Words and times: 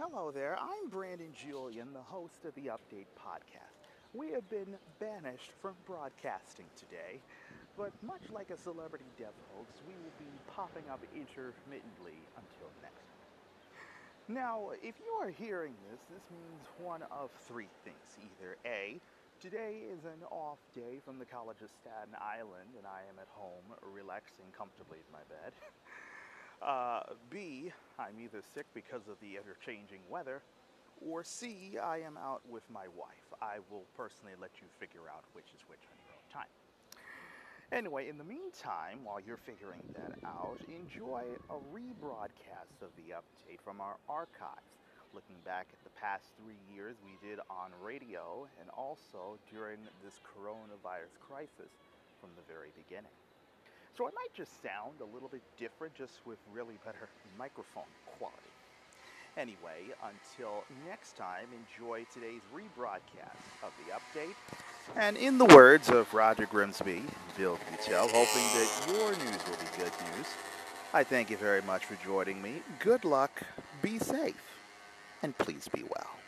Hello 0.00 0.30
there, 0.30 0.56
I'm 0.56 0.88
Brandon 0.88 1.28
Julien, 1.36 1.92
the 1.92 2.00
host 2.00 2.46
of 2.46 2.54
the 2.54 2.72
Update 2.72 3.12
Podcast. 3.20 3.84
We 4.14 4.32
have 4.32 4.48
been 4.48 4.80
banished 4.98 5.52
from 5.60 5.74
broadcasting 5.84 6.64
today, 6.74 7.20
but 7.76 7.92
much 8.00 8.32
like 8.32 8.48
a 8.48 8.56
celebrity 8.56 9.12
dev 9.18 9.36
hoax, 9.52 9.76
we 9.86 9.92
will 10.00 10.16
be 10.18 10.40
popping 10.48 10.88
up 10.88 11.04
intermittently 11.12 12.24
until 12.40 12.72
next. 12.80 13.12
Now, 14.26 14.70
if 14.80 14.96
you 15.04 15.12
are 15.20 15.28
hearing 15.28 15.74
this, 15.92 16.00
this 16.08 16.24
means 16.32 16.64
one 16.78 17.02
of 17.12 17.28
three 17.46 17.68
things. 17.84 18.16
Either 18.16 18.56
A, 18.64 19.02
today 19.38 19.84
is 19.84 20.06
an 20.06 20.24
off 20.32 20.60
day 20.72 21.04
from 21.04 21.18
the 21.18 21.26
College 21.26 21.60
of 21.60 21.68
Staten 21.68 22.16
Island 22.16 22.72
and 22.72 22.86
I 22.86 23.04
am 23.12 23.20
at 23.20 23.28
home 23.28 23.76
relaxing 23.84 24.48
comfortably 24.56 25.04
in 25.04 25.12
my 25.12 25.28
bed. 25.28 25.52
Uh, 26.60 27.00
B, 27.30 27.72
I'm 27.98 28.20
either 28.20 28.42
sick 28.54 28.66
because 28.74 29.08
of 29.08 29.16
the 29.22 29.38
ever 29.38 29.56
changing 29.64 30.00
weather, 30.10 30.42
or 31.00 31.24
C, 31.24 31.78
I 31.82 31.98
am 31.98 32.18
out 32.18 32.42
with 32.48 32.62
my 32.68 32.84
wife. 32.96 33.32
I 33.40 33.64
will 33.70 33.84
personally 33.96 34.34
let 34.40 34.50
you 34.60 34.68
figure 34.78 35.08
out 35.08 35.24
which 35.32 35.48
is 35.56 35.64
which 35.68 35.80
on 35.88 35.96
your 36.04 36.12
own 36.12 36.28
time. 36.28 36.52
Anyway, 37.72 38.08
in 38.08 38.18
the 38.18 38.24
meantime, 38.24 39.00
while 39.04 39.20
you're 39.20 39.40
figuring 39.40 39.80
that 39.94 40.12
out, 40.26 40.58
enjoy 40.68 41.24
a 41.48 41.56
rebroadcast 41.72 42.76
of 42.82 42.92
the 43.00 43.14
update 43.16 43.62
from 43.64 43.80
our 43.80 43.96
archives, 44.08 44.76
looking 45.14 45.36
back 45.46 45.66
at 45.72 45.80
the 45.84 45.94
past 45.98 46.28
three 46.42 46.60
years 46.74 46.96
we 47.00 47.16
did 47.26 47.38
on 47.48 47.70
radio 47.80 48.46
and 48.60 48.68
also 48.76 49.38
during 49.50 49.78
this 50.04 50.20
coronavirus 50.20 51.16
crisis 51.24 51.72
from 52.20 52.28
the 52.36 52.44
very 52.52 52.68
beginning. 52.76 53.14
So 53.96 54.06
it 54.06 54.14
might 54.14 54.32
just 54.34 54.62
sound 54.62 55.00
a 55.00 55.14
little 55.14 55.28
bit 55.28 55.42
different, 55.58 55.94
just 55.94 56.20
with 56.24 56.38
really 56.52 56.78
better 56.84 57.08
microphone 57.38 57.90
quality. 58.18 58.38
Anyway, 59.36 59.94
until 60.02 60.64
next 60.86 61.16
time, 61.16 61.46
enjoy 61.52 62.04
today's 62.12 62.42
rebroadcast 62.54 63.40
of 63.62 63.72
the 63.78 63.92
update. 63.92 64.34
And 64.96 65.16
in 65.16 65.38
the 65.38 65.44
words 65.46 65.88
of 65.88 66.12
Roger 66.12 66.46
Grimsby, 66.46 67.02
Bill 67.36 67.58
Beutel, 67.70 68.10
hoping 68.10 68.46
that 68.58 68.84
your 68.88 69.10
news 69.12 69.40
will 69.46 69.56
be 69.56 69.78
good 69.78 69.92
news, 70.16 70.26
I 70.92 71.04
thank 71.04 71.30
you 71.30 71.36
very 71.36 71.62
much 71.62 71.84
for 71.84 71.94
joining 72.04 72.42
me. 72.42 72.62
Good 72.80 73.04
luck, 73.04 73.42
be 73.80 73.98
safe, 73.98 74.58
and 75.22 75.36
please 75.38 75.68
be 75.68 75.84
well. 75.84 76.19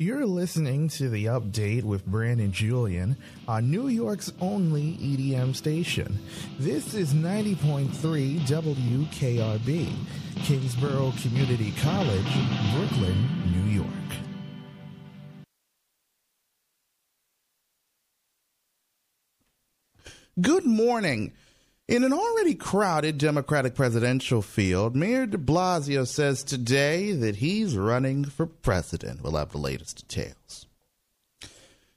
You're 0.00 0.26
listening 0.26 0.86
to 0.90 1.08
the 1.08 1.24
update 1.24 1.82
with 1.82 2.06
Brandon 2.06 2.52
Julien 2.52 3.16
on 3.48 3.68
New 3.68 3.88
York's 3.88 4.32
only 4.40 4.92
EDM 4.92 5.56
station. 5.56 6.20
This 6.60 6.94
is 6.94 7.14
90.3 7.14 8.38
WKRB, 8.42 9.92
Kingsborough 10.44 11.12
Community 11.20 11.72
College, 11.80 12.32
Brooklyn, 12.72 13.26
New 13.50 13.72
York. 13.72 13.88
Good 20.40 20.64
morning. 20.64 21.32
In 21.88 22.04
an 22.04 22.12
already 22.12 22.54
crowded 22.54 23.16
Democratic 23.16 23.74
presidential 23.74 24.42
field, 24.42 24.94
Mayor 24.94 25.24
de 25.24 25.38
Blasio 25.38 26.06
says 26.06 26.44
today 26.44 27.12
that 27.12 27.36
he's 27.36 27.78
running 27.78 28.26
for 28.26 28.44
president. 28.44 29.22
We'll 29.22 29.36
have 29.36 29.52
the 29.52 29.58
latest 29.58 30.06
details. 30.06 30.66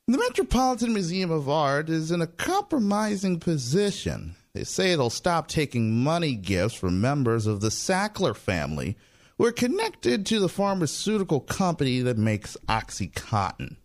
The 0.08 0.18
Metropolitan 0.18 0.94
Museum 0.94 1.30
of 1.30 1.50
Art 1.50 1.90
is 1.90 2.10
in 2.10 2.22
a 2.22 2.28
compromising 2.28 3.42
position. 3.42 4.36
They 4.54 4.64
say 4.64 4.96
they'll 4.96 5.10
stop 5.10 5.50
taking 5.50 6.02
money 6.02 6.36
gifts 6.36 6.76
from 6.76 7.02
members 7.02 7.46
of 7.46 7.60
the 7.60 7.68
Sackler 7.68 8.34
family 8.34 8.96
who 9.38 9.46
are 9.46 9.52
connected 9.52 10.26
to 10.28 10.40
the 10.40 10.48
pharmaceutical 10.48 11.42
company 11.42 12.00
that 12.00 12.18
makes 12.18 12.56
Oxycontin. 12.70 13.76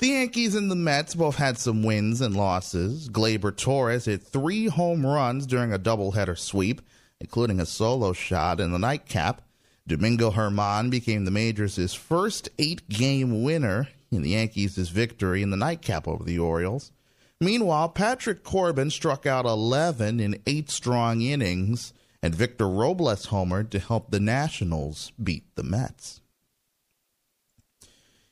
The 0.00 0.08
Yankees 0.08 0.54
and 0.54 0.70
the 0.70 0.76
Mets 0.76 1.14
both 1.14 1.36
had 1.36 1.58
some 1.58 1.82
wins 1.82 2.22
and 2.22 2.34
losses. 2.34 3.10
Gleyber 3.10 3.54
Torres 3.54 4.06
hit 4.06 4.22
three 4.22 4.68
home 4.68 5.04
runs 5.04 5.46
during 5.46 5.74
a 5.74 5.78
doubleheader 5.78 6.38
sweep, 6.38 6.80
including 7.20 7.60
a 7.60 7.66
solo 7.66 8.14
shot 8.14 8.60
in 8.60 8.72
the 8.72 8.78
nightcap. 8.78 9.42
Domingo 9.86 10.32
German 10.32 10.88
became 10.88 11.26
the 11.26 11.30
Majors' 11.30 11.92
first 11.92 12.48
eight 12.58 12.88
game 12.88 13.42
winner 13.42 13.88
in 14.10 14.22
the 14.22 14.30
Yankees' 14.30 14.88
victory 14.88 15.42
in 15.42 15.50
the 15.50 15.58
nightcap 15.58 16.08
over 16.08 16.24
the 16.24 16.38
Orioles. 16.38 16.92
Meanwhile, 17.38 17.90
Patrick 17.90 18.42
Corbin 18.42 18.88
struck 18.88 19.26
out 19.26 19.44
11 19.44 20.18
in 20.18 20.40
eight 20.46 20.70
strong 20.70 21.20
innings, 21.20 21.92
and 22.22 22.34
Victor 22.34 22.70
Robles 22.70 23.26
homered 23.26 23.68
to 23.68 23.78
help 23.78 24.10
the 24.10 24.20
Nationals 24.20 25.12
beat 25.22 25.44
the 25.56 25.62
Mets. 25.62 26.22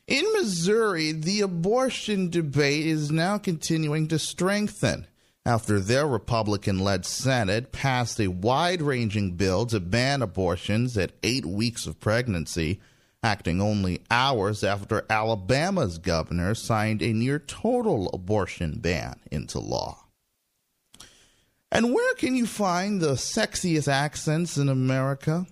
In 0.09 0.25
Missouri, 0.33 1.13
the 1.13 1.43
abortion 1.43 2.31
debate 2.31 2.87
is 2.87 3.11
now 3.11 3.37
continuing 3.37 4.09
to 4.09 4.19
strengthen 4.19 5.07
after 5.45 5.79
their 5.79 6.07
Republican 6.07 6.79
led 6.79 7.05
Senate 7.05 7.73
passed 7.73 8.19
a 8.19 8.29
wide 8.29 8.81
ranging 8.81 9.33
bill 9.33 9.67
to 9.67 9.79
ban 9.81 10.23
abortions 10.23 10.97
at 10.97 11.13
eight 11.23 11.45
weeks 11.45 11.87
of 11.87 12.01
pregnancy, 12.01 12.81
acting 13.23 13.61
only 13.61 14.01
hours 14.11 14.65
after 14.65 15.05
Alabama's 15.11 15.99
governor 15.99 16.55
signed 16.55 17.03
a 17.03 17.13
near 17.13 17.39
total 17.39 18.09
abortion 18.15 18.79
ban 18.79 19.21
into 19.31 19.59
law. 19.59 20.07
And 21.71 21.93
where 21.93 22.15
can 22.15 22.35
you 22.35 22.47
find 22.47 23.03
the 23.03 23.13
sexiest 23.13 23.89
accents 23.89 24.57
in 24.57 24.71
America? 24.71 25.47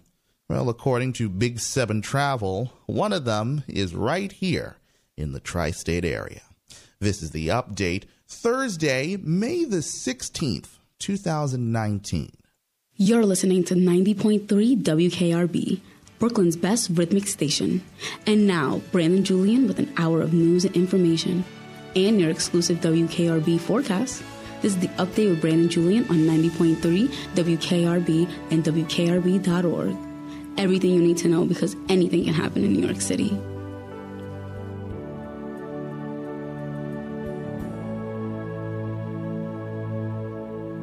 Well, 0.49 0.69
according 0.69 1.15
to 1.15 1.29
Big 1.29 1.59
Seven 1.59 2.03
Travel, 2.03 2.73
one 2.87 3.13
of 3.13 3.25
them 3.25 3.65
is 3.67 3.97
right 3.97 4.31
here 4.31 4.77
in 5.17 5.33
the 5.33 5.41
tri 5.41 5.73
state 5.73 6.05
area. 6.05 6.43
This 7.01 7.21
is 7.21 7.33
the 7.33 7.49
update 7.49 8.05
Thursday, 8.29 9.17
May 9.17 9.65
the 9.65 9.79
16th, 9.79 10.79
2019. 11.01 12.31
You're 12.95 13.27
listening 13.27 13.65
to 13.65 13.75
90.3 13.75 14.47
WKRB, 14.83 15.81
Brooklyn's 16.21 16.57
best 16.57 16.91
rhythmic 16.93 17.27
station. 17.27 17.83
And 18.25 18.47
now, 18.47 18.81
Brandon 18.93 19.25
Julien 19.25 19.67
with 19.67 19.81
an 19.81 19.93
hour 19.97 20.23
of 20.23 20.33
news 20.33 20.65
and 20.65 20.77
information 20.77 21.45
and 21.97 22.21
your 22.21 22.31
exclusive 22.31 22.79
WKRB 22.79 23.59
forecast. 23.59 24.23
This 24.63 24.75
is 24.75 24.79
the 24.79 24.89
update 24.89 25.31
with 25.31 25.41
Brandon 25.41 25.69
Julien 25.69 26.05
on 26.05 26.19
90.3 26.19 27.09
WKRB 27.35 28.31
and 28.53 28.65
WKRB.org 28.65 30.06
everything 30.59 30.91
you 30.91 31.01
need 31.01 31.19
to 31.19 31.29
know 31.29 31.45
because 31.45 31.77
anything 31.89 32.25
can 32.25 32.35
happen 32.35 32.65
in 32.65 32.73
New 32.73 32.87
York 32.87 33.01
City. 33.01 33.31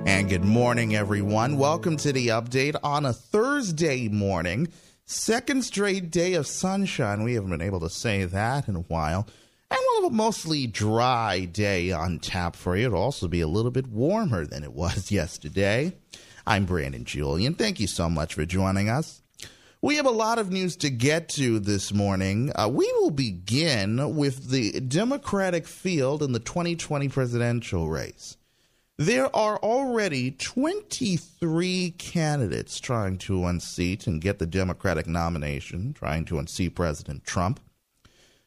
And 0.06 0.30
good 0.30 0.44
morning, 0.46 0.96
everyone. 0.96 1.58
Welcome 1.58 1.98
to 1.98 2.14
the 2.14 2.28
update 2.28 2.76
on 2.84 3.06
a 3.06 3.14
Thursday 3.14 4.08
morning. 4.10 4.68
Second 5.06 5.66
straight 5.66 6.12
day 6.12 6.36
of 6.36 6.46
sunshine. 6.46 7.24
We 7.24 7.34
haven't 7.34 7.50
been 7.50 7.62
able 7.62 7.80
to 7.80 7.90
say 7.90 8.26
that 8.26 8.68
in 8.68 8.76
a 8.76 8.82
while. 8.82 9.28
And 9.72 9.80
we'll 9.82 10.04
have 10.04 10.12
a 10.12 10.16
mostly 10.16 10.68
dry 10.68 11.46
day 11.46 11.92
on 11.92 12.20
tap 12.20 12.56
for 12.56 12.78
you. 12.78 12.86
It'll 12.86 13.02
also 13.02 13.28
be 13.28 13.42
a 13.42 13.48
little 13.48 13.72
bit 13.72 13.88
warmer 13.88 14.46
than 14.46 14.64
it 14.64 14.74
was 14.74 15.12
yesterday. 15.12 15.94
I'm 16.46 16.66
Brandon 16.66 17.06
Julien. 17.06 17.56
Thank 17.56 17.80
you 17.80 17.88
so 17.88 18.08
much 18.08 18.36
for 18.36 18.46
joining 18.46 18.90
us. 18.90 19.23
We 19.84 19.98
have 19.98 20.06
a 20.06 20.12
lot 20.12 20.40
of 20.40 20.50
news 20.50 20.78
to 20.78 20.90
get 20.90 21.28
to 21.32 21.60
this 21.60 21.94
morning. 21.94 22.54
Uh, 22.56 22.70
we 22.72 22.90
will 22.94 23.12
begin 23.12 24.16
with 24.16 24.50
the 24.50 24.80
Democratic 24.80 25.68
field 25.68 26.24
in 26.24 26.32
the 26.32 26.40
2020 26.40 27.10
presidential 27.10 27.90
race. 27.90 28.38
There 28.98 29.36
are 29.36 29.58
already 29.58 30.32
23 30.32 31.96
candidates 31.98 32.80
trying 32.80 33.18
to 33.18 33.46
unseat 33.46 34.08
and 34.08 34.22
get 34.22 34.40
the 34.40 34.46
Democratic 34.46 35.06
nomination, 35.06 35.92
trying 35.92 36.24
to 36.26 36.40
unseat 36.40 36.76
President 36.76 37.26
Trump. 37.26 37.60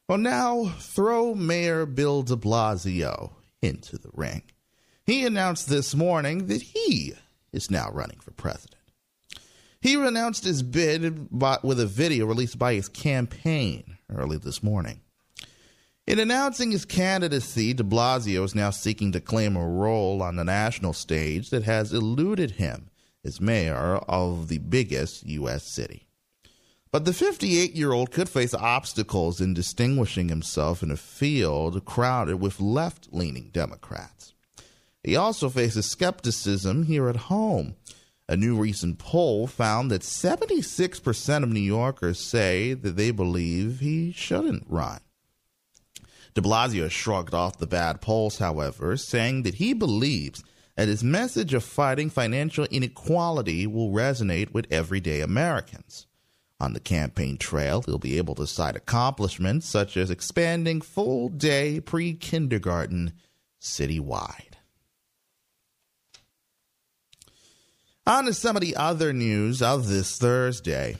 Well, 0.09 0.17
now 0.17 0.73
throw 0.79 1.35
Mayor 1.35 1.85
Bill 1.85 2.23
de 2.23 2.35
Blasio 2.35 3.33
into 3.61 3.99
the 3.99 4.09
ring. 4.11 4.41
He 5.05 5.23
announced 5.23 5.69
this 5.69 5.93
morning 5.93 6.47
that 6.47 6.63
he 6.63 7.13
is 7.51 7.69
now 7.69 7.91
running 7.91 8.21
for 8.21 8.31
president. 8.31 8.76
He 9.87 9.93
announced 9.93 10.43
his 10.43 10.63
bid 10.63 11.29
by, 11.31 11.59
with 11.63 11.79
a 11.79 11.85
video 11.85 12.25
released 12.25 12.59
by 12.59 12.73
his 12.73 12.89
campaign 12.89 13.97
early 14.13 14.37
this 14.37 14.61
morning. 14.61 14.99
In 16.05 16.19
announcing 16.19 16.71
his 16.71 16.83
candidacy, 16.83 17.73
de 17.73 17.83
Blasio 17.83 18.43
is 18.43 18.53
now 18.53 18.69
seeking 18.69 19.13
to 19.13 19.21
claim 19.21 19.55
a 19.55 19.65
role 19.65 20.21
on 20.21 20.35
the 20.35 20.43
national 20.43 20.91
stage 20.91 21.51
that 21.51 21.63
has 21.63 21.93
eluded 21.93 22.51
him 22.51 22.89
as 23.23 23.39
mayor 23.39 23.95
of 24.09 24.49
the 24.49 24.57
biggest 24.57 25.25
U.S. 25.25 25.63
city. 25.63 26.05
But 26.91 27.05
the 27.05 27.13
58 27.13 27.73
year 27.73 27.93
old 27.93 28.11
could 28.11 28.27
face 28.27 28.53
obstacles 28.53 29.39
in 29.39 29.53
distinguishing 29.53 30.27
himself 30.27 30.83
in 30.83 30.91
a 30.91 30.97
field 30.97 31.85
crowded 31.85 32.41
with 32.41 32.59
left 32.59 33.07
leaning 33.13 33.51
Democrats. 33.53 34.33
He 35.01 35.15
also 35.15 35.47
faces 35.47 35.89
skepticism 35.89 36.83
here 36.83 37.07
at 37.07 37.15
home 37.31 37.77
A 38.29 38.35
new 38.35 38.57
recent 38.57 38.97
poll 38.97 39.47
found 39.47 39.89
that 39.89 40.01
76% 40.01 41.43
of 41.43 41.49
New 41.49 41.59
Yorkers 41.59 42.19
say 42.19 42.73
that 42.73 42.97
they 42.97 43.11
believe 43.11 43.79
he 43.79 44.11
shouldn't 44.11 44.65
run. 44.67 44.99
De 46.33 46.41
Blasio 46.41 46.91
shrugged 46.91 47.33
off 47.33 47.57
the 47.57 47.65
bad 47.65 48.01
polls, 48.01 48.37
however, 48.37 48.97
saying 48.97 49.43
that 49.43 49.55
he 49.55 49.73
believes 49.73 50.43
that 50.75 50.87
his 50.87 51.03
message 51.03 51.53
of 51.53 51.63
fighting 51.63 52.09
financial 52.09 52.65
inequality 52.65 53.65
will 53.65 53.91
resonate 53.91 54.53
with 54.53 54.67
everyday 54.69 55.21
Americans. 55.21 56.05
On 56.59 56.73
the 56.73 56.79
campaign 56.79 57.37
trail, 57.37 57.81
he'll 57.81 57.97
be 57.97 58.17
able 58.17 58.35
to 58.35 58.45
cite 58.45 58.75
accomplishments 58.75 59.67
such 59.67 59.95
as 59.95 60.11
expanding 60.11 60.81
full 60.81 61.29
day 61.29 61.79
pre 61.79 62.13
kindergarten 62.13 63.13
citywide. 63.61 64.46
On 68.07 68.23
to 68.23 68.33
some 68.33 68.55
of 68.55 68.61
the 68.61 68.77
other 68.77 69.11
news 69.11 69.61
of 69.61 69.89
this 69.89 70.17
Thursday. 70.17 70.95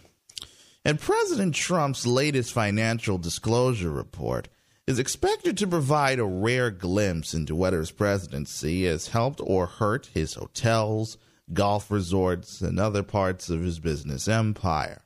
And 0.83 0.99
President 0.99 1.55
Trump's 1.55 2.05
latest 2.05 2.51
financial 2.51 3.17
disclosure 3.17 3.89
report 3.89 4.49
is 4.85 4.99
expected 4.99 5.57
to 5.57 5.67
provide 5.67 6.19
a 6.19 6.25
rare 6.25 6.69
glimpse 6.69 7.33
into 7.33 7.55
whether 7.55 7.79
his 7.79 7.91
presidency 7.91 8.83
has 8.83 9.07
helped 9.07 9.39
or 9.41 9.67
hurt 9.67 10.07
his 10.07 10.33
hotels, 10.33 11.17
golf 11.53 11.89
resorts, 11.89 12.59
and 12.59 12.77
other 12.77 13.03
parts 13.03 13.49
of 13.49 13.61
his 13.61 13.79
business 13.79 14.27
empire. 14.27 15.01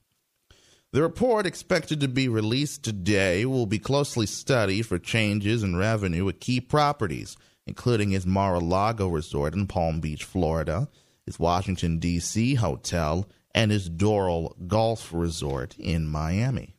The 0.93 1.03
report, 1.03 1.45
expected 1.45 1.99
to 1.99 2.07
be 2.07 2.27
released 2.27 2.83
today, 2.83 3.45
will 3.45 3.67
be 3.67 3.77
closely 3.77 4.25
studied 4.25 4.87
for 4.87 4.97
changes 4.97 5.61
in 5.61 5.75
revenue 5.75 6.27
at 6.29 6.39
key 6.39 6.61
properties, 6.61 7.37
including 7.67 8.09
his 8.09 8.25
Mar 8.25 8.55
a 8.55 8.59
Lago 8.59 9.07
resort 9.07 9.53
in 9.53 9.67
Palm 9.67 9.99
Beach, 9.99 10.23
Florida, 10.23 10.89
his 11.31 11.39
Washington, 11.39 11.97
D.C. 11.97 12.55
hotel, 12.55 13.29
and 13.55 13.71
his 13.71 13.89
Doral 13.89 14.53
Golf 14.67 15.11
Resort 15.13 15.77
in 15.79 16.07
Miami. 16.07 16.75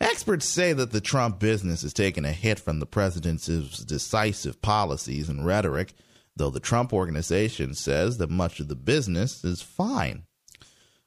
Experts 0.00 0.46
say 0.46 0.72
that 0.72 0.90
the 0.90 1.00
Trump 1.00 1.38
business 1.38 1.82
has 1.82 1.94
taken 1.94 2.24
a 2.24 2.32
hit 2.32 2.58
from 2.58 2.80
the 2.80 2.86
president's 2.86 3.46
decisive 3.46 4.60
policies 4.60 5.28
and 5.28 5.46
rhetoric, 5.46 5.94
though 6.34 6.50
the 6.50 6.60
Trump 6.60 6.92
organization 6.92 7.72
says 7.72 8.18
that 8.18 8.28
much 8.28 8.60
of 8.60 8.68
the 8.68 8.74
business 8.74 9.44
is 9.44 9.62
fine. 9.62 10.24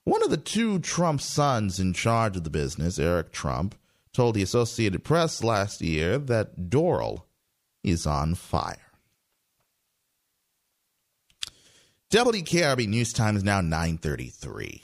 One 0.06 0.24
of 0.24 0.32
the 0.32 0.38
two 0.38 0.80
Trump 0.80 1.22
sons 1.22 1.80
in 1.80 1.94
charge 1.94 2.38
of 2.38 2.46
the 2.46 2.50
business, 2.50 2.98
Eric 2.98 3.32
Trump, 3.32 3.76
told 4.14 4.34
the 4.34 4.42
Associated 4.42 5.04
Press 5.04 5.44
last 5.44 5.82
year 5.82 6.18
that 6.18 6.70
Doral 6.70 7.24
is 7.84 8.08
on 8.08 8.34
fire. 8.34 8.89
WKRB 12.12 12.88
News 12.88 13.14
Time 13.14 13.36
is 13.36 13.44
now 13.44 13.62
933. 13.62 14.82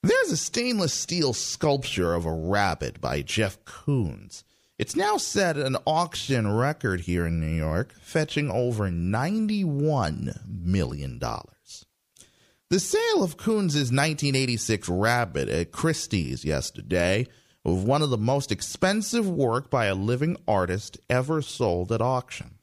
There's 0.00 0.30
a 0.30 0.36
stainless 0.36 0.94
steel 0.94 1.32
sculpture 1.32 2.14
of 2.14 2.24
a 2.24 2.32
rabbit 2.32 3.00
by 3.00 3.22
Jeff 3.22 3.58
Koons. 3.64 4.44
It's 4.78 4.94
now 4.94 5.16
set 5.16 5.56
an 5.56 5.76
auction 5.84 6.48
record 6.54 7.00
here 7.00 7.26
in 7.26 7.40
New 7.40 7.48
York, 7.48 7.92
fetching 8.00 8.48
over 8.48 8.90
$91 8.90 10.38
million. 10.46 11.18
The 11.18 12.78
sale 12.78 13.24
of 13.24 13.36
Koons' 13.36 13.90
1986 13.90 14.88
rabbit 14.88 15.48
at 15.48 15.72
Christie's 15.72 16.44
yesterday 16.44 17.26
was 17.64 17.82
one 17.82 18.02
of 18.02 18.10
the 18.10 18.16
most 18.16 18.52
expensive 18.52 19.28
work 19.28 19.68
by 19.68 19.86
a 19.86 19.96
living 19.96 20.36
artist 20.46 20.98
ever 21.10 21.42
sold 21.42 21.90
at 21.90 22.00
auction. 22.00 22.59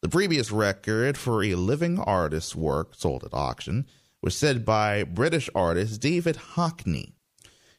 The 0.00 0.08
previous 0.08 0.52
record 0.52 1.18
for 1.18 1.42
a 1.42 1.56
living 1.56 1.98
artist's 1.98 2.54
work 2.54 2.94
sold 2.94 3.24
at 3.24 3.34
auction 3.34 3.84
was 4.22 4.36
set 4.36 4.64
by 4.64 5.02
British 5.02 5.50
artist 5.56 6.00
David 6.00 6.36
Hockney. 6.54 7.14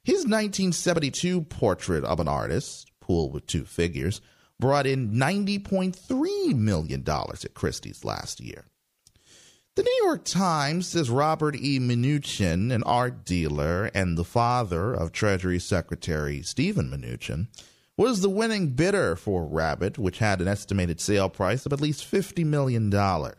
His 0.04 0.26
1972 0.26 1.44
portrait 1.44 2.04
of 2.04 2.20
an 2.20 2.28
artist, 2.28 2.92
Pool 3.00 3.32
with 3.32 3.48
Two 3.48 3.64
Figures, 3.64 4.20
brought 4.60 4.86
in 4.86 5.12
$90.3 5.12 6.56
million 6.56 7.06
at 7.08 7.54
Christie's 7.54 8.04
last 8.04 8.42
year. 8.42 8.66
The 9.78 9.84
New 9.84 10.04
York 10.04 10.26
Times 10.26 10.88
says 10.90 11.10
Robert 11.10 11.56
E. 11.56 11.80
Mnuchin, 11.80 12.74
an 12.74 12.84
art 12.84 13.24
dealer 13.24 13.90
and 13.94 14.18
the 14.18 14.26
father 14.26 14.94
of 14.94 15.14
Treasury 15.14 15.60
Secretary 15.60 16.42
Stephen 16.42 16.90
Mnuchin, 16.90 17.48
was 18.00 18.22
the 18.22 18.30
winning 18.30 18.70
bidder 18.70 19.14
for 19.14 19.46
Rabbit, 19.46 19.98
which 19.98 20.20
had 20.20 20.40
an 20.40 20.48
estimated 20.48 21.02
sale 21.02 21.28
price 21.28 21.66
of 21.66 21.74
at 21.74 21.82
least 21.82 22.10
$50 22.10 22.46
million. 22.46 22.94
Uh, 22.96 23.34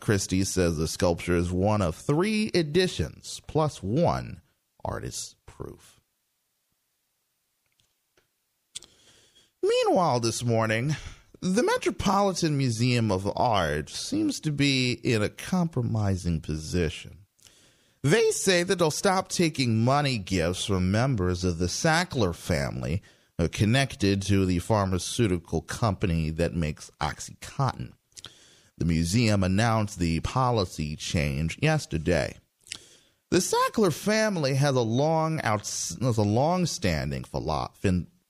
Christie 0.00 0.44
says 0.44 0.78
the 0.78 0.88
sculpture 0.88 1.36
is 1.36 1.52
one 1.52 1.82
of 1.82 1.94
three 1.94 2.50
editions, 2.54 3.42
plus 3.46 3.82
one 3.82 4.40
artist's 4.82 5.36
proof. 5.44 6.00
Meanwhile, 9.62 10.20
this 10.20 10.42
morning, 10.42 10.96
the 11.42 11.62
Metropolitan 11.62 12.56
Museum 12.56 13.12
of 13.12 13.30
Art 13.36 13.90
seems 13.90 14.40
to 14.40 14.50
be 14.50 14.92
in 14.92 15.22
a 15.22 15.28
compromising 15.28 16.40
position. 16.40 17.18
They 18.02 18.30
say 18.30 18.62
that 18.62 18.78
they'll 18.78 18.90
stop 18.90 19.28
taking 19.28 19.84
money 19.84 20.16
gifts 20.16 20.64
from 20.64 20.90
members 20.90 21.44
of 21.44 21.58
the 21.58 21.66
Sackler 21.66 22.34
family 22.34 23.02
Uh, 23.40 23.46
connected 23.52 24.20
to 24.20 24.44
the 24.44 24.58
pharmaceutical 24.58 25.60
company 25.60 26.28
that 26.28 26.56
makes 26.56 26.90
Oxycontin. 27.00 27.92
The 28.78 28.84
museum 28.84 29.44
announced 29.44 30.00
the 30.00 30.18
policy 30.20 30.96
change 30.96 31.56
yesterday. 31.62 32.36
The 33.30 33.38
Sackler 33.38 33.92
family 33.92 34.54
has 34.54 34.74
a 34.74 34.80
long, 34.80 35.38
has 35.38 35.96
a 36.00 36.22
long-standing 36.22 37.24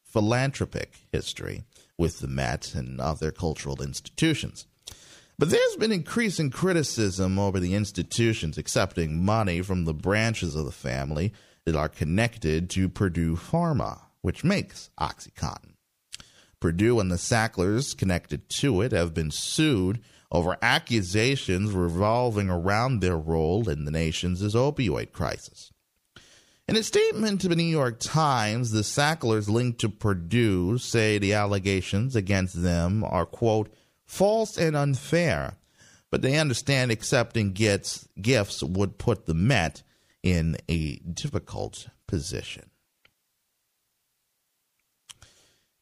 philanthropic 0.05 1.07
history 1.11 1.65
with 1.97 2.19
the 2.19 2.29
Met 2.29 2.75
and 2.75 3.01
other 3.01 3.31
cultural 3.31 3.81
institutions. 3.81 4.67
But 5.39 5.49
there's 5.49 5.77
been 5.77 5.93
increasing 5.93 6.51
criticism 6.51 7.39
over 7.39 7.59
the 7.59 7.75
institutions 7.75 8.59
accepting 8.59 9.25
money 9.25 9.63
from 9.63 9.87
the 9.87 9.95
branches 9.95 10.55
of 10.55 10.67
the 10.67 10.71
family 10.71 11.33
that 11.65 11.77
are 11.77 11.89
connected 11.89 12.69
to 12.71 12.91
Purdue 12.91 13.37
Pharma 13.37 14.01
which 14.29 14.45
makes 14.45 14.91
OxyContin. 15.01 15.73
Purdue 16.61 17.01
and 17.01 17.11
the 17.11 17.17
Sacklers 17.17 17.97
connected 17.97 18.51
to 18.51 18.83
it 18.83 18.93
have 18.93 19.15
been 19.15 19.31
sued 19.31 20.03
over 20.31 20.59
accusations 20.61 21.73
revolving 21.73 22.51
around 22.51 23.01
their 23.01 23.17
role 23.17 23.71
in 23.71 23.87
the 23.87 23.91
nation's 23.91 24.43
opioid 24.55 25.13
crisis. 25.13 25.73
In 26.69 26.77
a 26.77 26.83
statement 26.83 27.41
to 27.41 27.49
the 27.49 27.57
New 27.57 27.63
York 27.63 28.01
Times, 28.01 28.71
the 28.71 28.85
Sacklers 28.85 29.49
linked 29.49 29.81
to 29.81 29.89
Purdue 29.89 30.77
say 30.77 31.17
the 31.17 31.33
allegations 31.33 32.15
against 32.15 32.63
them 32.63 33.03
are, 33.05 33.25
quote, 33.25 33.73
false 34.05 34.59
and 34.59 34.77
unfair, 34.77 35.55
but 36.11 36.21
they 36.21 36.37
understand 36.37 36.91
accepting 36.91 37.55
gifts, 37.55 38.63
would 38.63 38.99
put 38.99 39.25
the 39.25 39.33
Met 39.33 39.83
in 40.23 40.59
a 40.69 40.97
difficult 40.97 41.89
position. 42.07 42.69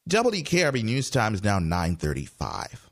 WKRB 0.07 0.83
News 0.85 1.09
Time 1.09 1.33
is 1.33 1.43
now 1.43 1.59
935. 1.59 2.89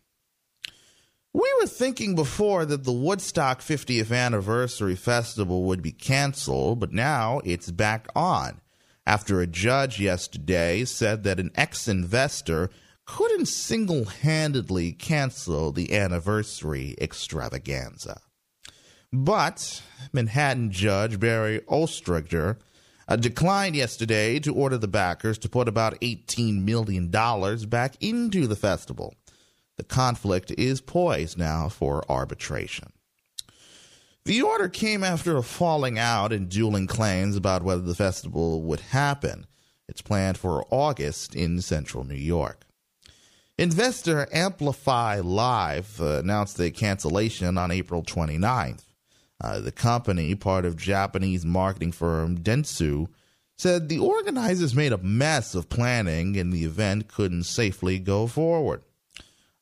We 1.31 1.53
were 1.61 1.67
thinking 1.67 2.13
before 2.13 2.65
that 2.65 2.83
the 2.83 2.91
Woodstock 2.91 3.61
50th 3.61 4.13
Anniversary 4.13 4.97
Festival 4.97 5.63
would 5.63 5.81
be 5.81 5.93
canceled, 5.93 6.81
but 6.81 6.91
now 6.91 7.39
it's 7.45 7.71
back 7.71 8.09
on 8.17 8.59
after 9.07 9.39
a 9.39 9.47
judge 9.47 9.97
yesterday 9.97 10.83
said 10.83 11.23
that 11.23 11.39
an 11.39 11.51
ex 11.55 11.87
investor 11.87 12.69
couldn't 13.05 13.45
single 13.45 14.03
handedly 14.03 14.91
cancel 14.91 15.71
the 15.71 15.95
anniversary 15.95 16.95
extravaganza. 16.99 18.19
But 19.13 19.81
Manhattan 20.11 20.69
Judge 20.69 21.17
Barry 21.17 21.61
Ostrager 21.61 22.57
uh, 23.07 23.15
declined 23.15 23.75
yesterday 23.75 24.39
to 24.39 24.53
order 24.53 24.77
the 24.77 24.87
backers 24.87 25.37
to 25.39 25.49
put 25.49 25.67
about 25.67 25.99
$18 26.01 26.63
million 26.63 27.09
back 27.09 27.95
into 28.01 28.47
the 28.47 28.55
festival. 28.55 29.15
The 29.77 29.83
conflict 29.83 30.51
is 30.57 30.81
poised 30.81 31.37
now 31.37 31.69
for 31.69 32.03
arbitration. 32.09 32.91
The 34.23 34.41
order 34.41 34.69
came 34.69 35.03
after 35.03 35.37
a 35.37 35.43
falling 35.43 35.99
out 35.99 36.33
and 36.33 36.49
dueling 36.49 36.87
claims 36.87 37.35
about 37.35 37.61
whether 37.61 37.83
the 37.83 37.93
festival 37.93 38.63
would 38.63 38.79
happen. 38.79 39.45
It's 39.87 40.01
planned 40.01 40.37
for 40.37 40.65
August 40.71 41.35
in 41.35 41.61
central 41.61 42.03
New 42.03 42.15
York. 42.15 42.65
Investor 43.57 44.27
Amplify 44.33 45.19
Live 45.19 46.01
uh, 46.01 46.19
announced 46.19 46.57
the 46.57 46.71
cancellation 46.71 47.57
on 47.57 47.71
April 47.71 48.01
29th. 48.01 48.84
Uh, 49.41 49.59
the 49.59 49.71
company, 49.71 50.33
part 50.35 50.65
of 50.65 50.77
Japanese 50.77 51.45
marketing 51.45 51.91
firm 51.91 52.37
Dentsu, 52.37 53.07
said 53.57 53.87
the 53.87 53.99
organizers 53.99 54.75
made 54.75 54.93
a 54.93 54.97
mess 54.97 55.55
of 55.55 55.69
planning 55.69 56.37
and 56.37 56.51
the 56.51 56.63
event 56.63 57.07
couldn't 57.07 57.43
safely 57.43 57.99
go 57.99 58.27
forward. 58.27 58.81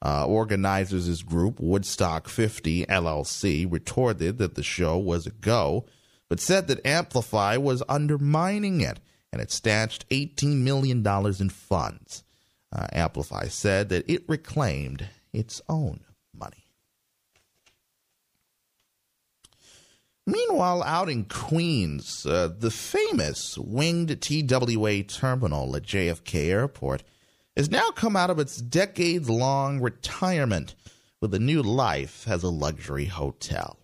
Uh, 0.05 0.25
organizers' 0.25 1.23
group 1.23 1.59
Woodstock 1.59 2.27
50 2.27 2.85
LLC 2.87 3.71
retorted 3.71 4.37
that 4.37 4.55
the 4.55 4.63
show 4.63 4.97
was 4.97 5.25
a 5.25 5.31
go, 5.31 5.85
but 6.27 6.39
said 6.39 6.67
that 6.67 6.85
Amplify 6.85 7.57
was 7.57 7.83
undermining 7.87 8.81
it 8.81 8.99
and 9.31 9.41
it 9.41 9.51
snatched 9.51 10.07
$18 10.09 10.57
million 10.57 11.05
in 11.39 11.49
funds. 11.49 12.23
Uh, 12.71 12.87
Amplify 12.91 13.47
said 13.47 13.89
that 13.89 14.09
it 14.09 14.23
reclaimed 14.27 15.07
its 15.31 15.61
own 15.69 16.01
money. 16.33 16.65
Meanwhile, 20.25 20.83
out 20.83 21.09
in 21.09 21.25
Queens, 21.25 22.25
uh, 22.25 22.49
the 22.57 22.71
famous 22.71 23.57
winged 23.57 24.21
TWA 24.21 25.03
terminal 25.03 25.75
at 25.75 25.83
JFK 25.83 26.45
Airport 26.45 27.03
has 27.57 27.69
now 27.69 27.89
come 27.91 28.15
out 28.15 28.29
of 28.29 28.39
its 28.39 28.57
decades 28.57 29.29
long 29.29 29.81
retirement 29.81 30.75
with 31.19 31.33
a 31.33 31.39
new 31.39 31.61
life 31.61 32.25
as 32.27 32.41
a 32.41 32.49
luxury 32.49 33.05
hotel. 33.05 33.77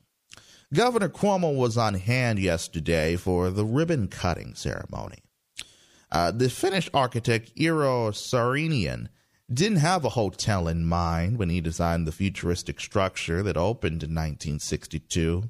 Governor 0.74 1.10
Cuomo 1.10 1.55
was 1.55 1.77
on 1.77 1.96
hand 1.96 2.39
yesterday 2.39 3.15
for 3.15 3.50
the 3.50 3.65
ribbon 3.65 4.08
cutting 4.08 4.55
ceremony. 4.55 5.17
Uh, 6.12 6.31
the 6.31 6.50
Finnish 6.50 6.89
architect 6.93 7.55
Eero 7.55 8.12
Saarinen 8.12 9.10
didn't 9.51 9.77
have 9.77 10.05
a 10.05 10.10
hotel 10.10 10.67
in 10.67 10.86
mind 10.86 11.38
when 11.38 11.50
he 11.50 11.60
designed 11.60 12.08
the 12.08 12.12
futuristic 12.12 12.79
structure 12.79 13.43
that 13.43 13.58
opened 13.58 14.03
in 14.03 14.12
1962. 14.12 15.50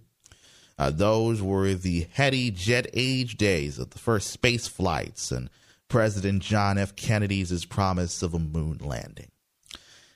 Uh, 0.80 0.90
those 0.90 1.42
were 1.42 1.74
the 1.74 2.08
heady 2.14 2.50
jet 2.50 2.88
age 2.94 3.36
days 3.36 3.78
of 3.78 3.90
the 3.90 4.00
first 4.00 4.30
space 4.32 4.66
flights 4.66 5.30
and 5.30 5.50
President 5.90 6.42
John 6.42 6.78
F. 6.78 6.96
Kennedy's 6.96 7.66
promise 7.66 8.24
of 8.24 8.34
a 8.34 8.40
moon 8.40 8.78
landing. 8.78 9.30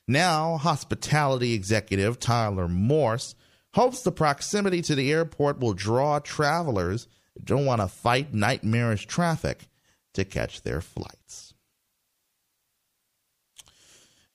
Now, 0.08 0.56
hospitality 0.56 1.54
executive 1.54 2.18
Tyler 2.18 2.70
Morse 2.70 3.36
hopes 3.74 4.04
the 4.04 4.12
proximity 4.14 4.82
to 4.84 4.96
the 4.96 5.12
airport 5.12 5.60
will 5.60 5.74
draw 5.74 6.20
travelers 6.20 7.10
who 7.34 7.44
don't 7.44 7.66
want 7.66 7.82
to 7.82 7.88
fight 7.90 8.34
nightmarish 8.34 9.06
traffic 9.06 9.68
to 10.14 10.24
catch 10.24 10.62
their 10.62 10.80
flights. 10.80 11.54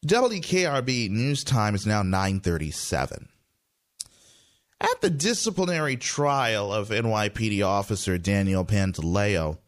WKRB 0.06 1.08
news 1.08 1.42
time 1.42 1.74
is 1.74 1.86
now 1.86 2.02
937. 2.02 3.28
At 4.80 5.00
the 5.00 5.10
disciplinary 5.10 5.96
trial 5.96 6.72
of 6.72 6.90
NYPD 6.90 7.66
officer 7.66 8.16
Daniel 8.16 8.64
Pantaleo, 8.64 9.58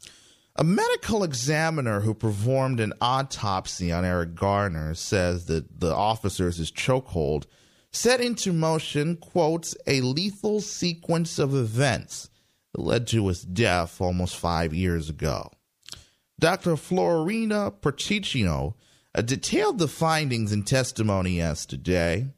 a 0.54 0.62
medical 0.62 1.24
examiner 1.24 2.00
who 2.00 2.14
performed 2.14 2.78
an 2.78 2.92
autopsy 3.00 3.90
on 3.90 4.04
Eric 4.04 4.34
Garner 4.34 4.94
says 4.94 5.46
that 5.46 5.80
the 5.80 5.92
officer's 5.92 6.70
chokehold 6.70 7.46
set 7.90 8.20
into 8.20 8.52
motion, 8.52 9.16
quotes, 9.16 9.74
a 9.86 10.00
lethal 10.00 10.60
sequence 10.60 11.38
of 11.38 11.54
events 11.54 12.30
that 12.72 12.80
led 12.80 13.06
to 13.08 13.26
his 13.26 13.42
death 13.42 14.00
almost 14.00 14.36
five 14.36 14.72
years 14.72 15.08
ago. 15.08 15.50
Dr. 16.38 16.72
Floriana 16.72 17.72
Persechino 17.80 18.74
uh, 19.14 19.22
detailed 19.22 19.78
the 19.78 19.88
findings 19.88 20.52
in 20.52 20.62
testimony 20.62 21.32
yesterday. 21.32 22.28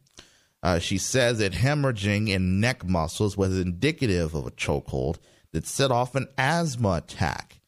Uh, 0.62 0.78
she 0.78 0.97
says 0.97 1.38
that 1.38 1.52
hemorrhaging 1.52 2.28
in 2.28 2.61
neck 2.61 2.85
muscles 2.85 3.37
was 3.37 3.59
indicative 3.59 4.35
of 4.35 4.47
a 4.47 4.50
chokehold 4.52 5.19
that 5.52 5.66
set 5.66 5.90
off 5.90 6.14
an 6.14 6.28
asthma 6.38 6.92
attack 6.95 7.61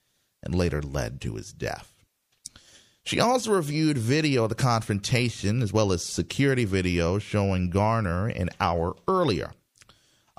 and 0.43 0.55
later 0.55 0.81
led 0.81 1.21
to 1.21 1.35
his 1.35 1.53
death. 1.53 1.95
She 3.05 3.21
also 3.21 3.53
reviewed 3.53 3.99
video 3.99 4.45
of 4.45 4.49
the 4.49 4.55
confrontation 4.55 5.61
as 5.61 5.73
well 5.73 5.93
as 5.93 6.05
security 6.05 6.65
video 6.65 7.19
showing 7.19 7.69
Garner 7.69 8.29
an 8.29 8.49
hour 8.61 8.97
earlier. 9.07 9.53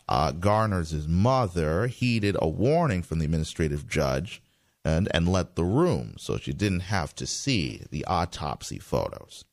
Uh, 0.08 0.32
Garner's 0.32 1.08
mother 1.08 1.88
heeded 1.88 2.36
a 2.40 2.48
warning 2.48 3.04
from 3.04 3.20
the 3.20 3.26
administrative 3.26 3.88
judge 3.88 4.42
and, 4.84 5.08
and 5.12 5.28
left 5.28 5.56
the 5.56 5.64
room 5.64 6.16
so 6.18 6.38
she 6.38 6.54
didn't 6.54 6.82
have 6.82 7.14
to 7.16 7.28
see 7.28 7.84
the 7.92 8.06
autopsy 8.06 8.80
photos. 8.80 9.46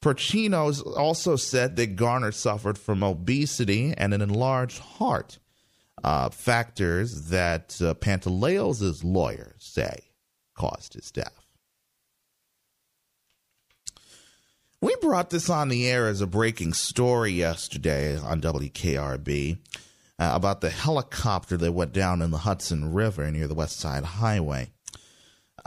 Persechino 0.00 0.96
also 0.96 1.36
said 1.36 1.76
that 1.76 1.96
Garner 1.96 2.32
suffered 2.32 2.78
from 2.78 3.02
obesity 3.02 3.92
and 3.96 4.14
an 4.14 4.20
enlarged 4.20 4.78
heart, 4.78 5.38
uh, 6.04 6.30
factors 6.30 7.28
that 7.30 7.76
uh, 7.82 7.94
Pantaleos' 7.94 9.02
lawyers 9.02 9.56
say 9.58 10.10
caused 10.54 10.94
his 10.94 11.10
death. 11.10 11.44
We 14.80 14.94
brought 15.00 15.30
this 15.30 15.50
on 15.50 15.68
the 15.68 15.88
air 15.88 16.06
as 16.06 16.20
a 16.20 16.26
breaking 16.26 16.74
story 16.74 17.32
yesterday 17.32 18.16
on 18.16 18.40
WKRB 18.40 19.58
uh, 20.20 20.30
about 20.34 20.60
the 20.60 20.70
helicopter 20.70 21.56
that 21.56 21.72
went 21.72 21.92
down 21.92 22.22
in 22.22 22.30
the 22.30 22.38
Hudson 22.38 22.92
River 22.92 23.28
near 23.32 23.48
the 23.48 23.54
West 23.54 23.80
Side 23.80 24.04
Highway. 24.04 24.70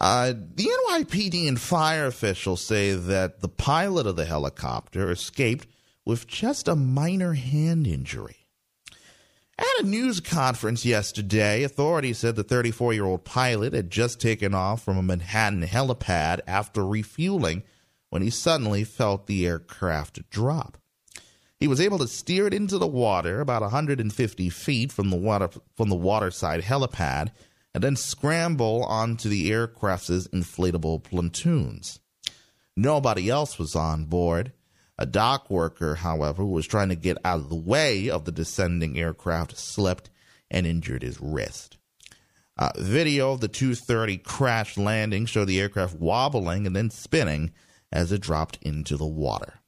Uh, 0.02 0.34
the 0.34 0.68
NYPD 0.90 1.48
and 1.48 1.62
fire 1.62 2.08
officials 2.08 2.66
say 2.66 2.94
that 2.94 3.42
the 3.42 3.48
pilot 3.48 4.08
of 4.08 4.16
the 4.16 4.26
helicopter 4.26 5.12
escaped 5.12 5.68
with 6.04 6.26
just 6.26 6.68
a 6.68 6.76
minor 6.76 7.34
hand 7.34 7.86
injury. 7.86 8.48
At 9.60 9.68
a 9.82 9.84
news 9.84 10.20
conference 10.20 10.86
yesterday, 10.86 11.62
authorities 11.62 12.18
said 12.18 12.36
the 12.36 12.44
34 12.44 12.94
year 12.94 13.06
old 13.06 13.26
pilot 13.26 13.74
had 13.74 13.92
just 13.92 14.20
taken 14.20 14.56
off 14.56 14.82
from 14.82 14.98
a 14.98 15.04
Manhattan 15.04 15.62
helipad 15.62 16.40
after 16.48 16.84
refueling 16.84 17.62
when 18.10 18.24
he 18.24 18.32
suddenly 18.32 18.84
felt 18.84 19.28
the 19.28 19.46
aircraft 19.46 20.28
drop. 20.32 20.80
He 21.60 21.68
was 21.68 21.80
able 21.80 22.00
to 22.00 22.08
steer 22.08 22.48
it 22.48 22.56
into 22.56 22.80
the 22.80 22.88
water 22.88 23.40
about 23.40 23.62
150 23.62 24.50
feet 24.50 24.92
from 24.92 25.12
the 25.12 25.16
water 25.16 25.52
from 25.76 25.90
the 25.90 25.96
waterside 25.96 26.64
helipad 26.64 27.30
and 27.74 27.84
then 27.84 27.96
scramble 27.96 28.84
onto 28.84 29.30
the 29.30 29.52
aircraft's 29.52 30.28
inflatable 30.28 31.04
pontoons. 31.04 32.00
Nobody 32.76 33.30
else 33.30 33.58
was 33.60 33.76
on 33.76 34.06
board. 34.06 34.54
A 34.98 35.06
dock 35.06 35.50
worker, 35.50 35.96
however, 35.96 36.44
who 36.44 36.50
was 36.50 36.68
trying 36.68 36.90
to 36.90 36.96
get 36.96 37.18
out 37.26 37.40
of 37.40 37.50
the 37.50 37.56
way 37.56 38.10
of 38.10 38.26
the 38.26 38.32
descending 38.32 39.00
aircraft 39.00 39.58
slipped 39.58 40.10
and 40.50 40.68
injured 40.68 41.02
his 41.02 41.20
wrist. 41.20 41.78
Video 42.78 43.32
of 43.32 43.42
the 43.42 43.48
230 43.48 44.18
crash 44.20 44.78
landing 44.78 45.26
showed 45.26 45.46
the 45.46 45.60
aircraft 45.60 45.96
wobbling 45.96 46.68
and 46.68 46.76
then 46.76 46.92
spinning 46.92 47.52
as 47.92 48.12
it 48.12 48.22
dropped 48.22 48.60
into 48.62 48.96
the 48.96 49.08
water. 49.08 49.62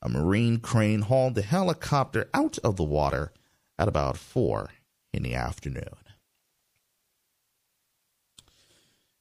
A 0.00 0.08
marine 0.08 0.60
crane 0.60 1.02
hauled 1.02 1.34
the 1.34 1.42
helicopter 1.42 2.30
out 2.32 2.58
of 2.58 2.76
the 2.76 2.84
water 2.84 3.32
at 3.78 3.88
about 3.88 4.16
4 4.16 4.70
in 5.12 5.24
the 5.24 5.34
afternoon. 5.34 5.96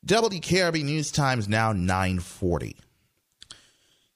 WKRB 0.06 0.86
News 0.86 1.12
Times 1.12 1.50
now 1.50 1.74
940. 1.74 2.78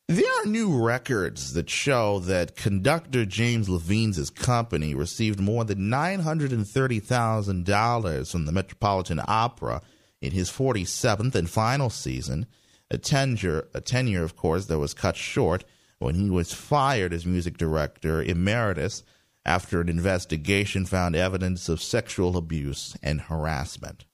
There 0.08 0.42
are 0.42 0.46
new 0.46 0.82
records 0.82 1.52
that 1.54 1.70
show 1.70 2.20
that 2.20 2.56
conductor 2.56 3.26
James 3.26 3.68
Levine's 3.68 4.30
company 4.30 4.96
received 4.96 5.42
more 5.42 5.66
than 5.66 5.90
$930,000 5.90 8.32
from 8.32 8.46
the 8.46 8.54
Metropolitan 8.54 9.20
Opera 9.28 9.82
in 10.22 10.32
his 10.32 10.50
47th 10.50 11.36
and 11.36 11.50
final 11.50 11.90
season, 11.90 12.46
a 12.90 12.98
tenure, 12.98 13.68
a 13.74 13.82
tenure, 13.82 14.24
of 14.24 14.38
course, 14.38 14.68
that 14.68 14.80
was 14.80 14.94
cut 14.94 15.18
short 15.18 15.66
when 16.00 16.16
he 16.16 16.30
was 16.30 16.54
fired 16.54 17.12
as 17.12 17.26
music 17.26 17.58
director 17.58 18.24
emeritus 18.24 19.04
after 19.46 19.82
an 19.82 19.90
investigation 19.90 20.86
found 20.86 21.14
evidence 21.14 21.68
of 21.68 21.84
sexual 21.84 22.38
abuse 22.38 22.96
and 23.04 23.20
harassment. 23.22 24.06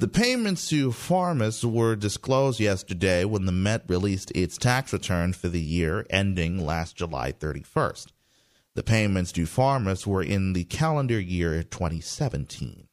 The 0.00 0.08
payments 0.08 0.66
to 0.70 0.92
Farmus 0.92 1.62
were 1.62 1.94
disclosed 1.94 2.58
yesterday 2.58 3.26
when 3.26 3.44
the 3.44 3.52
Met 3.52 3.84
released 3.86 4.32
its 4.34 4.56
tax 4.56 4.94
return 4.94 5.34
for 5.34 5.48
the 5.48 5.60
year 5.60 6.06
ending 6.08 6.64
last 6.64 6.96
July 6.96 7.32
31st. 7.32 8.06
The 8.74 8.82
payments 8.82 9.30
to 9.32 9.44
Farmus 9.44 10.06
were 10.06 10.22
in 10.22 10.54
the 10.54 10.64
calendar 10.64 11.20
year 11.20 11.62
2017. 11.62 12.88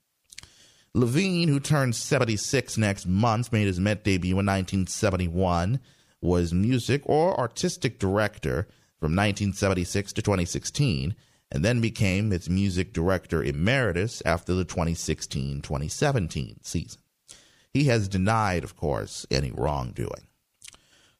Levine, 0.94 1.48
who 1.48 1.62
turns 1.62 1.96
76 1.96 2.78
next 2.78 3.06
month, 3.06 3.54
made 3.54 3.68
his 3.68 3.80
Met 3.80 4.04
debut 4.04 4.32
in 4.32 4.46
1971 4.46 5.80
was 6.20 6.54
music 6.54 7.04
or 7.06 7.40
artistic 7.40 8.00
director 8.00 8.68
from 9.00 9.16
1976 9.16 10.12
to 10.12 10.22
2016, 10.22 11.16
and 11.52 11.64
then 11.64 11.82
became 11.82 12.32
its 12.32 12.50
music 12.50 12.94
director 12.94 13.44
emeritus 13.44 14.22
after 14.26 14.54
the 14.54 14.66
2016 14.66 15.62
2017 15.62 16.60
season. 16.62 17.02
He 17.74 17.86
has 17.86 18.08
denied, 18.08 18.64
of 18.64 18.76
course, 18.76 19.26
any 19.30 19.52
wrongdoing. 19.52 20.28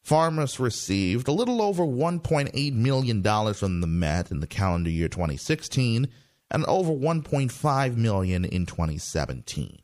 Farmus 0.02 0.60
received 0.60 1.28
a 1.28 1.34
little 1.34 1.62
over 1.62 1.84
$1.8 1.84 2.74
million 2.74 3.54
from 3.54 3.82
the 3.82 3.88
Met 3.88 4.32
in 4.32 4.40
the 4.40 4.48
calendar 4.48 4.90
year 4.90 5.10
2016 5.10 6.08
and 6.50 6.66
over 6.66 6.92
1.5 6.92 7.98
million 7.98 8.46
in 8.46 8.66
2017. 8.66 9.80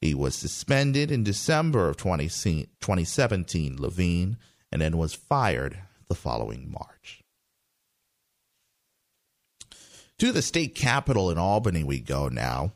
He 0.00 0.14
was 0.14 0.34
suspended 0.34 1.10
in 1.10 1.22
December 1.22 1.88
of 1.88 1.96
20, 1.96 2.24
2017, 2.26 3.76
Levine, 3.80 4.36
and 4.70 4.82
then 4.82 4.98
was 4.98 5.14
fired 5.14 5.78
the 6.08 6.14
following 6.14 6.70
March. 6.70 7.22
To 10.20 10.32
the 10.32 10.40
state 10.40 10.74
capitol 10.74 11.30
in 11.30 11.36
Albany 11.36 11.84
we 11.84 12.00
go 12.00 12.28
now, 12.28 12.72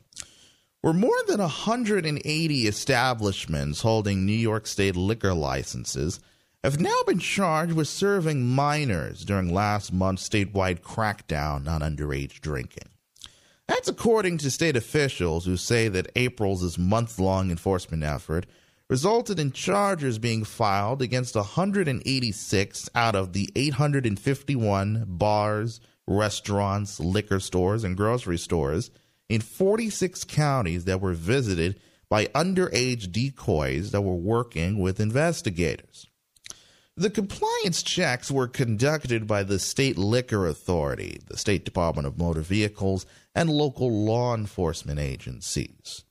where 0.81 0.93
more 0.93 1.17
than 1.27 1.39
180 1.39 2.67
establishments 2.67 3.81
holding 3.81 4.27
New 4.27 4.31
York 4.31 4.67
State 4.67 4.95
liquor 4.95 5.33
licenses 5.33 6.19
have 6.63 6.79
now 6.79 7.01
been 7.07 7.17
charged 7.17 7.73
with 7.73 7.87
serving 7.87 8.45
minors 8.45 9.25
during 9.25 9.51
last 9.51 9.91
month's 9.91 10.29
statewide 10.29 10.81
crackdown 10.81 11.67
on 11.67 11.81
underage 11.81 12.41
drinking. 12.41 12.89
That's 13.67 13.87
according 13.87 14.37
to 14.39 14.51
state 14.51 14.75
officials 14.77 15.45
who 15.47 15.57
say 15.57 15.87
that 15.87 16.11
April's 16.15 16.77
month 16.77 17.17
long 17.17 17.49
enforcement 17.49 18.03
effort 18.03 18.45
resulted 18.87 19.39
in 19.39 19.51
charges 19.51 20.19
being 20.19 20.43
filed 20.43 21.01
against 21.01 21.35
186 21.35 22.89
out 22.93 23.15
of 23.15 23.33
the 23.33 23.49
851 23.55 25.05
bars, 25.07 25.79
restaurants, 26.07 26.99
liquor 26.99 27.39
stores, 27.39 27.83
and 27.83 27.97
grocery 27.97 28.37
stores 28.37 28.91
in 29.29 29.41
46 29.41 30.23
counties 30.25 30.85
that 30.85 31.01
were 31.01 31.13
visited 31.13 31.79
by 32.09 32.25
underage 32.27 33.11
decoys 33.11 33.91
that 33.91 34.01
were 34.01 34.15
working 34.15 34.79
with 34.79 34.99
investigators. 34.99 36.07
The 36.97 37.09
compliance 37.09 37.81
checks 37.81 38.29
were 38.29 38.47
conducted 38.47 39.25
by 39.25 39.43
the 39.43 39.59
State 39.59 39.97
Liquor 39.97 40.45
Authority, 40.45 41.21
the 41.27 41.37
State 41.37 41.63
Department 41.63 42.05
of 42.05 42.17
Motor 42.17 42.41
Vehicles, 42.41 43.05
and 43.33 43.49
local 43.49 43.89
law 43.89 44.35
enforcement 44.35 44.99
agencies. 44.99 46.03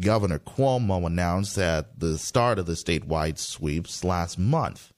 Governor 0.00 0.38
Cuomo 0.38 1.06
announced 1.06 1.56
at 1.56 1.98
the 1.98 2.18
start 2.18 2.58
of 2.58 2.66
the 2.66 2.74
statewide 2.74 3.38
sweeps 3.38 4.04
last 4.04 4.38
month. 4.38 4.92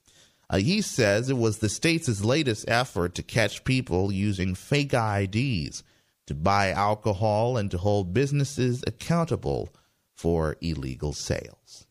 Uh, 0.49 0.59
he 0.59 0.81
says 0.81 1.29
it 1.29 1.37
was 1.37 1.59
the 1.59 1.69
state's 1.69 2.25
latest 2.25 2.65
effort 2.69 3.15
to 3.15 3.23
catch 3.23 3.65
people 3.65 4.13
using 4.13 4.55
fake 4.55 4.95
IDs 4.95 5.83
to 6.27 6.35
buy 6.35 6.71
alcohol 6.71 7.57
and 7.57 7.71
to 7.71 7.79
hold 7.79 8.15
businesses 8.15 8.83
accountable 8.87 9.69
for 10.15 10.57
illegal 10.61 11.13
sales. 11.13 11.87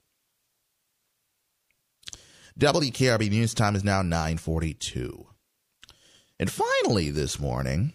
WKRB 2.57 3.29
News 3.29 3.53
Time 3.53 3.75
is 3.75 3.83
now 3.83 4.01
942. 4.01 5.27
And 6.39 6.49
finally 6.49 7.11
this 7.11 7.39
morning, 7.39 7.93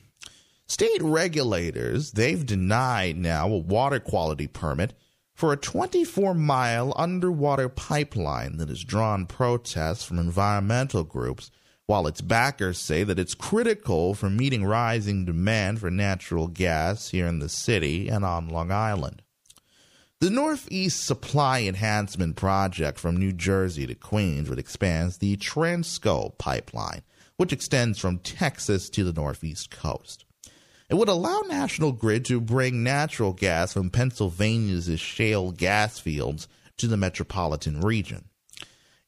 State 0.70 1.02
regulators, 1.02 2.12
they've 2.12 2.46
denied 2.46 3.16
now 3.16 3.48
a 3.48 3.58
water 3.58 3.98
quality 3.98 4.46
permit 4.46 4.94
for 5.40 5.54
a 5.54 5.56
24 5.56 6.34
mile 6.34 6.92
underwater 6.96 7.70
pipeline 7.70 8.58
that 8.58 8.68
has 8.68 8.84
drawn 8.84 9.24
protests 9.24 10.04
from 10.04 10.18
environmental 10.18 11.02
groups, 11.02 11.50
while 11.86 12.06
its 12.06 12.20
backers 12.20 12.78
say 12.78 13.04
that 13.04 13.18
it's 13.18 13.34
critical 13.34 14.12
for 14.12 14.28
meeting 14.28 14.66
rising 14.66 15.24
demand 15.24 15.80
for 15.80 15.90
natural 15.90 16.46
gas 16.46 17.08
here 17.08 17.26
in 17.26 17.38
the 17.38 17.48
city 17.48 18.06
and 18.06 18.22
on 18.22 18.50
Long 18.50 18.70
Island. 18.70 19.22
The 20.20 20.28
Northeast 20.28 21.06
Supply 21.06 21.60
Enhancement 21.62 22.36
Project 22.36 22.98
from 22.98 23.16
New 23.16 23.32
Jersey 23.32 23.86
to 23.86 23.94
Queens 23.94 24.50
would 24.50 24.58
expand 24.58 25.12
the 25.12 25.38
Transco 25.38 26.36
pipeline, 26.36 27.00
which 27.38 27.54
extends 27.54 27.98
from 27.98 28.18
Texas 28.18 28.90
to 28.90 29.04
the 29.04 29.18
Northeast 29.18 29.70
coast. 29.70 30.26
It 30.90 30.96
would 30.96 31.08
allow 31.08 31.42
National 31.46 31.92
Grid 31.92 32.24
to 32.24 32.40
bring 32.40 32.82
natural 32.82 33.32
gas 33.32 33.72
from 33.72 33.90
Pennsylvania's 33.90 34.90
shale 34.98 35.52
gas 35.52 36.00
fields 36.00 36.48
to 36.78 36.88
the 36.88 36.96
metropolitan 36.96 37.80
region. 37.80 38.24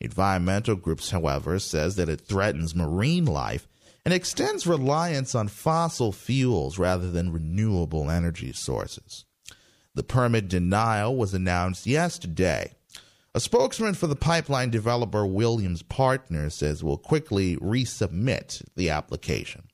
Environmental 0.00 0.76
groups, 0.76 1.10
however, 1.10 1.58
says 1.58 1.96
that 1.96 2.08
it 2.08 2.20
threatens 2.20 2.76
marine 2.76 3.24
life 3.24 3.66
and 4.04 4.14
extends 4.14 4.64
reliance 4.64 5.34
on 5.34 5.48
fossil 5.48 6.12
fuels 6.12 6.78
rather 6.78 7.10
than 7.10 7.32
renewable 7.32 8.10
energy 8.10 8.52
sources. 8.52 9.24
The 9.94 10.04
permit 10.04 10.46
denial 10.46 11.16
was 11.16 11.34
announced 11.34 11.84
yesterday. 11.84 12.74
A 13.34 13.40
spokesman 13.40 13.94
for 13.94 14.06
the 14.06 14.14
pipeline 14.14 14.70
developer 14.70 15.26
Williams 15.26 15.82
Partners 15.82 16.54
says 16.54 16.84
will 16.84 16.98
quickly 16.98 17.56
resubmit 17.56 18.62
the 18.76 18.90
application. 18.90 19.64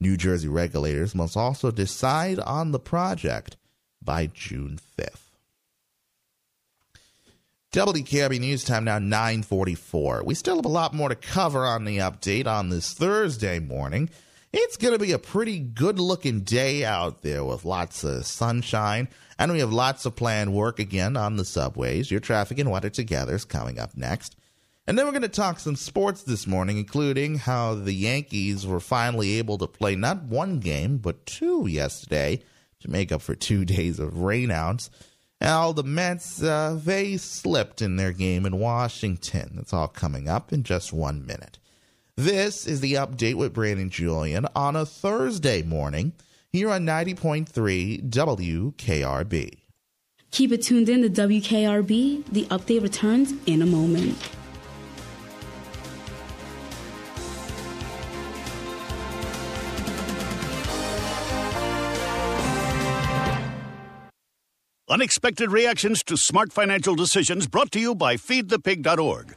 New 0.00 0.16
Jersey 0.16 0.48
regulators 0.48 1.14
must 1.14 1.36
also 1.36 1.70
decide 1.70 2.38
on 2.38 2.70
the 2.70 2.78
project 2.78 3.56
by 4.02 4.26
June 4.26 4.78
5th. 4.98 5.28
WKRB 7.72 8.40
News 8.40 8.64
Time 8.64 8.84
now 8.84 8.98
944. 8.98 10.22
We 10.24 10.34
still 10.34 10.56
have 10.56 10.64
a 10.64 10.68
lot 10.68 10.94
more 10.94 11.10
to 11.10 11.14
cover 11.14 11.66
on 11.66 11.84
the 11.84 11.98
update 11.98 12.46
on 12.46 12.70
this 12.70 12.94
Thursday 12.94 13.58
morning. 13.58 14.08
It's 14.52 14.78
going 14.78 14.94
to 14.94 14.98
be 14.98 15.12
a 15.12 15.18
pretty 15.18 15.58
good 15.58 15.98
looking 15.98 16.40
day 16.40 16.82
out 16.84 17.20
there 17.20 17.44
with 17.44 17.66
lots 17.66 18.04
of 18.04 18.24
sunshine, 18.24 19.08
and 19.38 19.52
we 19.52 19.58
have 19.58 19.72
lots 19.72 20.06
of 20.06 20.16
planned 20.16 20.54
work 20.54 20.78
again 20.78 21.16
on 21.16 21.36
the 21.36 21.44
subways. 21.44 22.10
Your 22.10 22.20
traffic 22.20 22.58
and 22.58 22.70
weather 22.70 22.88
together 22.88 23.34
is 23.34 23.44
coming 23.44 23.78
up 23.78 23.94
next. 23.94 24.37
And 24.88 24.96
then 24.96 25.04
we're 25.04 25.12
going 25.12 25.20
to 25.20 25.28
talk 25.28 25.60
some 25.60 25.76
sports 25.76 26.22
this 26.22 26.46
morning, 26.46 26.78
including 26.78 27.36
how 27.36 27.74
the 27.74 27.92
Yankees 27.92 28.66
were 28.66 28.80
finally 28.80 29.36
able 29.36 29.58
to 29.58 29.66
play 29.66 29.94
not 29.94 30.22
one 30.22 30.60
game, 30.60 30.96
but 30.96 31.26
two 31.26 31.66
yesterday 31.66 32.40
to 32.80 32.90
make 32.90 33.12
up 33.12 33.20
for 33.20 33.34
two 33.34 33.64
days 33.66 33.98
of 33.98 34.14
rainouts. 34.14 34.88
All 35.42 35.74
the 35.74 35.82
Mets, 35.82 36.42
uh, 36.42 36.80
they 36.82 37.18
slipped 37.18 37.82
in 37.82 37.96
their 37.96 38.12
game 38.12 38.46
in 38.46 38.58
Washington. 38.58 39.52
That's 39.56 39.74
all 39.74 39.88
coming 39.88 40.26
up 40.26 40.54
in 40.54 40.62
just 40.62 40.90
one 40.90 41.26
minute. 41.26 41.58
This 42.16 42.66
is 42.66 42.80
the 42.80 42.94
update 42.94 43.34
with 43.34 43.52
Brandon 43.52 43.90
Julien 43.90 44.46
on 44.56 44.74
a 44.74 44.86
Thursday 44.86 45.60
morning 45.60 46.14
here 46.50 46.70
on 46.70 46.86
90.3 46.86 48.08
WKRB. 48.08 49.50
Keep 50.30 50.52
it 50.52 50.62
tuned 50.62 50.88
in 50.88 51.02
to 51.02 51.10
WKRB. 51.10 52.24
The 52.24 52.44
update 52.46 52.82
returns 52.82 53.34
in 53.44 53.60
a 53.60 53.66
moment. 53.66 54.16
Unexpected 64.90 65.50
reactions 65.50 66.02
to 66.04 66.16
smart 66.16 66.50
financial 66.50 66.94
decisions 66.94 67.46
brought 67.46 67.70
to 67.72 67.78
you 67.78 67.94
by 67.94 68.16
feedthepig.org. 68.16 69.36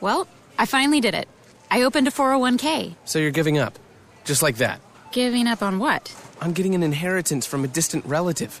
Well, 0.00 0.26
I 0.58 0.66
finally 0.66 1.00
did 1.00 1.14
it. 1.14 1.28
I 1.70 1.82
opened 1.82 2.08
a 2.08 2.10
401k. 2.10 2.96
So 3.04 3.20
you're 3.20 3.30
giving 3.30 3.58
up? 3.58 3.78
Just 4.24 4.42
like 4.42 4.56
that? 4.56 4.80
Giving 5.12 5.46
up 5.46 5.62
on 5.62 5.78
what? 5.78 6.12
On 6.40 6.52
getting 6.52 6.74
an 6.74 6.82
inheritance 6.82 7.46
from 7.46 7.62
a 7.62 7.68
distant 7.68 8.04
relative. 8.06 8.60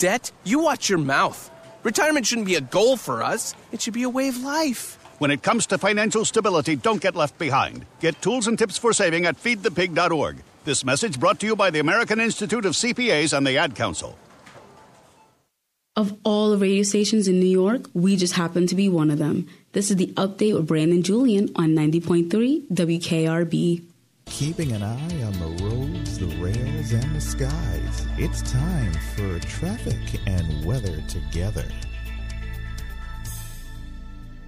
Debt? 0.00 0.32
You 0.44 0.60
watch 0.60 0.88
your 0.88 0.98
mouth. 0.98 1.50
Retirement 1.82 2.26
shouldn't 2.26 2.46
be 2.46 2.54
a 2.54 2.62
goal 2.62 2.96
for 2.96 3.22
us, 3.22 3.54
it 3.70 3.82
should 3.82 3.92
be 3.92 4.02
a 4.04 4.08
way 4.08 4.28
of 4.28 4.42
life. 4.42 4.96
When 5.18 5.30
it 5.30 5.42
comes 5.42 5.66
to 5.66 5.76
financial 5.76 6.24
stability, 6.24 6.74
don't 6.74 7.02
get 7.02 7.14
left 7.14 7.38
behind. 7.38 7.84
Get 8.00 8.20
tools 8.22 8.46
and 8.46 8.58
tips 8.58 8.78
for 8.78 8.94
saving 8.94 9.26
at 9.26 9.36
feedthepig.org. 9.36 10.38
This 10.64 10.86
message 10.86 11.20
brought 11.20 11.38
to 11.40 11.46
you 11.46 11.54
by 11.54 11.68
the 11.68 11.80
American 11.80 12.18
Institute 12.18 12.64
of 12.64 12.72
CPAs 12.72 13.36
and 13.36 13.46
the 13.46 13.58
Ad 13.58 13.74
Council. 13.74 14.16
Of 15.96 16.16
all 16.24 16.50
the 16.50 16.56
radio 16.56 16.82
stations 16.82 17.28
in 17.28 17.38
New 17.38 17.46
York, 17.46 17.82
we 17.92 18.16
just 18.16 18.32
happen 18.32 18.66
to 18.68 18.74
be 18.74 18.88
one 18.88 19.10
of 19.10 19.18
them. 19.18 19.48
This 19.72 19.90
is 19.90 19.96
the 19.96 20.14
update 20.16 20.54
with 20.54 20.66
Brandon 20.66 21.02
Julien 21.02 21.50
on 21.56 21.74
90.3 21.74 22.68
WKRB. 22.72 23.89
Keeping 24.30 24.72
an 24.72 24.82
eye 24.82 25.22
on 25.22 25.32
the 25.32 25.64
roads, 25.64 26.18
the 26.18 26.26
rails, 26.42 26.92
and 26.92 27.14
the 27.14 27.20
skies. 27.20 28.06
It's 28.16 28.40
time 28.50 28.92
for 29.14 29.38
traffic 29.40 29.98
and 30.26 30.64
weather 30.64 31.02
together. 31.02 31.66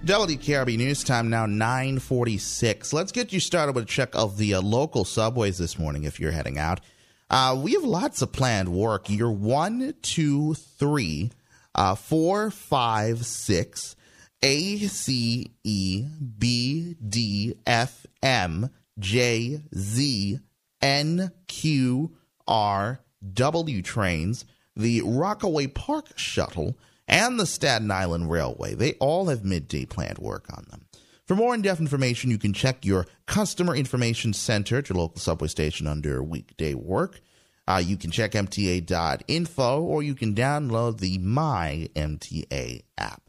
WKRB 0.05 0.77
News 0.77 1.03
Time 1.03 1.29
now 1.29 1.45
946. 1.45 2.91
Let's 2.91 3.11
get 3.11 3.31
you 3.31 3.39
started 3.39 3.75
with 3.75 3.83
a 3.83 3.87
check 3.87 4.15
of 4.15 4.37
the 4.37 4.55
uh, 4.55 4.61
local 4.61 5.05
subways 5.05 5.59
this 5.59 5.77
morning 5.77 6.05
if 6.05 6.19
you're 6.19 6.31
heading 6.31 6.57
out. 6.57 6.81
Uh, 7.29 7.59
we 7.61 7.73
have 7.73 7.83
lots 7.83 8.21
of 8.21 8.31
planned 8.31 8.69
work. 8.69 9.09
You're 9.09 9.31
one, 9.31 9.93
two, 10.01 10.55
three, 10.55 11.31
uh, 11.75 11.95
four, 11.95 12.51
five, 12.51 13.25
six, 13.25 13.95
A, 14.41 14.77
C, 14.77 15.51
E, 15.63 16.05
B, 16.37 16.95
D, 16.95 17.55
F, 17.67 18.05
M, 18.21 18.69
J, 18.99 19.61
Z, 19.75 20.39
N, 20.81 21.31
Q, 21.47 22.15
R, 22.47 22.99
W 23.33 23.81
trains, 23.81 24.45
the 24.75 25.01
Rockaway 25.05 25.67
Park 25.67 26.17
shuttle, 26.17 26.77
and 27.07 27.39
the 27.39 27.45
Staten 27.45 27.91
Island 27.91 28.29
Railway. 28.29 28.75
They 28.75 28.93
all 28.93 29.27
have 29.27 29.43
midday 29.43 29.85
planned 29.85 30.19
work 30.19 30.45
on 30.55 30.65
them. 30.69 30.85
For 31.25 31.35
more 31.35 31.55
in 31.55 31.61
depth 31.61 31.79
information, 31.79 32.31
you 32.31 32.37
can 32.37 32.53
check 32.53 32.83
your 32.85 33.07
Customer 33.27 33.75
Information 33.75 34.33
Center 34.33 34.77
at 34.77 34.89
your 34.89 34.97
local 34.97 35.19
subway 35.19 35.47
station 35.47 35.87
under 35.87 36.21
weekday 36.21 36.73
work. 36.73 37.21
Uh, 37.65 37.81
you 37.83 37.95
can 37.95 38.11
check 38.11 38.33
MTA.info 38.33 39.81
or 39.81 40.03
you 40.03 40.15
can 40.15 40.35
download 40.35 40.99
the 40.99 41.17
My 41.19 41.87
MTA 41.95 42.81
app. 42.97 43.22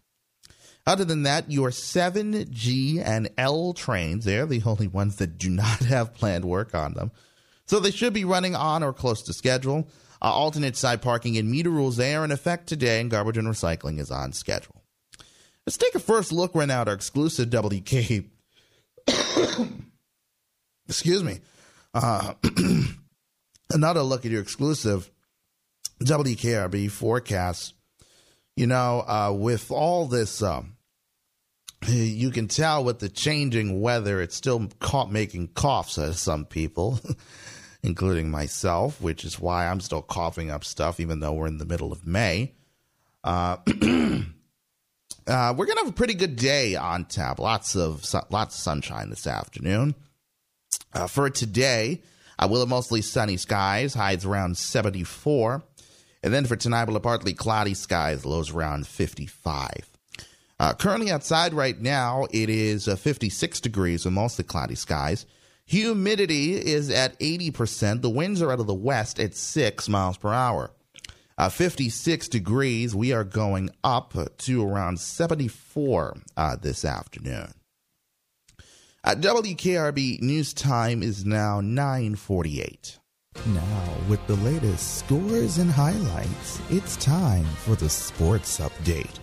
Other 0.87 1.05
than 1.05 1.23
that, 1.23 1.51
your 1.51 1.71
7G 1.71 3.03
and 3.03 3.31
L 3.39 3.73
trains, 3.73 4.25
they're 4.25 4.47
the 4.47 4.63
only 4.65 4.87
ones 4.87 5.17
that 5.17 5.39
do 5.39 5.49
not 5.49 5.79
have 5.85 6.15
planned 6.15 6.45
work 6.45 6.75
on 6.75 6.95
them. 6.95 7.11
So 7.67 7.81
they 7.81 7.91
should 7.91 8.13
be 8.13 8.25
running 8.25 8.55
on 8.55 8.83
or 8.83 8.93
close 8.93 9.23
to 9.23 9.33
schedule. 9.33 9.89
Uh, 10.21 10.27
alternate 10.27 10.77
side 10.77 11.03
parking 11.03 11.37
and 11.39 11.51
meter 11.51 11.71
rules, 11.71 11.97
they 11.97 12.15
are 12.15 12.25
in 12.25 12.31
effect 12.31 12.67
today, 12.67 13.01
and 13.01 13.11
garbage 13.11 13.39
and 13.39 13.49
recycling 13.49 13.99
is 13.99 14.11
on 14.11 14.33
schedule. 14.33 14.83
Let's 15.67 15.79
take 15.79 15.95
a 15.95 15.99
first 15.99 16.31
look 16.33 16.55
right 16.55 16.69
now 16.69 16.83
at 16.83 16.89
our 16.89 16.95
exclusive 16.95 17.49
WK. 17.51 18.25
Excuse 20.89 21.25
me. 21.25 21.41
Uh, 21.95 22.35
another 23.71 24.03
look 24.03 24.27
at 24.27 24.31
your 24.31 24.43
exclusive 24.43 25.11
WKRB 26.03 26.91
forecast. 26.91 27.75
You 28.57 28.67
know, 28.67 29.05
uh, 29.07 29.33
with 29.33 29.71
all 29.71 30.07
this, 30.07 30.43
um, 30.43 30.74
you 31.89 32.31
can 32.31 32.49
tell 32.49 32.85
with 32.85 32.99
the 32.99 33.09
changing 33.09 33.81
weather, 33.81 34.21
it's 34.21 34.37
still 34.37 34.69
making 35.11 35.49
coughs 35.49 35.99
at 35.99 36.15
some 36.15 36.45
people, 36.45 37.01
including 37.83 38.31
myself, 38.31 39.01
which 39.01 39.25
is 39.25 39.41
why 39.41 39.67
I'm 39.67 39.81
still 39.81 40.03
coughing 40.03 40.51
up 40.51 40.65
stuff, 40.65 41.01
even 41.01 41.21
though 41.21 41.33
we're 41.33 41.47
in 41.47 41.59
the 41.59 41.67
middle 41.67 41.93
of 41.93 42.07
May. 42.07 42.55
Uh, 43.23 43.57
uh, 45.27 45.55
we're 45.57 45.67
gonna 45.67 45.81
have 45.81 45.89
a 45.89 45.93
pretty 45.93 46.15
good 46.15 46.37
day 46.37 46.75
on 46.77 47.05
tap. 47.07 47.39
Lots 47.39 47.77
of 47.77 48.05
lots 48.31 48.57
of 48.57 48.61
sunshine 48.63 49.11
this 49.11 49.27
afternoon. 49.27 49.95
Uh, 50.93 51.07
for 51.07 51.29
today, 51.31 52.03
uh, 52.39 52.47
will 52.49 52.61
have 52.61 52.69
mostly 52.69 53.03
sunny 53.03 53.37
skies, 53.37 53.95
highs 53.95 54.25
around 54.25 54.57
74. 54.57 55.63
And 56.23 56.33
then 56.33 56.47
for 56.47 56.57
tonight, 56.57 56.85
we'll 56.85 56.95
have 56.95 57.03
partly 57.03 57.35
cloudy 57.35 57.75
skies, 57.75 58.25
lows 58.25 58.51
around 58.51 58.87
55. 58.87 59.94
Uh, 60.61 60.73
currently 60.73 61.11
outside 61.11 61.53
right 61.53 61.81
now, 61.81 62.27
it 62.31 62.49
is 62.49 62.87
uh, 62.87 62.97
56 62.97 63.61
degrees 63.61 64.05
with 64.05 64.15
mostly 64.15 64.45
cloudy 64.45 64.77
skies. 64.77 65.27
Humidity 65.67 66.55
is 66.55 66.91
at 66.91 67.19
80%. 67.19 68.03
The 68.03 68.11
winds 68.11 68.43
are 68.43 68.53
out 68.53 68.61
of 68.61 68.67
the 68.67 68.75
west 68.75 69.19
at 69.19 69.35
6 69.35 69.89
miles 69.89 70.17
per 70.17 70.33
hour. 70.33 70.71
Uh, 71.37 71.49
56 71.49 72.29
degrees. 72.29 72.95
We 72.95 73.13
are 73.13 73.25
going 73.25 73.71
up 73.83 74.15
to 74.39 74.69
around 74.69 75.01
74 75.01 76.17
uh, 76.37 76.57
this 76.57 76.85
afternoon. 76.85 77.53
At 79.03 79.21
WKRB 79.21 80.23
news 80.23 80.55
time 80.55 81.03
is 81.03 81.27
now 81.27 81.61
948. 81.61 82.99
Now, 83.49 83.95
with 84.09 84.25
the 84.27 84.37
latest 84.37 84.99
scores 84.99 85.59
and 85.59 85.71
highlights, 85.71 86.61
it's 86.71 86.97
time 86.97 87.45
for 87.65 87.75
the 87.75 87.91
sports 87.91 88.61
update. 88.61 89.19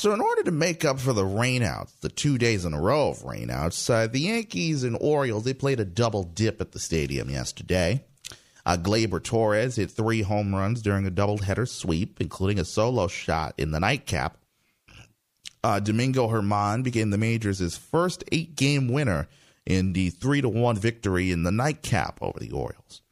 So, 0.00 0.14
in 0.14 0.22
order 0.22 0.44
to 0.44 0.50
make 0.50 0.82
up 0.82 0.98
for 0.98 1.12
the 1.12 1.26
rainouts, 1.26 2.00
the 2.00 2.08
two 2.08 2.38
days 2.38 2.64
in 2.64 2.72
a 2.72 2.80
row 2.80 3.10
of 3.10 3.18
rainouts, 3.18 3.90
uh, 3.90 4.06
the 4.06 4.20
Yankees 4.20 4.82
and 4.82 4.96
Orioles 4.98 5.44
they 5.44 5.52
played 5.52 5.78
a 5.78 5.84
double 5.84 6.22
dip 6.22 6.62
at 6.62 6.72
the 6.72 6.78
stadium 6.78 7.28
yesterday. 7.28 8.02
Uh, 8.64 8.78
Gleyber 8.78 9.22
Torres 9.22 9.76
hit 9.76 9.90
three 9.90 10.22
home 10.22 10.54
runs 10.54 10.80
during 10.80 11.06
a 11.06 11.10
doubleheader 11.10 11.68
sweep, 11.68 12.18
including 12.18 12.58
a 12.58 12.64
solo 12.64 13.08
shot 13.08 13.52
in 13.58 13.72
the 13.72 13.78
nightcap. 13.78 14.38
Uh, 15.62 15.80
Domingo 15.80 16.30
German 16.30 16.82
became 16.82 17.10
the 17.10 17.18
majors' 17.18 17.76
first 17.76 18.24
eight 18.32 18.56
game 18.56 18.88
winner 18.88 19.28
in 19.66 19.92
the 19.92 20.08
3 20.08 20.40
to 20.40 20.48
1 20.48 20.78
victory 20.78 21.30
in 21.30 21.42
the 21.42 21.52
nightcap 21.52 22.18
over 22.22 22.40
the 22.40 22.52
Orioles. 22.52 23.02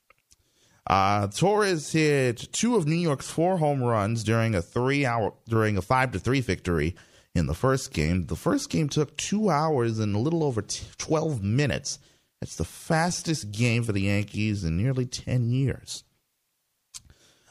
Uh, 0.89 1.27
Torres 1.27 1.93
hit 1.93 2.51
two 2.51 2.75
of 2.75 2.87
New 2.87 2.97
York's 2.97 3.31
four 3.31 3.59
home 3.59 3.83
runs 3.83 4.25
during 4.25 4.55
a 4.55 4.63
three 4.63 5.05
hour 5.05 5.35
during 5.47 5.77
a 5.77 5.83
five 5.83 6.13
to 6.13 6.19
three 6.19 6.41
victory 6.41 6.97
in 7.35 7.47
the 7.47 7.55
first 7.55 7.93
game. 7.93 8.27
The 8.27 8.37
first 8.37 8.71
game 8.71 8.89
took 8.89 9.15
two 9.19 9.51
hours 9.51 9.99
and 9.99 10.17
a 10.17 10.19
little 10.19 10.43
over 10.43 10.63
t- 10.63 10.87
twelve 10.97 11.43
minutes. 11.43 11.99
It's 12.41 12.57
the 12.57 12.65
fastest 12.65 13.51
game 13.53 13.83
for 13.83 13.93
the 13.93 14.03
Yankees 14.03 14.65
in 14.65 14.79
nearly 14.79 15.05
ten 15.05 15.51
years. 15.51 16.05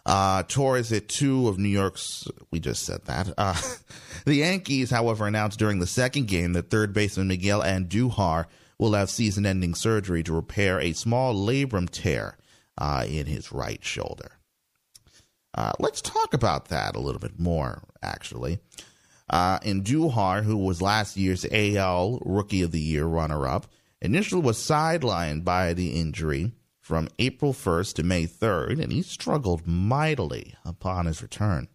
Uh, 0.04 0.41
Torres 0.43 0.89
hit 0.89 1.08
two 1.08 1.47
of 1.47 1.60
New 1.60 1.69
York's. 1.69 2.28
We 2.50 2.60
just 2.60 2.84
said 2.88 3.06
that. 3.06 3.32
Uh, 3.38 3.62
the 4.26 4.36
Yankees, 4.36 4.89
however, 4.89 5.28
announced 5.28 5.60
during 5.60 5.78
the 5.78 5.86
second 5.86 6.28
game 6.28 6.54
that 6.54 6.71
third 6.71 6.91
baseman 6.91 7.28
Miguel 7.28 7.62
Andujar 7.62 8.45
will 8.80 8.93
have 8.93 9.10
season-ending 9.10 9.76
surgery 9.76 10.23
to 10.23 10.34
repair 10.34 10.80
a 10.80 10.93
small 10.93 11.36
labrum 11.36 11.89
tear 11.89 12.38
uh, 12.77 13.05
in 13.07 13.25
his 13.25 13.51
right 13.51 13.83
shoulder. 13.83 14.31
Uh, 15.53 15.73
let's 15.79 16.01
talk 16.01 16.33
about 16.33 16.69
that 16.69 16.95
a 16.95 16.99
little 16.99 17.19
bit 17.19 17.39
more, 17.39 17.83
actually. 18.03 18.59
Uh, 19.29 19.59
Andujar, 19.59 20.43
who 20.43 20.57
was 20.57 20.81
last 20.81 21.17
year's 21.17 21.45
AL 21.51 22.19
Rookie 22.23 22.61
of 22.61 22.71
the 22.71 22.79
Year 22.79 23.05
runner-up, 23.05 23.67
initially 24.01 24.41
was 24.41 24.57
sidelined 24.57 25.43
by 25.43 25.73
the 25.73 25.99
injury 25.99 26.53
from 26.79 27.09
April 27.19 27.53
1st 27.53 27.95
to 27.95 28.03
May 28.03 28.25
3rd, 28.25 28.81
and 28.81 28.91
he 28.91 29.01
struggled 29.01 29.67
mightily 29.67 30.55
upon 30.63 31.05
his 31.05 31.21
return. 31.21 31.67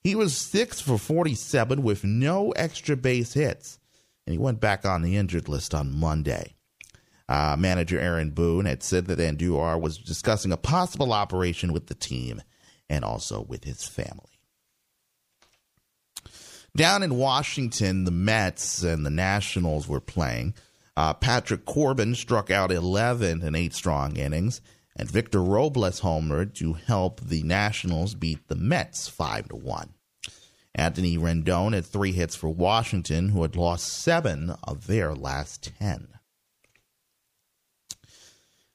He 0.00 0.14
was 0.14 0.36
6 0.36 0.80
for 0.80 0.96
47 0.96 1.82
with 1.82 2.04
no 2.04 2.52
extra 2.52 2.96
base 2.96 3.34
hits, 3.34 3.78
and 4.26 4.32
he 4.32 4.38
went 4.38 4.60
back 4.60 4.86
on 4.86 5.02
the 5.02 5.16
injured 5.16 5.48
list 5.48 5.74
on 5.74 5.94
Monday. 5.94 6.54
Uh, 7.28 7.56
manager 7.58 8.00
Aaron 8.00 8.30
Boone 8.30 8.64
had 8.64 8.82
said 8.82 9.06
that 9.06 9.18
Andujar 9.18 9.80
was 9.80 9.98
discussing 9.98 10.50
a 10.50 10.56
possible 10.56 11.12
operation 11.12 11.72
with 11.72 11.86
the 11.86 11.94
team 11.94 12.42
and 12.88 13.04
also 13.04 13.42
with 13.42 13.64
his 13.64 13.86
family. 13.86 14.38
Down 16.76 17.02
in 17.02 17.16
Washington, 17.16 18.04
the 18.04 18.10
Mets 18.10 18.82
and 18.82 19.04
the 19.04 19.10
Nationals 19.10 19.88
were 19.88 20.00
playing. 20.00 20.54
Uh, 20.96 21.12
Patrick 21.12 21.64
Corbin 21.64 22.14
struck 22.14 22.50
out 22.50 22.72
11 22.72 23.42
in 23.42 23.54
eight 23.54 23.74
strong 23.74 24.16
innings, 24.16 24.60
and 24.96 25.10
Victor 25.10 25.42
Robles 25.42 26.00
homered 26.00 26.54
to 26.54 26.74
help 26.74 27.20
the 27.20 27.42
Nationals 27.42 28.14
beat 28.14 28.48
the 28.48 28.56
Mets 28.56 29.08
5 29.08 29.48
to 29.48 29.56
1. 29.56 29.94
Anthony 30.74 31.18
Rendon 31.18 31.74
had 31.74 31.84
three 31.84 32.12
hits 32.12 32.36
for 32.36 32.48
Washington, 32.48 33.30
who 33.30 33.42
had 33.42 33.56
lost 33.56 33.88
seven 33.88 34.54
of 34.62 34.86
their 34.86 35.14
last 35.14 35.72
10. 35.78 36.17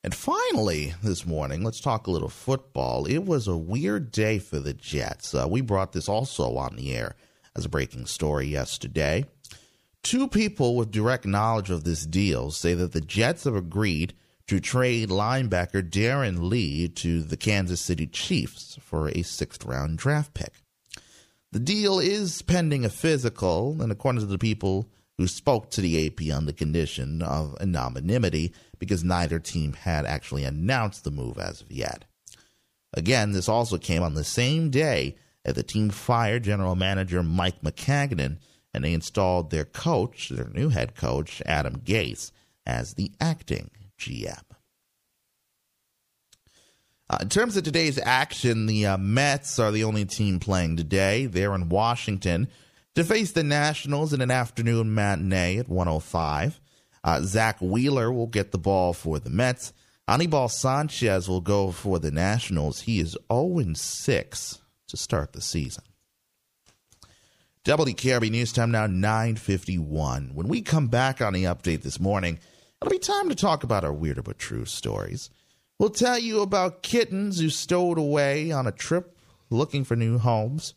And 0.03 0.13
finally, 0.13 0.93
this 1.01 1.25
morning, 1.25 1.63
let's 1.63 1.79
talk 1.79 2.07
a 2.07 2.11
little 2.11 2.27
football. 2.27 3.05
It 3.05 3.19
was 3.19 3.47
a 3.47 3.55
weird 3.55 4.11
day 4.11 4.37
for 4.37 4.59
the 4.59 4.73
Jets. 4.73 5.33
Uh, 5.33 5.47
we 5.49 5.61
brought 5.61 5.93
this 5.93 6.09
also 6.09 6.57
on 6.57 6.75
the 6.75 6.93
air 6.93 7.15
as 7.55 7.63
a 7.63 7.69
breaking 7.69 8.07
story 8.07 8.47
yesterday. 8.47 9.23
Two 10.01 10.27
people 10.27 10.75
with 10.75 10.91
direct 10.91 11.25
knowledge 11.25 11.69
of 11.69 11.85
this 11.85 12.05
deal 12.05 12.51
say 12.51 12.73
that 12.73 12.91
the 12.91 12.99
Jets 12.99 13.45
have 13.45 13.55
agreed 13.55 14.13
to 14.47 14.59
trade 14.59 15.07
linebacker 15.07 15.81
Darron 15.89 16.49
Lee 16.49 16.89
to 16.89 17.23
the 17.23 17.37
Kansas 17.37 17.79
City 17.79 18.05
Chiefs 18.05 18.77
for 18.81 19.07
a 19.07 19.21
sixth 19.21 19.63
round 19.63 19.97
draft 19.97 20.33
pick. 20.33 20.51
The 21.53 21.61
deal 21.61 21.99
is 21.99 22.41
pending 22.41 22.83
a 22.83 22.89
physical, 22.89 23.81
and 23.81 23.89
according 23.89 24.19
to 24.19 24.27
the 24.27 24.37
people 24.37 24.89
who 25.17 25.27
spoke 25.27 25.69
to 25.71 25.81
the 25.81 26.07
AP 26.07 26.35
on 26.35 26.45
the 26.45 26.53
condition 26.53 27.21
of 27.21 27.55
anonymity, 27.61 28.53
because 28.79 29.03
neither 29.03 29.39
team 29.39 29.73
had 29.73 30.05
actually 30.05 30.43
announced 30.43 31.03
the 31.03 31.11
move 31.11 31.37
as 31.37 31.61
of 31.61 31.71
yet. 31.71 32.05
Again, 32.93 33.31
this 33.31 33.49
also 33.49 33.77
came 33.77 34.03
on 34.03 34.13
the 34.13 34.23
same 34.23 34.69
day 34.69 35.15
that 35.43 35.55
the 35.55 35.63
team 35.63 35.89
fired 35.89 36.43
general 36.43 36.75
manager 36.75 37.21
Mike 37.23 37.61
Maccagnan 37.61 38.37
and 38.73 38.83
they 38.83 38.93
installed 38.93 39.51
their 39.51 39.65
coach, 39.65 40.29
their 40.29 40.49
new 40.49 40.69
head 40.69 40.95
coach, 40.95 41.41
Adam 41.45 41.79
Gase, 41.79 42.31
as 42.65 42.95
the 42.95 43.11
acting 43.19 43.69
GM. 43.99 44.41
Uh, 47.09 47.17
in 47.21 47.29
terms 47.29 47.55
of 47.55 47.63
today's 47.63 47.99
action, 47.99 48.65
the 48.65 48.87
uh, 48.87 48.97
Mets 48.97 49.59
are 49.59 49.71
the 49.71 49.83
only 49.83 50.05
team 50.05 50.39
playing 50.39 50.77
today. 50.77 51.25
They're 51.27 51.53
in 51.53 51.69
Washington 51.69 52.47
to 52.95 53.03
face 53.03 53.31
the 53.31 53.43
Nationals 53.43 54.13
in 54.13 54.21
an 54.21 54.31
afternoon 54.31 54.93
matinee 54.93 55.57
at 55.57 55.69
105. 55.69 56.59
Uh, 57.03 57.21
Zack 57.21 57.59
Wheeler 57.59 58.11
will 58.11 58.27
get 58.27 58.51
the 58.51 58.57
ball 58.57 58.93
for 58.93 59.19
the 59.19 59.29
Mets. 59.29 59.73
Anibal 60.07 60.49
Sanchez 60.49 61.27
will 61.27 61.41
go 61.41 61.71
for 61.71 61.99
the 61.99 62.11
Nationals. 62.11 62.81
He 62.81 62.99
is 62.99 63.17
0 63.31 63.73
6 63.73 64.59
to 64.87 64.97
start 64.97 65.33
the 65.33 65.41
season. 65.41 65.83
WKRB 67.65 68.29
News 68.29 68.51
Time 68.51 68.71
now 68.71 68.87
951. 68.87 70.31
When 70.33 70.47
we 70.49 70.61
come 70.61 70.87
back 70.87 71.21
on 71.21 71.31
the 71.31 71.45
update 71.45 71.81
this 71.81 71.99
morning, 71.99 72.39
it'll 72.81 72.91
be 72.91 72.99
time 72.99 73.29
to 73.29 73.35
talk 73.35 73.63
about 73.63 73.85
our 73.85 73.93
weirder 73.93 74.21
but 74.21 74.37
true 74.37 74.65
stories. 74.65 75.29
We'll 75.79 75.89
tell 75.89 76.19
you 76.19 76.41
about 76.41 76.83
kittens 76.83 77.39
who 77.39 77.49
stowed 77.49 77.97
away 77.97 78.51
on 78.51 78.67
a 78.67 78.71
trip 78.71 79.17
looking 79.49 79.85
for 79.85 79.95
new 79.95 80.17
homes. 80.17 80.73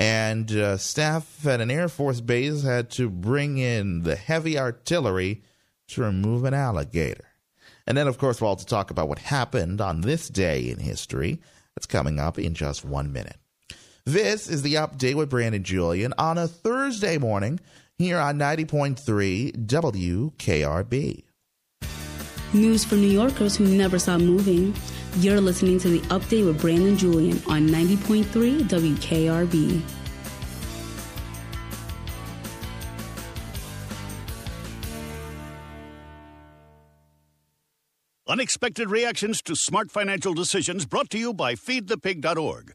And 0.00 0.50
uh, 0.52 0.78
staff 0.78 1.46
at 1.46 1.60
an 1.60 1.70
Air 1.70 1.86
Force 1.86 2.22
base 2.22 2.62
had 2.62 2.88
to 2.92 3.10
bring 3.10 3.58
in 3.58 4.02
the 4.02 4.16
heavy 4.16 4.58
artillery 4.58 5.42
to 5.88 6.00
remove 6.00 6.44
an 6.44 6.54
alligator. 6.54 7.26
And 7.86 7.98
then, 7.98 8.08
of 8.08 8.16
course, 8.16 8.40
we'll 8.40 8.48
also 8.48 8.64
talk 8.64 8.90
about 8.90 9.10
what 9.10 9.18
happened 9.18 9.82
on 9.82 10.00
this 10.00 10.30
day 10.30 10.70
in 10.70 10.78
history. 10.78 11.42
That's 11.76 11.84
coming 11.84 12.18
up 12.18 12.38
in 12.38 12.54
just 12.54 12.82
one 12.82 13.12
minute. 13.12 13.36
This 14.06 14.48
is 14.48 14.62
the 14.62 14.74
update 14.76 15.16
with 15.16 15.28
Brandon 15.28 15.62
Julien 15.62 16.14
on 16.16 16.38
a 16.38 16.48
Thursday 16.48 17.18
morning 17.18 17.60
here 17.98 18.16
on 18.16 18.38
90.3 18.38 19.66
WKRB. 19.66 21.24
News 22.54 22.86
for 22.86 22.94
New 22.94 23.06
Yorkers 23.06 23.54
who 23.54 23.66
never 23.66 23.98
stop 23.98 24.22
moving. 24.22 24.74
You're 25.16 25.40
listening 25.40 25.78
to 25.80 25.88
the 25.88 26.00
update 26.08 26.46
with 26.46 26.60
Brandon 26.60 26.96
Julien 26.96 27.42
on 27.48 27.68
90.3 27.68 28.62
WKRB. 28.62 29.82
Unexpected 38.28 38.88
reactions 38.88 39.42
to 39.42 39.56
smart 39.56 39.90
financial 39.90 40.32
decisions 40.32 40.86
brought 40.86 41.10
to 41.10 41.18
you 41.18 41.34
by 41.34 41.56
feedthepig.org. 41.56 42.74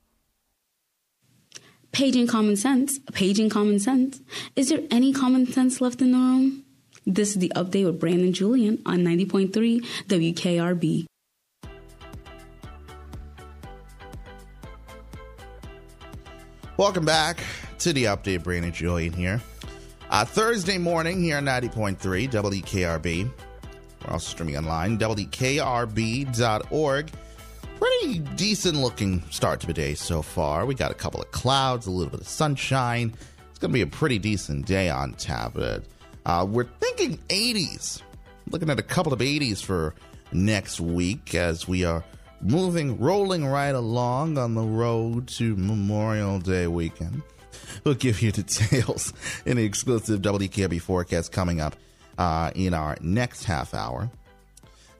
Paging 1.91 2.27
common 2.27 2.55
sense. 2.55 2.99
Paging 3.11 3.49
common 3.49 3.77
sense. 3.79 4.21
Is 4.55 4.69
there 4.69 4.79
any 4.89 5.11
common 5.11 5.45
sense 5.45 5.81
left 5.81 6.01
in 6.01 6.13
the 6.13 6.17
room? 6.17 6.63
This 7.05 7.31
is 7.31 7.39
the 7.39 7.51
update 7.55 7.85
with 7.85 7.99
Brandon 7.99 8.31
Julien 8.31 8.81
on 8.85 8.99
90.3 8.99 9.83
WKRB. 10.07 11.05
Welcome 16.77 17.03
back 17.05 17.43
to 17.79 17.91
the 17.91 18.05
update. 18.05 18.43
Brandon 18.43 18.71
Julien 18.71 19.11
here. 19.11 19.41
Uh, 20.09 20.23
Thursday 20.23 20.77
morning 20.77 21.21
here 21.21 21.37
on 21.37 21.45
90.3 21.45 21.97
WKRB. 22.29 23.29
We're 24.05 24.13
also 24.13 24.29
streaming 24.31 24.57
online, 24.57 24.97
WKRB.org. 24.97 25.51
Pretty 27.81 28.19
decent 28.35 28.77
looking 28.77 29.23
start 29.31 29.59
to 29.61 29.67
the 29.67 29.73
day 29.73 29.95
so 29.95 30.21
far. 30.21 30.67
We 30.67 30.75
got 30.75 30.91
a 30.91 30.93
couple 30.93 31.19
of 31.19 31.31
clouds, 31.31 31.87
a 31.87 31.91
little 31.91 32.11
bit 32.11 32.21
of 32.21 32.27
sunshine. 32.27 33.11
It's 33.49 33.57
going 33.57 33.71
to 33.71 33.73
be 33.73 33.81
a 33.81 33.87
pretty 33.87 34.19
decent 34.19 34.67
day 34.67 34.87
on 34.87 35.13
tap. 35.13 35.57
Uh, 35.57 36.45
we're 36.47 36.65
thinking 36.79 37.17
80s. 37.29 38.03
Looking 38.51 38.69
at 38.69 38.77
a 38.77 38.83
couple 38.83 39.13
of 39.13 39.19
80s 39.19 39.63
for 39.63 39.95
next 40.31 40.79
week 40.79 41.33
as 41.33 41.67
we 41.67 41.83
are 41.83 42.03
moving, 42.39 42.99
rolling 42.99 43.47
right 43.47 43.73
along 43.73 44.37
on 44.37 44.53
the 44.53 44.61
road 44.61 45.27
to 45.29 45.55
Memorial 45.55 46.37
Day 46.37 46.67
weekend. 46.67 47.23
We'll 47.83 47.95
give 47.95 48.21
you 48.21 48.31
details 48.31 49.11
in 49.43 49.57
the 49.57 49.65
exclusive 49.65 50.21
WKB 50.21 50.79
forecast 50.81 51.31
coming 51.31 51.59
up 51.59 51.75
uh, 52.19 52.51
in 52.53 52.75
our 52.75 52.95
next 53.01 53.45
half 53.45 53.73
hour. 53.73 54.11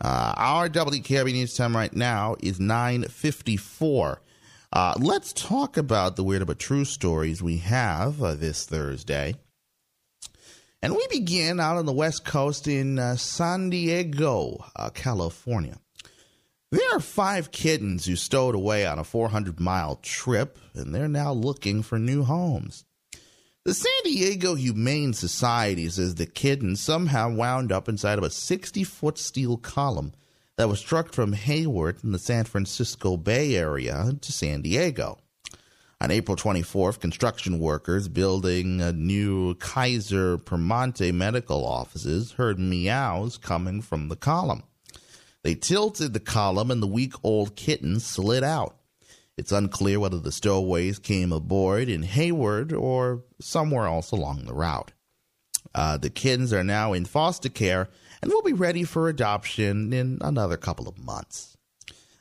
Uh, 0.04 0.34
our 0.36 0.68
WKRB 0.68 1.32
news 1.32 1.54
time 1.54 1.76
right 1.76 1.94
now 1.94 2.36
is 2.42 2.58
9.54. 2.58 4.18
Uh, 4.74 4.94
let's 5.00 5.32
talk 5.32 5.78
about 5.78 6.16
the 6.16 6.24
weird 6.24 6.48
but 6.48 6.58
true 6.58 6.86
stories 6.86 7.44
we 7.44 7.58
have 7.58 8.22
uh, 8.24 8.34
this 8.34 8.66
Thursday. 8.66 9.36
And 10.82 10.96
we 10.96 11.06
begin 11.12 11.60
out 11.60 11.78
on 11.78 11.86
the 11.86 11.94
West 11.94 12.26
Coast 12.26 12.68
in 12.68 12.98
uh, 12.98 13.16
San 13.16 13.70
Diego, 13.70 14.66
uh, 14.76 14.90
California. 14.90 15.78
There 16.72 16.96
are 16.96 17.00
five 17.00 17.52
kittens 17.52 18.06
who 18.06 18.16
stowed 18.16 18.56
away 18.56 18.88
on 18.88 18.98
a 18.98 19.04
400 19.04 19.60
mile 19.60 19.98
trip, 20.02 20.58
and 20.74 20.96
they're 20.96 21.08
now 21.08 21.32
looking 21.32 21.84
for 21.84 22.00
new 22.00 22.24
homes. 22.24 22.86
The 23.64 23.76
San 23.76 23.92
Diego 24.04 24.56
Humane 24.56 25.14
Society 25.14 25.88
says 25.88 26.16
the 26.16 26.26
kitten 26.26 26.76
somehow 26.76 27.30
wound 27.30 27.72
up 27.72 27.88
inside 27.88 28.18
of 28.18 28.24
a 28.24 28.32
60 28.32 28.84
foot 28.84 29.20
steel 29.20 29.56
column 29.56 30.14
that 30.58 30.68
was 30.68 30.82
trucked 30.82 31.14
from 31.14 31.34
Hayward 31.34 32.04
in 32.04 32.12
the 32.12 32.18
San 32.18 32.46
Francisco 32.46 33.18
Bay 33.18 33.56
Area 33.56 34.14
to 34.20 34.32
San 34.32 34.64
Diego. 34.64 35.20
On 36.02 36.10
April 36.10 36.36
24th, 36.36 37.00
construction 37.00 37.60
workers 37.60 38.08
building 38.08 38.82
a 38.82 38.92
new 38.92 39.54
Kaiser 39.54 40.40
Permanente 40.40 41.14
medical 41.14 41.64
offices 41.64 42.32
heard 42.32 42.58
meows 42.58 43.38
coming 43.38 43.84
from 43.84 44.08
the 44.08 44.16
column. 44.16 44.64
They 45.44 45.54
tilted 45.54 46.14
the 46.14 46.20
column 46.20 46.72
and 46.72 46.82
the 46.82 46.88
week 46.88 47.14
old 47.22 47.56
kitten 47.56 48.00
slid 48.00 48.44
out. 48.44 48.81
It's 49.42 49.52
unclear 49.52 50.00
whether 50.00 50.20
the 50.20 50.32
stowaways 50.32 51.00
came 51.00 51.32
aboard 51.32 51.90
in 51.90 52.04
Hayward 52.04 52.72
or 52.72 53.24
somewhere 53.40 53.88
else 53.88 54.12
along 54.12 54.46
the 54.46 54.54
route. 54.54 54.92
Uh, 55.74 55.98
the 55.98 56.12
kittens 56.12 56.54
are 56.54 56.64
now 56.64 56.94
in 56.94 57.06
foster 57.06 57.50
care 57.50 57.90
and 58.22 58.32
will 58.32 58.44
be 58.44 58.54
ready 58.54 58.84
for 58.84 59.10
adoption 59.10 59.92
in 59.94 60.20
another 60.22 60.58
couple 60.58 60.88
of 60.88 61.04
months. 61.04 61.58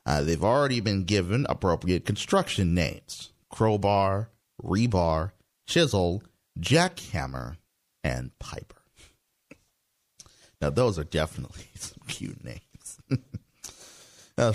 Uh, 0.07 0.23
they've 0.23 0.43
already 0.43 0.81
been 0.81 1.05
given 1.05 1.45
appropriate 1.51 2.07
construction 2.07 2.73
names 2.73 3.35
crowbar, 3.51 4.31
rebar, 4.65 5.33
chisel, 5.67 6.23
jackhammer, 6.59 7.59
and 8.03 8.31
piper. 8.39 8.81
now, 10.63 10.71
those 10.71 10.99
are 10.99 11.05
definitely 11.05 11.67
some 11.75 12.01
cute 12.09 12.43
names. 12.43 12.99
uh, 14.39 14.55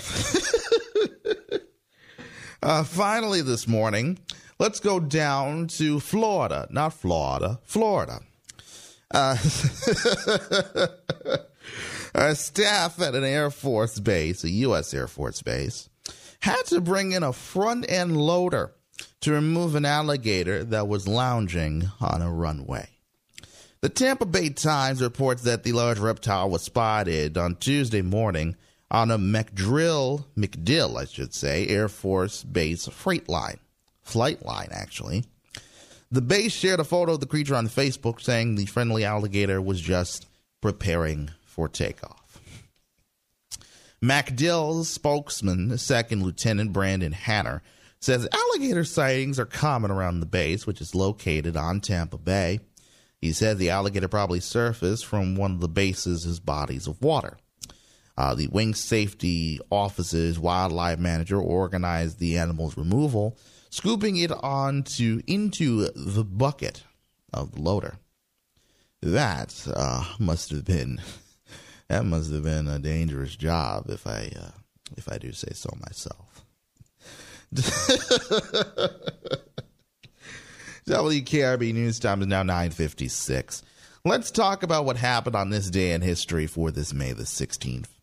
uh, 2.62 2.84
finally, 2.84 3.42
this 3.42 3.68
morning, 3.68 4.18
let's 4.58 4.80
go 4.80 4.98
down 5.00 5.66
to 5.68 6.00
Florida. 6.00 6.66
Not 6.70 6.94
Florida, 6.94 7.60
Florida. 7.64 8.20
Uh, 9.10 9.36
staff 12.34 13.00
at 13.00 13.14
an 13.14 13.24
Air 13.24 13.50
Force 13.50 14.00
base, 14.00 14.44
a 14.44 14.50
U.S. 14.50 14.94
Air 14.94 15.06
Force 15.06 15.42
base, 15.42 15.88
had 16.40 16.62
to 16.66 16.80
bring 16.80 17.12
in 17.12 17.22
a 17.22 17.32
front 17.32 17.90
end 17.90 18.16
loader 18.16 18.72
to 19.20 19.32
remove 19.32 19.74
an 19.74 19.84
alligator 19.84 20.64
that 20.64 20.88
was 20.88 21.08
lounging 21.08 21.90
on 22.00 22.22
a 22.22 22.32
runway. 22.32 22.88
The 23.80 23.88
Tampa 23.88 24.26
Bay 24.26 24.48
Times 24.48 25.02
reports 25.02 25.42
that 25.42 25.62
the 25.62 25.72
large 25.72 25.98
reptile 25.98 26.50
was 26.50 26.62
spotted 26.62 27.36
on 27.36 27.56
Tuesday 27.56 28.02
morning 28.02 28.56
on 28.90 29.10
a 29.10 29.18
McDrill, 29.18 30.24
MacDill, 30.36 31.00
I 31.00 31.04
should 31.06 31.34
say, 31.34 31.66
Air 31.66 31.88
Force 31.88 32.44
Base 32.44 32.86
freight 32.88 33.28
line, 33.28 33.58
flight 34.02 34.44
line, 34.44 34.68
actually. 34.70 35.24
The 36.10 36.22
base 36.22 36.52
shared 36.52 36.78
a 36.78 36.84
photo 36.84 37.14
of 37.14 37.20
the 37.20 37.26
creature 37.26 37.56
on 37.56 37.66
Facebook 37.66 38.20
saying 38.20 38.54
the 38.54 38.66
friendly 38.66 39.04
alligator 39.04 39.60
was 39.60 39.80
just 39.80 40.26
preparing 40.60 41.30
for 41.44 41.68
takeoff. 41.68 42.40
MacDill's 44.02 44.88
spokesman, 44.88 45.76
Second 45.78 46.22
Lieutenant 46.22 46.72
Brandon 46.72 47.12
Hanner, 47.12 47.62
says 47.98 48.28
alligator 48.30 48.84
sightings 48.84 49.40
are 49.40 49.46
common 49.46 49.90
around 49.90 50.20
the 50.20 50.26
base, 50.26 50.66
which 50.66 50.80
is 50.80 50.94
located 50.94 51.56
on 51.56 51.80
Tampa 51.80 52.18
Bay. 52.18 52.60
He 53.20 53.32
said 53.32 53.58
the 53.58 53.70
alligator 53.70 54.06
probably 54.06 54.38
surfaced 54.38 55.06
from 55.06 55.34
one 55.34 55.52
of 55.52 55.60
the 55.60 55.68
base's 55.68 56.38
bodies 56.38 56.86
of 56.86 57.02
water. 57.02 57.38
Uh, 58.18 58.34
the 58.34 58.48
wing 58.48 58.74
safety 58.74 59.60
office's 59.70 60.38
wildlife 60.38 60.98
manager 60.98 61.38
organized 61.38 62.18
the 62.18 62.38
animal's 62.38 62.76
removal, 62.76 63.36
scooping 63.68 64.16
it 64.16 64.32
onto 64.32 65.20
into 65.26 65.88
the 65.94 66.24
bucket 66.24 66.82
of 67.32 67.52
the 67.52 67.60
loader. 67.60 67.98
That 69.02 69.54
uh, 69.74 70.04
must 70.18 70.50
have 70.50 70.64
been 70.64 71.00
that 71.88 72.04
must 72.06 72.32
have 72.32 72.44
been 72.44 72.66
a 72.68 72.78
dangerous 72.78 73.36
job, 73.36 73.90
if 73.90 74.06
I 74.06 74.32
uh, 74.34 74.52
if 74.96 75.12
I 75.12 75.18
do 75.18 75.32
say 75.32 75.52
so 75.52 75.70
myself. 75.84 76.44
WKRB 80.86 81.74
News 81.74 81.98
Time 81.98 82.22
is 82.22 82.28
now 82.28 82.42
956. 82.42 83.62
Let's 84.04 84.30
talk 84.30 84.62
about 84.62 84.84
what 84.84 84.96
happened 84.96 85.34
on 85.34 85.50
this 85.50 85.68
day 85.68 85.92
in 85.92 86.00
history 86.00 86.46
for 86.46 86.70
this 86.70 86.94
May 86.94 87.12
the 87.12 87.24
16th. 87.24 87.95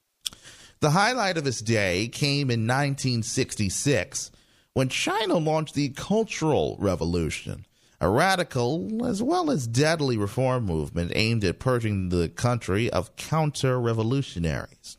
The 0.83 0.91
highlight 0.91 1.37
of 1.37 1.45
his 1.45 1.61
day 1.61 2.09
came 2.09 2.51
in 2.51 2.67
1966 2.67 4.31
when 4.73 4.89
China 4.89 5.37
launched 5.37 5.75
the 5.75 5.87
Cultural 5.87 6.75
Revolution, 6.77 7.65
a 8.01 8.09
radical 8.09 9.05
as 9.07 9.23
well 9.23 9.49
as 9.49 9.65
deadly 9.65 10.17
reform 10.17 10.65
movement 10.65 11.13
aimed 11.15 11.45
at 11.45 11.57
purging 11.57 12.09
the 12.09 12.27
country 12.27 12.89
of 12.89 13.15
counter 13.15 13.79
revolutionaries. 13.79 14.97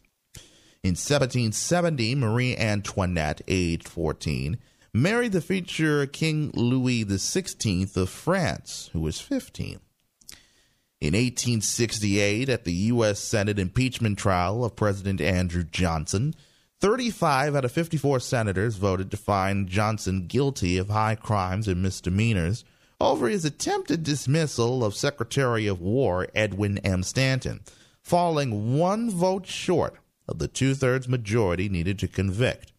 In 0.82 0.92
1770, 0.92 2.14
Marie 2.14 2.56
Antoinette, 2.56 3.42
aged 3.46 3.86
14, 3.86 4.56
married 4.94 5.32
the 5.32 5.42
future 5.42 6.06
King 6.06 6.50
Louis 6.54 7.04
XVI 7.04 7.94
of 7.94 8.08
France, 8.08 8.88
who 8.94 9.00
was 9.00 9.20
15. 9.20 9.80
In 11.04 11.12
1868, 11.12 12.48
at 12.48 12.64
the 12.64 12.72
U.S. 12.72 13.18
Senate 13.18 13.58
impeachment 13.58 14.18
trial 14.18 14.64
of 14.64 14.74
President 14.74 15.20
Andrew 15.20 15.62
Johnson, 15.62 16.34
35 16.80 17.54
out 17.54 17.66
of 17.66 17.72
54 17.72 18.20
senators 18.20 18.76
voted 18.76 19.10
to 19.10 19.18
find 19.18 19.68
Johnson 19.68 20.26
guilty 20.26 20.78
of 20.78 20.88
high 20.88 21.14
crimes 21.14 21.68
and 21.68 21.82
misdemeanors 21.82 22.64
over 23.02 23.28
his 23.28 23.44
attempted 23.44 24.02
dismissal 24.02 24.82
of 24.82 24.94
Secretary 24.94 25.66
of 25.66 25.78
War 25.78 26.26
Edwin 26.34 26.78
M. 26.78 27.02
Stanton, 27.02 27.60
falling 28.00 28.78
one 28.78 29.10
vote 29.10 29.46
short 29.46 29.96
of 30.26 30.38
the 30.38 30.48
two 30.48 30.72
thirds 30.74 31.06
majority 31.06 31.68
needed 31.68 31.98
to 31.98 32.08
convict. 32.08 32.72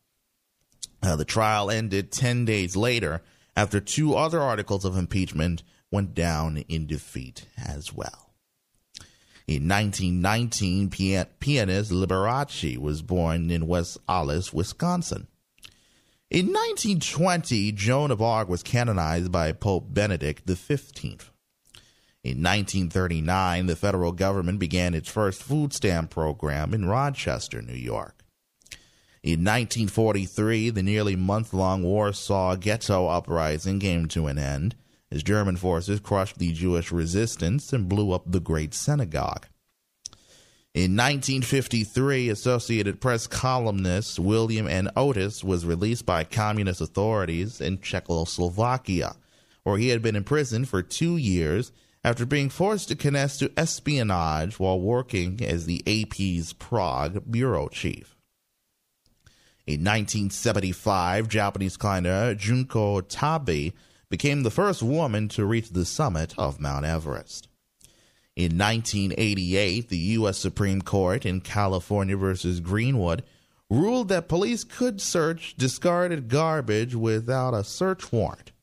Uh, 1.04 1.16
the 1.16 1.26
trial 1.26 1.70
ended 1.70 2.12
10 2.12 2.44
days 2.46 2.76
later 2.76 3.22
after 3.56 3.80
two 3.80 4.16
other 4.16 4.42
articles 4.42 4.84
of 4.84 4.98
impeachment 4.98 5.62
went 5.91 6.13
down 6.13 6.58
in 6.67 6.88
defeat 6.88 7.48
as 7.58 7.93
well. 7.93 8.34
In 9.48 9.67
1919, 9.67 10.89
pianist 10.89 11.91
Liberace 11.91 12.78
was 12.80 13.04
born 13.04 13.52
in 13.52 13.67
West 13.67 14.00
Allis, 14.10 14.52
Wisconsin. 14.52 15.28
In 16.32 16.48
1920, 16.48 17.71
Joan 17.74 18.10
of 18.10 18.21
Arc 18.21 18.50
was 18.50 18.63
canonized 18.63 19.32
by 19.32 19.52
Pope 19.52 19.93
Benedict 19.93 20.50
XV. 20.50 21.32
In 22.24 22.41
1939, 22.41 23.67
the 23.67 23.76
federal 23.76 24.12
government 24.12 24.58
began 24.58 24.95
its 24.95 25.08
first 25.08 25.43
food 25.43 25.74
stamp 25.74 26.10
program 26.10 26.74
in 26.74 26.86
Rochester, 26.86 27.62
New 27.62 27.74
York. 27.74 28.24
In 29.21 29.43
1943, 29.43 30.71
the 30.71 30.82
nearly 30.82 31.15
month 31.15 31.54
long 31.54 31.84
Warsaw 31.84 32.56
Ghetto 32.56 33.08
Uprising 33.08 33.80
came 33.80 34.08
to 34.08 34.26
an 34.26 34.39
end 34.39 34.76
as 35.15 35.23
German 35.23 35.56
forces 35.56 36.01
crushed 36.01 36.39
the 36.39 36.51
Jewish 36.51 36.91
resistance 36.91 37.71
and 37.71 37.88
blew 37.88 38.12
up 38.12 38.23
the 38.28 38.41
Great 38.41 38.73
Synagogue. 38.73 39.47
In 40.73 40.91
1953, 40.97 42.28
Associated 42.28 42.99
Press 42.99 43.25
columnist 43.25 44.19
William 44.19 44.67
N. 44.67 44.89
Oatis 44.97 45.41
was 45.41 45.65
released 45.65 46.06
by 46.06 46.25
communist 46.25 46.82
authorities 46.82 47.62
in 47.62 47.80
Czechoslovakia, 47.80 49.15
where 49.63 49.78
he 49.78 49.88
had 49.88 50.01
been 50.01 50.17
imprisoned 50.17 50.67
for 50.67 50.82
two 50.82 51.15
years 51.15 51.71
after 52.04 52.25
being 52.25 52.49
forced 52.49 52.89
to 52.89 52.95
confess 52.95 53.38
to 53.38 53.49
espionage 53.56 54.60
while 54.60 54.82
working 54.82 55.39
as 55.41 55.65
the 55.65 55.82
AP's 55.88 56.51
Prague 56.51 57.23
bureau 57.32 57.69
chief. 57.69 58.17
In 59.65 59.80
1975, 59.80 61.30
Japanese 61.30 61.78
climber 61.78 62.36
Junko 62.36 62.99
Tabei 62.99 63.71
became 64.15 64.43
the 64.43 64.49
first 64.49 64.82
woman 64.82 65.28
to 65.28 65.43
reach 65.43 65.71
the 65.71 65.84
summit 65.84 66.34
of 66.38 66.58
Mount 66.58 66.86
Everest. 66.86 67.49
In 68.34 68.58
1988, 68.58 69.89
the 69.89 69.97
U.S. 69.97 70.38
Supreme 70.38 70.82
Court 70.82 71.25
in 71.25 71.41
California 71.41 72.15
versus 72.15 72.62
Greenwood 72.62 73.25
ruled 73.69 74.08
that 74.08 74.30
police 74.30 74.63
could 74.63 75.01
search 75.01 75.58
discarded 75.58 76.30
garbage 76.30 76.95
without 76.95 77.54
a 77.54 77.65
search 77.65 78.10
warrant. 78.13 78.54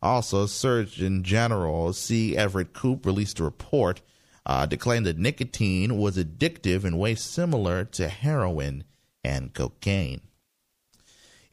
Also, 0.00 0.46
Surgeon 0.46 1.24
General 1.24 1.92
C. 1.92 2.36
Everett 2.36 2.72
Koop 2.72 3.04
released 3.04 3.40
a 3.40 3.42
report 3.42 4.00
uh, 4.46 4.64
declaring 4.64 5.02
that 5.02 5.18
nicotine 5.18 5.98
was 5.98 6.16
addictive 6.16 6.84
in 6.84 6.98
ways 6.98 7.20
similar 7.20 7.84
to 7.84 8.06
heroin 8.06 8.84
and 9.24 9.52
cocaine. 9.54 10.20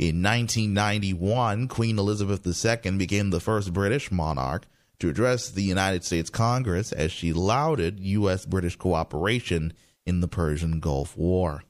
In 0.01 0.23
1991, 0.23 1.67
Queen 1.67 1.99
Elizabeth 1.99 2.65
II 2.65 2.97
became 2.97 3.29
the 3.29 3.39
first 3.39 3.71
British 3.71 4.11
monarch 4.11 4.65
to 4.97 5.09
address 5.09 5.51
the 5.51 5.61
United 5.61 6.03
States 6.03 6.31
Congress 6.31 6.91
as 6.91 7.11
she 7.11 7.33
lauded 7.33 7.99
U.S. 7.99 8.47
British 8.47 8.75
cooperation 8.77 9.73
in 10.03 10.19
the 10.19 10.27
Persian 10.27 10.79
Gulf 10.79 11.15
War. 11.15 11.65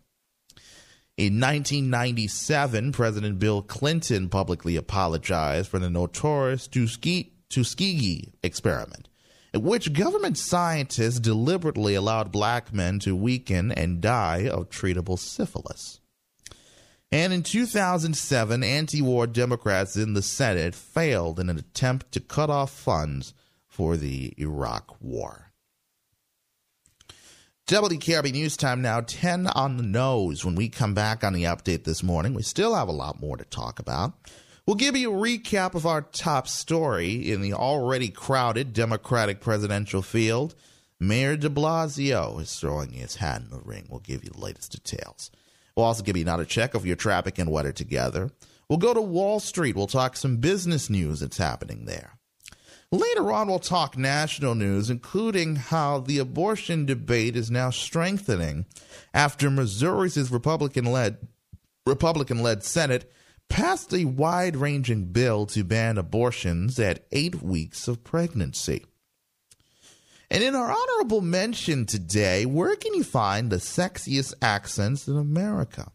In 1.18 1.42
1997, 1.42 2.94
President 2.94 3.38
Bill 3.38 3.62
Clinton 3.62 4.30
publicly 4.30 4.78
apologized 4.78 5.68
for 5.68 5.80
the 5.80 5.90
notorious 5.90 6.70
Tuskegee 6.70 8.32
experiment, 8.42 9.10
in 9.54 9.62
which 9.62 9.92
government 9.92 10.38
scientists 10.38 11.20
deliberately 11.20 11.96
allowed 11.96 12.32
black 12.32 12.74
men 12.74 12.98
to 13.00 13.14
weaken 13.14 13.74
and 13.74 14.00
die 14.00 14.48
of 14.48 14.70
treatable 14.70 15.20
syphilis. 15.20 16.01
And 17.12 17.34
in 17.34 17.44
2007, 17.44 18.64
anti 18.64 19.02
war 19.02 19.28
Democrats 19.28 19.98
in 19.98 20.14
the 20.14 20.22
Senate 20.22 20.74
failed 20.74 21.40
in 21.40 21.50
an 21.50 21.58
attempt 21.58 22.12
to 22.14 22.22
cut 22.22 22.50
off 22.50 22.72
funds 22.72 23.34
for 23.68 23.98
the 23.98 24.34
Iraq 24.38 24.96
War. 25.02 25.52
WKRB 27.68 28.32
News 28.32 28.58
Time 28.58 28.82
now 28.82 29.02
10 29.02 29.48
on 29.48 29.78
the 29.78 29.84
nose. 29.84 30.46
When 30.46 30.56
we 30.56 30.70
come 30.70 30.94
back 30.94 31.24
on 31.24 31.34
the 31.34 31.44
update 31.44 31.84
this 31.84 32.04
morning, 32.04 32.34
we 32.34 32.44
still 32.44 32.76
have 32.76 32.88
a 32.88 32.94
lot 32.94 33.22
more 33.22 33.38
to 33.38 33.46
talk 33.46 33.80
about. 33.80 34.14
We'll 34.66 34.76
give 34.76 34.96
you 34.96 35.12
a 35.12 35.18
recap 35.18 35.74
of 35.74 35.86
our 35.86 36.02
top 36.02 36.48
story 36.48 37.32
in 37.32 37.42
the 37.42 37.54
already 37.54 38.10
crowded 38.10 38.74
Democratic 38.74 39.42
presidential 39.42 40.02
field. 40.02 40.56
Mayor 41.00 41.36
de 41.36 41.50
Blasio 41.50 42.40
is 42.40 42.56
throwing 42.58 42.92
his 42.92 43.16
hat 43.16 43.42
in 43.42 43.50
the 43.50 43.60
ring. 43.60 43.88
We'll 43.90 44.00
give 44.00 44.24
you 44.24 44.30
the 44.30 44.40
latest 44.40 44.72
details. 44.72 45.32
Also 45.82 46.04
give 46.04 46.18
you 46.18 46.24
another 46.24 46.46
check 46.46 46.74
of 46.74 46.86
your 46.86 46.96
traffic 46.96 47.38
and 47.40 47.52
weather 47.52 47.72
together. 47.72 48.30
We'll 48.70 48.78
go 48.78 48.94
to 48.94 49.02
Wall 49.02 49.40
Street. 49.40 49.76
We'll 49.76 49.88
talk 49.88 50.16
some 50.16 50.38
business 50.38 50.90
news 50.90 51.20
that's 51.20 51.38
happening 51.38 51.86
there. 51.86 52.18
Later 52.94 53.32
on, 53.32 53.48
we'll 53.48 53.60
talk 53.60 53.98
national 53.98 54.54
news, 54.56 54.90
including 54.90 55.56
how 55.56 56.00
the 56.00 56.20
abortion 56.20 56.86
debate 56.86 57.38
is 57.38 57.50
now 57.50 57.70
strengthening 57.70 58.66
after 59.14 59.50
Missouri's 59.50 60.30
Republican-led 60.30 61.28
Republican-led 61.86 62.64
Senate 62.64 63.12
passed 63.50 63.94
a 63.94 64.06
wide-ranging 64.06 65.06
bill 65.06 65.46
to 65.48 65.64
ban 65.64 65.98
abortions 65.98 66.80
at 66.80 67.06
eight 67.12 67.42
weeks 67.42 67.88
of 67.88 68.04
pregnancy. 68.04 68.86
And 70.32 70.42
in 70.42 70.56
our 70.56 70.72
honorable 70.72 71.20
mention 71.20 71.86
today, 71.86 72.46
where 72.46 72.78
can 72.78 72.94
you 72.94 73.04
find 73.04 73.50
the 73.50 73.58
sexiest 73.58 74.34
accents 74.42 75.10
in 75.10 75.18
America? 75.18 75.92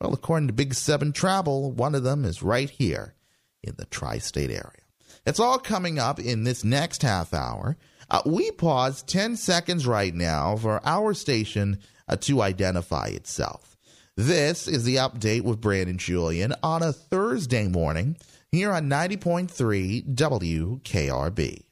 Well, 0.00 0.14
according 0.14 0.46
to 0.46 0.54
Big 0.54 0.72
Seven 0.72 1.12
Travel, 1.12 1.70
one 1.70 1.94
of 1.94 2.02
them 2.02 2.24
is 2.24 2.42
right 2.42 2.70
here 2.70 3.14
in 3.62 3.74
the 3.76 3.84
tri 3.84 4.16
state 4.16 4.48
area. 4.48 4.84
It's 5.26 5.38
all 5.38 5.58
coming 5.58 5.98
up 5.98 6.18
in 6.18 6.44
this 6.44 6.64
next 6.64 7.02
half 7.02 7.34
hour. 7.34 7.76
Uh, 8.08 8.22
we 8.24 8.50
pause 8.52 9.02
10 9.02 9.36
seconds 9.36 9.86
right 9.86 10.14
now 10.14 10.56
for 10.56 10.80
our 10.82 11.12
station 11.12 11.78
uh, 12.08 12.16
to 12.16 12.40
identify 12.40 13.08
itself. 13.08 13.76
This 14.16 14.66
is 14.66 14.84
the 14.84 14.96
update 14.96 15.42
with 15.42 15.60
Brandon 15.60 15.98
Julien 15.98 16.54
on 16.62 16.82
a 16.82 16.94
Thursday 16.94 17.68
morning 17.68 18.16
here 18.50 18.72
on 18.72 18.88
90.3 18.88 20.14
WKRB. 20.14 21.64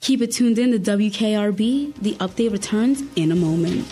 Keep 0.00 0.22
it 0.22 0.32
tuned 0.32 0.58
in 0.58 0.72
to 0.72 0.78
WKRB. 0.78 1.94
The 1.96 2.14
update 2.14 2.52
returns 2.52 3.02
in 3.16 3.32
a 3.32 3.36
moment. 3.36 3.86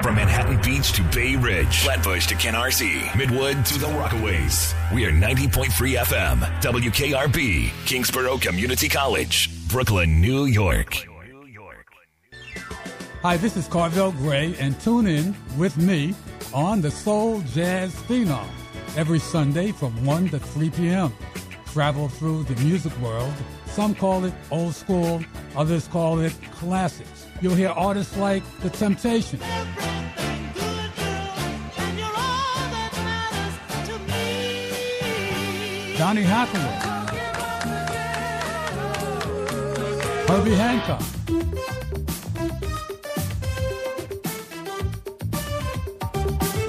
From 0.00 0.16
Manhattan 0.16 0.60
Beach 0.60 0.92
to 0.92 1.02
Bay 1.12 1.34
Ridge, 1.34 1.80
Flatbush 1.80 2.28
to 2.28 2.36
Canarsie, 2.36 3.00
Midwood 3.18 3.66
to 3.66 3.78
the 3.80 3.86
Rockaways. 3.86 4.74
We 4.94 5.06
are 5.06 5.10
90.3 5.10 5.70
FM, 6.04 6.38
WKRB, 6.60 7.70
Kingsborough 7.86 8.38
Community 8.38 8.88
College, 8.88 9.50
Brooklyn, 9.68 10.20
New 10.20 10.44
York. 10.44 11.08
Hi, 13.24 13.38
this 13.38 13.56
is 13.56 13.66
Carvel 13.68 14.12
Gray, 14.12 14.54
and 14.60 14.78
tune 14.78 15.06
in 15.06 15.34
with 15.56 15.78
me 15.78 16.14
on 16.52 16.82
the 16.82 16.90
Soul 16.90 17.40
Jazz 17.54 17.94
Phenom 18.02 18.46
every 18.98 19.18
Sunday 19.18 19.72
from 19.72 20.04
1 20.04 20.28
to 20.28 20.38
3 20.38 20.68
p.m. 20.68 21.10
Travel 21.72 22.08
through 22.08 22.42
the 22.42 22.54
music 22.62 22.94
world. 22.98 23.32
Some 23.64 23.94
call 23.94 24.26
it 24.26 24.34
old 24.50 24.74
school, 24.74 25.24
others 25.56 25.88
call 25.88 26.20
it 26.20 26.36
classics. 26.52 27.26
You'll 27.40 27.54
hear 27.54 27.70
artists 27.70 28.14
like 28.18 28.42
The 28.60 28.68
Temptations. 28.68 29.40
Donny 35.96 36.24
Hathaway. 36.24 36.90
Herbie 40.28 40.54
Hancock. 40.54 41.83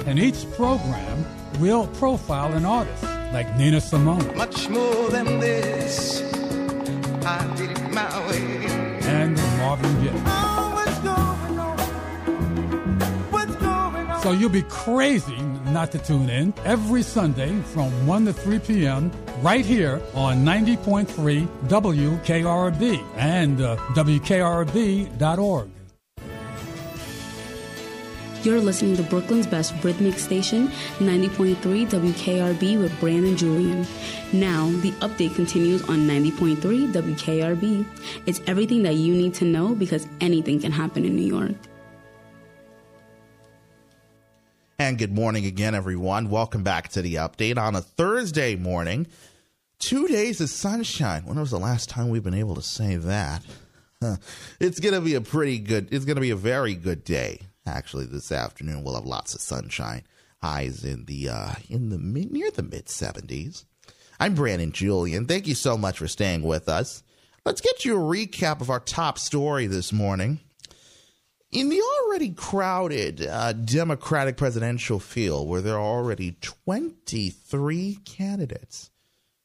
And 0.06 0.18
each 0.18 0.50
program 0.52 1.24
will 1.58 1.86
profile 1.98 2.52
an 2.54 2.64
artist 2.64 3.02
like 3.32 3.56
Nina 3.56 3.80
Simone. 3.80 4.36
Much 4.36 4.68
more 4.68 5.10
than 5.10 5.40
this, 5.40 6.22
I 7.24 7.54
did 7.56 7.72
it 7.72 7.90
my 7.92 8.28
way. 8.28 8.66
And 9.02 9.36
Marvin 9.58 10.04
Gaye. 10.04 10.22
Oh, 10.26 10.56
so 14.26 14.32
you'll 14.32 14.50
be 14.50 14.62
crazy 14.62 15.36
not 15.70 15.92
to 15.92 15.98
tune 15.98 16.28
in 16.28 16.52
every 16.64 17.02
Sunday 17.02 17.60
from 17.62 17.90
1 18.08 18.24
to 18.24 18.32
3 18.32 18.58
p.m. 18.58 19.12
right 19.40 19.64
here 19.64 20.02
on 20.14 20.44
90.3 20.44 21.46
WKRB 21.68 23.04
and 23.16 23.60
uh, 23.60 23.76
WKRB.org. 23.94 25.75
You're 28.46 28.60
listening 28.60 28.94
to 28.98 29.02
Brooklyn's 29.02 29.44
best 29.44 29.74
rhythmic 29.82 30.20
station, 30.20 30.68
90.3 31.00 31.56
WKRB 31.88 32.80
with 32.80 32.96
Brandon 33.00 33.36
Julien. 33.36 33.84
Now, 34.32 34.70
the 34.82 34.92
update 35.00 35.34
continues 35.34 35.82
on 35.88 36.06
90.3 36.06 36.92
WKRB. 36.92 37.84
It's 38.26 38.40
everything 38.46 38.84
that 38.84 38.94
you 38.94 39.16
need 39.16 39.34
to 39.34 39.44
know 39.44 39.74
because 39.74 40.06
anything 40.20 40.60
can 40.60 40.70
happen 40.70 41.04
in 41.04 41.16
New 41.16 41.26
York. 41.26 41.56
And 44.78 44.96
good 44.96 45.12
morning 45.12 45.44
again, 45.44 45.74
everyone. 45.74 46.30
Welcome 46.30 46.62
back 46.62 46.90
to 46.90 47.02
the 47.02 47.16
update 47.16 47.58
on 47.58 47.74
a 47.74 47.80
Thursday 47.80 48.54
morning. 48.54 49.08
Two 49.80 50.06
days 50.06 50.40
of 50.40 50.50
sunshine. 50.50 51.24
When 51.24 51.40
was 51.40 51.50
the 51.50 51.58
last 51.58 51.88
time 51.88 52.10
we've 52.10 52.22
been 52.22 52.32
able 52.32 52.54
to 52.54 52.62
say 52.62 52.94
that? 52.94 53.42
Huh. 54.00 54.18
It's 54.60 54.78
going 54.78 54.94
to 54.94 55.00
be 55.00 55.16
a 55.16 55.20
pretty 55.20 55.58
good, 55.58 55.88
it's 55.90 56.04
going 56.04 56.14
to 56.14 56.20
be 56.20 56.30
a 56.30 56.36
very 56.36 56.76
good 56.76 57.02
day. 57.02 57.40
Actually, 57.66 58.06
this 58.06 58.30
afternoon 58.30 58.84
we'll 58.84 58.94
have 58.94 59.04
lots 59.04 59.34
of 59.34 59.40
sunshine. 59.40 60.02
Highs 60.42 60.84
in 60.84 61.06
the 61.06 61.28
uh, 61.28 61.54
in 61.68 61.88
the 61.88 61.98
mid, 61.98 62.30
near 62.30 62.50
the 62.50 62.62
mid 62.62 62.86
70s. 62.86 63.64
I'm 64.20 64.34
Brandon 64.34 64.72
Julien. 64.72 65.26
Thank 65.26 65.46
you 65.46 65.54
so 65.54 65.76
much 65.76 65.98
for 65.98 66.08
staying 66.08 66.42
with 66.42 66.68
us. 66.68 67.02
Let's 67.44 67.60
get 67.60 67.84
you 67.84 67.96
a 67.96 68.00
recap 68.00 68.60
of 68.60 68.70
our 68.70 68.80
top 68.80 69.18
story 69.18 69.66
this 69.66 69.92
morning. 69.92 70.40
In 71.52 71.68
the 71.68 71.80
already 71.80 72.30
crowded 72.30 73.24
uh, 73.24 73.52
Democratic 73.52 74.36
presidential 74.36 74.98
field, 74.98 75.48
where 75.48 75.62
there 75.62 75.76
are 75.76 75.80
already 75.80 76.36
23 76.40 77.98
candidates, 78.04 78.90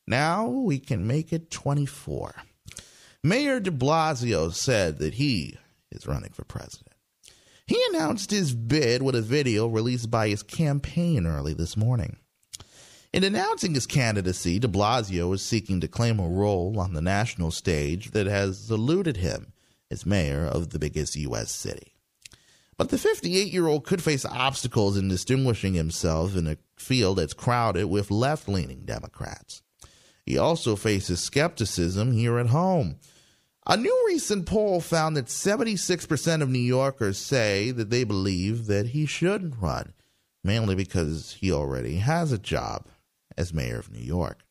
now 0.07 0.47
we 0.47 0.79
can 0.79 1.05
make 1.05 1.31
it 1.31 1.51
24. 1.51 2.35
Mayor 3.23 3.59
de 3.59 3.71
Blasio 3.71 4.51
said 4.51 4.97
that 4.97 5.15
he 5.15 5.57
is 5.91 6.07
running 6.07 6.31
for 6.31 6.43
president. 6.43 6.90
He 7.71 7.81
announced 7.93 8.31
his 8.31 8.53
bid 8.53 9.01
with 9.01 9.15
a 9.15 9.21
video 9.21 9.65
released 9.65 10.11
by 10.11 10.27
his 10.27 10.43
campaign 10.43 11.25
early 11.25 11.53
this 11.53 11.77
morning. 11.77 12.17
In 13.13 13.23
announcing 13.23 13.75
his 13.75 13.87
candidacy, 13.87 14.59
de 14.59 14.67
Blasio 14.67 15.33
is 15.33 15.41
seeking 15.41 15.79
to 15.79 15.87
claim 15.87 16.19
a 16.19 16.27
role 16.27 16.77
on 16.81 16.91
the 16.91 17.01
national 17.01 17.49
stage 17.49 18.11
that 18.11 18.27
has 18.27 18.69
eluded 18.69 19.15
him 19.15 19.53
as 19.89 20.05
mayor 20.05 20.45
of 20.45 20.71
the 20.71 20.79
biggest 20.79 21.15
U.S. 21.15 21.49
city. 21.49 21.95
But 22.75 22.89
the 22.89 22.97
58 22.97 23.53
year 23.53 23.67
old 23.67 23.85
could 23.85 24.03
face 24.03 24.25
obstacles 24.25 24.97
in 24.97 25.07
distinguishing 25.07 25.73
himself 25.73 26.35
in 26.35 26.47
a 26.47 26.57
field 26.75 27.19
that's 27.19 27.33
crowded 27.33 27.85
with 27.85 28.11
left 28.11 28.49
leaning 28.49 28.83
Democrats. 28.83 29.61
He 30.25 30.37
also 30.37 30.75
faces 30.75 31.21
skepticism 31.21 32.11
here 32.11 32.37
at 32.37 32.47
home 32.47 32.97
a 33.67 33.77
new 33.77 34.05
recent 34.07 34.47
poll 34.47 34.81
found 34.81 35.15
that 35.15 35.27
76% 35.27 36.41
of 36.41 36.49
New 36.49 36.59
Yorkers 36.59 37.19
say 37.19 37.69
that 37.71 37.91
they 37.91 38.03
believe 38.03 38.65
that 38.65 38.87
he 38.87 39.05
should 39.05 39.61
run, 39.61 39.93
mainly 40.43 40.73
because 40.73 41.37
he 41.39 41.51
already 41.51 41.97
has 41.97 42.31
a 42.31 42.39
job 42.39 42.87
as 43.37 43.53
mayor 43.53 43.77
of 43.77 43.91
New 43.91 43.99
York. 43.99 44.43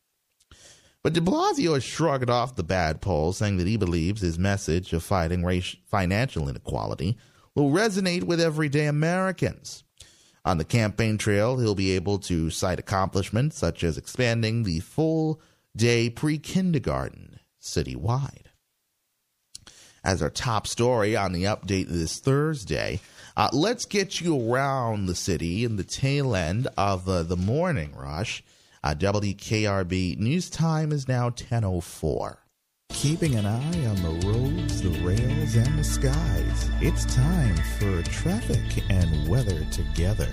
But 1.03 1.13
de 1.13 1.19
Blasio 1.19 1.81
shrugged 1.81 2.29
off 2.29 2.55
the 2.55 2.63
bad 2.63 3.01
poll, 3.01 3.33
saying 3.33 3.57
that 3.57 3.67
he 3.67 3.75
believes 3.75 4.21
his 4.21 4.39
message 4.39 4.93
of 4.93 5.03
fighting 5.03 5.43
race, 5.43 5.75
financial 5.87 6.47
inequality 6.47 7.17
will 7.53 7.71
resonate 7.71 8.23
with 8.23 8.39
everyday 8.39 8.85
Americans. 8.85 9.83
On 10.45 10.57
the 10.57 10.63
campaign 10.63 11.17
trail, 11.17 11.57
he'll 11.57 11.75
be 11.75 11.91
able 11.91 12.17
to 12.19 12.49
cite 12.49 12.79
accomplishments 12.79 13.57
such 13.57 13.83
as 13.83 13.97
expanding 13.97 14.63
the 14.63 14.79
full 14.79 15.41
day 15.75 16.09
pre 16.09 16.37
kindergarten 16.37 17.39
citywide 17.61 18.50
as 20.03 20.21
our 20.21 20.29
top 20.29 20.67
story 20.67 21.15
on 21.15 21.31
the 21.31 21.43
update 21.43 21.87
this 21.87 22.19
Thursday. 22.19 22.99
Uh, 23.37 23.49
let's 23.53 23.85
get 23.85 24.19
you 24.19 24.51
around 24.51 25.05
the 25.05 25.15
city 25.15 25.63
in 25.63 25.75
the 25.75 25.83
tail 25.83 26.35
end 26.35 26.67
of 26.77 27.07
uh, 27.07 27.23
the 27.23 27.37
morning 27.37 27.93
rush. 27.95 28.43
Uh, 28.83 28.95
WKRB 28.95 30.17
news 30.17 30.49
time 30.49 30.91
is 30.91 31.07
now 31.07 31.29
10:04. 31.29 32.37
Keeping 32.89 33.35
an 33.35 33.45
eye 33.45 33.85
on 33.85 33.95
the 33.95 34.27
roads, 34.27 34.81
the 34.81 34.89
rails, 35.01 35.55
and 35.55 35.79
the 35.79 35.83
skies. 35.83 36.69
It's 36.81 37.05
time 37.13 37.55
for 37.79 38.01
traffic 38.11 38.83
and 38.89 39.29
weather 39.29 39.63
together. 39.71 40.27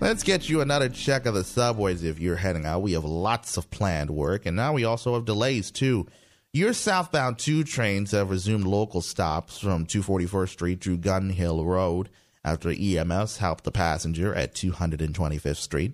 Let's 0.00 0.22
get 0.22 0.48
you 0.48 0.62
another 0.62 0.88
check 0.88 1.26
of 1.26 1.34
the 1.34 1.44
subways 1.44 2.02
if 2.02 2.18
you're 2.18 2.36
heading 2.36 2.64
out. 2.64 2.80
We 2.80 2.92
have 2.92 3.04
lots 3.04 3.58
of 3.58 3.70
planned 3.70 4.10
work, 4.10 4.46
and 4.46 4.56
now 4.56 4.72
we 4.72 4.84
also 4.84 5.14
have 5.14 5.26
delays 5.26 5.70
too. 5.70 6.06
Your 6.52 6.72
southbound 6.72 7.38
two 7.38 7.62
trains 7.62 8.10
have 8.10 8.28
resumed 8.28 8.64
local 8.64 9.02
stops 9.02 9.60
from 9.60 9.86
241st 9.86 10.48
Street 10.48 10.80
to 10.80 10.96
Gun 10.96 11.30
Hill 11.30 11.64
Road 11.64 12.08
after 12.44 12.70
EMS 12.70 13.36
helped 13.36 13.62
the 13.62 13.70
passenger 13.70 14.34
at 14.34 14.56
225th 14.56 15.58
Street. 15.58 15.92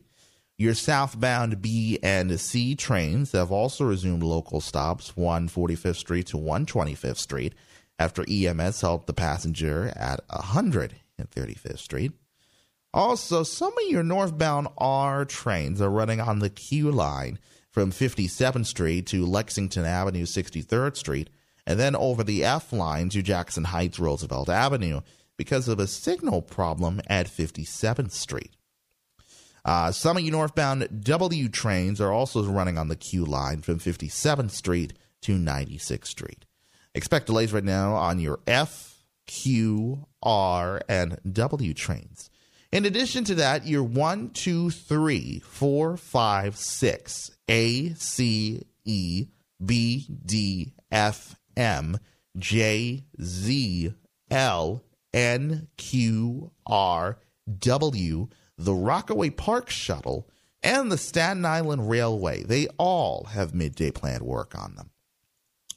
Your 0.57 0.73
southbound 0.73 1.61
B 1.61 1.99
and 2.03 2.41
C 2.41 2.75
trains 2.75 3.33
have 3.33 3.53
also 3.53 3.85
resumed 3.85 4.23
local 4.23 4.63
stops 4.63 5.13
145th 5.13 5.97
Street 5.97 6.27
to 6.29 6.39
125th 6.39 7.19
Street 7.19 7.55
after 7.99 8.25
EMS 8.27 8.81
helped 8.81 9.07
the 9.07 9.13
passenger 9.13 9.93
at 9.95 10.27
135th 10.29 11.79
Street. 11.79 12.13
Also, 12.95 13.43
some 13.43 13.73
of 13.73 13.91
your 13.91 14.03
northbound 14.03 14.69
R 14.79 15.27
trains 15.27 15.83
are 15.83 15.91
running 15.91 16.19
on 16.19 16.39
the 16.39 16.49
Q 16.49 16.91
line 16.91 17.39
from 17.77 17.93
57th 17.93 18.65
Street 18.65 19.07
to 19.07 19.27
Lexington 19.27 19.85
Avenue, 19.85 20.25
63rd 20.25 20.97
Street, 20.97 21.29
and 21.67 21.79
then 21.79 21.95
over 21.95 22.25
the 22.25 22.43
F 22.43 22.73
line 22.73 23.11
to 23.11 23.21
Jackson 23.21 23.65
Heights, 23.65 23.99
Roosevelt 23.99 24.49
Avenue 24.49 25.03
because 25.37 25.69
of 25.69 25.79
a 25.79 25.87
signal 25.87 26.41
problem 26.41 27.03
at 27.07 27.27
57th 27.27 28.13
Street. 28.13 28.57
Uh, 29.63 29.93
some 29.93 30.17
of 30.17 30.23
you 30.23 30.31
northbound 30.31 31.05
W 31.05 31.51
trains 31.51 32.01
are 32.01 32.11
also 32.11 32.43
running 32.45 32.79
on 32.79 32.89
the 32.89 32.97
Q 32.97 33.27
line 33.27 33.61
from 33.61 33.79
57th 33.79 34.53
Street 34.53 34.95
to 35.21 35.37
96th 35.37 36.07
Street. 36.07 36.47
Expect 36.95 37.27
delays 37.27 37.53
right 37.53 37.63
now 37.63 37.93
on 37.93 38.19
your 38.19 38.41
F, 38.47 39.05
Q, 39.27 40.07
R, 40.23 40.81
and 40.89 41.19
W 41.31 41.75
trains. 41.75 42.31
In 42.77 42.85
addition 42.85 43.25
to 43.25 43.37
that, 43.37 43.67
your 43.67 43.83
one, 43.83 44.29
two, 44.29 44.69
three, 44.69 45.39
four, 45.39 45.97
five, 45.97 46.59
six, 46.59 47.31
A, 47.49 47.95
C, 47.95 48.67
E, 48.85 49.29
B, 49.65 50.07
D, 50.27 50.75
F, 50.93 51.37
M, 51.57 51.97
J, 52.37 53.07
Z, 53.19 53.95
L, 54.31 54.85
N, 55.15 55.69
Q, 55.79 56.51
R, 56.67 57.19
W, 57.61 58.29
the 58.59 58.75
Rockaway 58.75 59.31
Park 59.31 59.71
Shuttle, 59.71 60.29
and 60.63 60.93
the 60.93 60.99
Staten 60.99 61.47
Island 61.47 61.89
Railway. 61.89 62.43
They 62.43 62.69
all 62.77 63.25
have 63.31 63.55
midday 63.55 63.91
planned 63.91 64.23
work 64.23 64.55
on 64.55 64.75
them. 64.75 64.91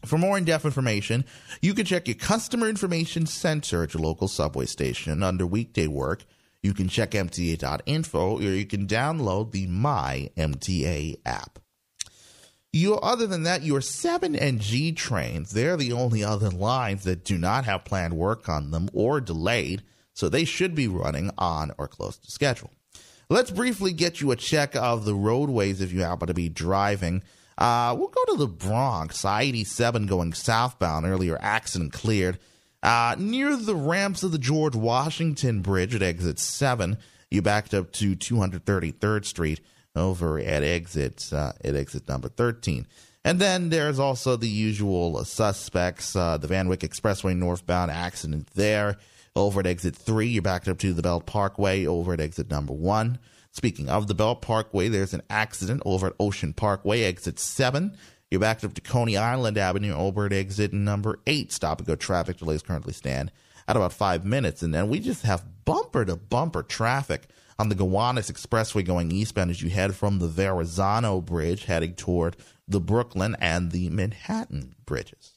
For 0.04 0.18
more 0.18 0.38
in 0.38 0.44
depth 0.44 0.66
information, 0.66 1.24
you 1.62 1.74
can 1.74 1.86
check 1.86 2.10
your 2.10 2.16
customer 2.16 2.68
information 2.68 3.26
center 3.26 3.84
at 3.84 3.94
your 3.94 4.04
local 4.04 4.28
subway 4.28 4.66
station 4.66 5.24
under 5.24 5.48
weekday 5.48 5.88
work. 5.88 6.26
You 6.62 6.74
can 6.74 6.90
check 6.90 7.12
MTA.info 7.12 8.38
or 8.38 8.42
you 8.42 8.66
can 8.66 8.88
download 8.88 9.52
the 9.52 9.68
My 9.68 10.30
MTA 10.38 11.20
app. 11.26 11.60
You, 12.72 12.96
other 12.96 13.26
than 13.26 13.44
that, 13.44 13.64
your 13.64 13.82
7 13.82 14.36
and 14.36 14.60
G 14.60 14.92
trains, 14.92 15.52
they're 15.52 15.78
the 15.78 15.94
only 15.94 16.24
other 16.24 16.50
lines 16.50 17.04
that 17.04 17.24
do 17.24 17.38
not 17.38 17.66
have 17.66 17.86
planned 17.86 18.14
work 18.14 18.48
on 18.48 18.70
them 18.70 18.90
or 18.94 19.20
delayed, 19.20 19.82
so 20.14 20.30
they 20.30 20.46
should 20.46 20.76
be 20.76 20.88
running 20.88 21.32
on 21.38 21.72
or 21.80 21.88
close 21.88 22.18
to 22.18 22.30
schedule. 22.30 22.72
Let's 23.28 23.50
briefly 23.50 23.92
get 23.92 24.22
you 24.22 24.32
a 24.32 24.36
check 24.36 24.76
of 24.76 25.06
the 25.06 25.16
roadways 25.16 25.82
if 25.82 25.92
you 25.92 26.02
happen 26.02 26.28
to 26.28 26.34
be 26.34 26.50
driving. 26.50 27.24
Uh, 27.58 27.96
we'll 27.98 28.08
go 28.10 28.24
to 28.26 28.38
the 28.38 28.48
Bronx, 28.48 29.26
I 29.26 29.44
87 29.44 30.06
going 30.06 30.34
southbound, 30.34 31.06
earlier 31.06 31.40
accident 31.42 31.92
cleared. 31.92 32.38
Uh, 32.82 33.16
near 33.18 33.56
the 33.56 33.76
ramps 33.76 34.24
of 34.24 34.32
the 34.32 34.38
George 34.38 34.76
Washington 34.76 35.62
Bridge 35.62 35.94
at 35.96 36.02
exit 36.02 36.40
7, 36.40 36.98
you 37.30 37.42
backed 37.42 37.74
up 37.74 37.92
to 37.94 38.16
233rd 38.16 39.26
Street 39.26 39.62
over 39.96 40.40
at 40.40 40.64
exit 40.64 41.30
uh, 41.34 41.52
at 41.64 41.76
exit 41.76 42.08
number 42.08 42.30
13. 42.30 42.88
And 43.26 43.40
then 43.40 43.70
there's 43.70 44.00
also 44.00 44.38
the 44.38 44.48
usual 44.48 45.24
suspects, 45.26 46.16
uh, 46.16 46.38
the 46.38 46.48
Van 46.48 46.70
Wyck 46.70 46.80
Expressway 46.80 47.36
northbound 47.36 47.92
accident 47.92 48.48
there. 48.56 48.98
Over 49.36 49.60
at 49.60 49.68
exit 49.68 49.96
3, 49.96 50.28
you're 50.28 50.42
backed 50.42 50.68
up 50.68 50.80
to 50.80 50.94
the 50.94 51.02
Belt 51.02 51.26
Parkway 51.26 51.86
over 51.86 52.14
at 52.14 52.22
exit 52.22 52.50
number 52.50 52.74
1. 52.74 53.20
Speaking 53.52 53.90
of 53.90 54.08
the 54.08 54.16
Belt 54.16 54.42
Parkway, 54.42 54.88
there's 54.88 55.14
an 55.14 55.22
accident 55.30 55.82
over 55.86 56.08
at 56.08 56.14
Ocean 56.20 56.54
Parkway, 56.54 57.04
exit 57.04 57.40
7. 57.40 57.96
You're 58.32 58.42
backed 58.42 58.64
up 58.64 58.74
to 58.76 58.82
Coney 58.82 59.18
Island 59.18 59.58
Avenue 59.58 59.94
over 59.94 60.26
at 60.26 60.34
exit 60.34 60.72
number 60.72 61.20
8. 61.26 61.52
Stop 61.52 61.80
and 61.80 61.88
go 61.88 61.96
traffic 61.96 62.38
delays 62.38 62.62
currently 62.62 62.94
stand 62.94 63.32
at 63.68 63.76
about 63.76 63.94
five 63.94 64.24
minutes. 64.24 64.62
And 64.62 64.74
then 64.74 64.88
we 64.88 65.00
just 65.00 65.24
have 65.24 65.46
bumper 65.66 66.06
to 66.06 66.16
bumper 66.16 66.62
traffic 66.62 67.28
on 67.58 67.70
the 67.70 67.76
Gowanus 67.76 68.32
Expressway 68.32 68.86
going 68.86 69.12
eastbound 69.12 69.50
as 69.50 69.62
you 69.62 69.70
head 69.70 69.96
from 69.96 70.20
the 70.20 70.28
Verrazano 70.28 71.22
Bridge 71.22 71.66
heading 71.66 71.96
toward 71.96 72.38
the 72.68 72.80
Brooklyn 72.80 73.36
and 73.40 73.72
the 73.72 73.90
Manhattan 73.90 74.76
bridges. 74.86 75.34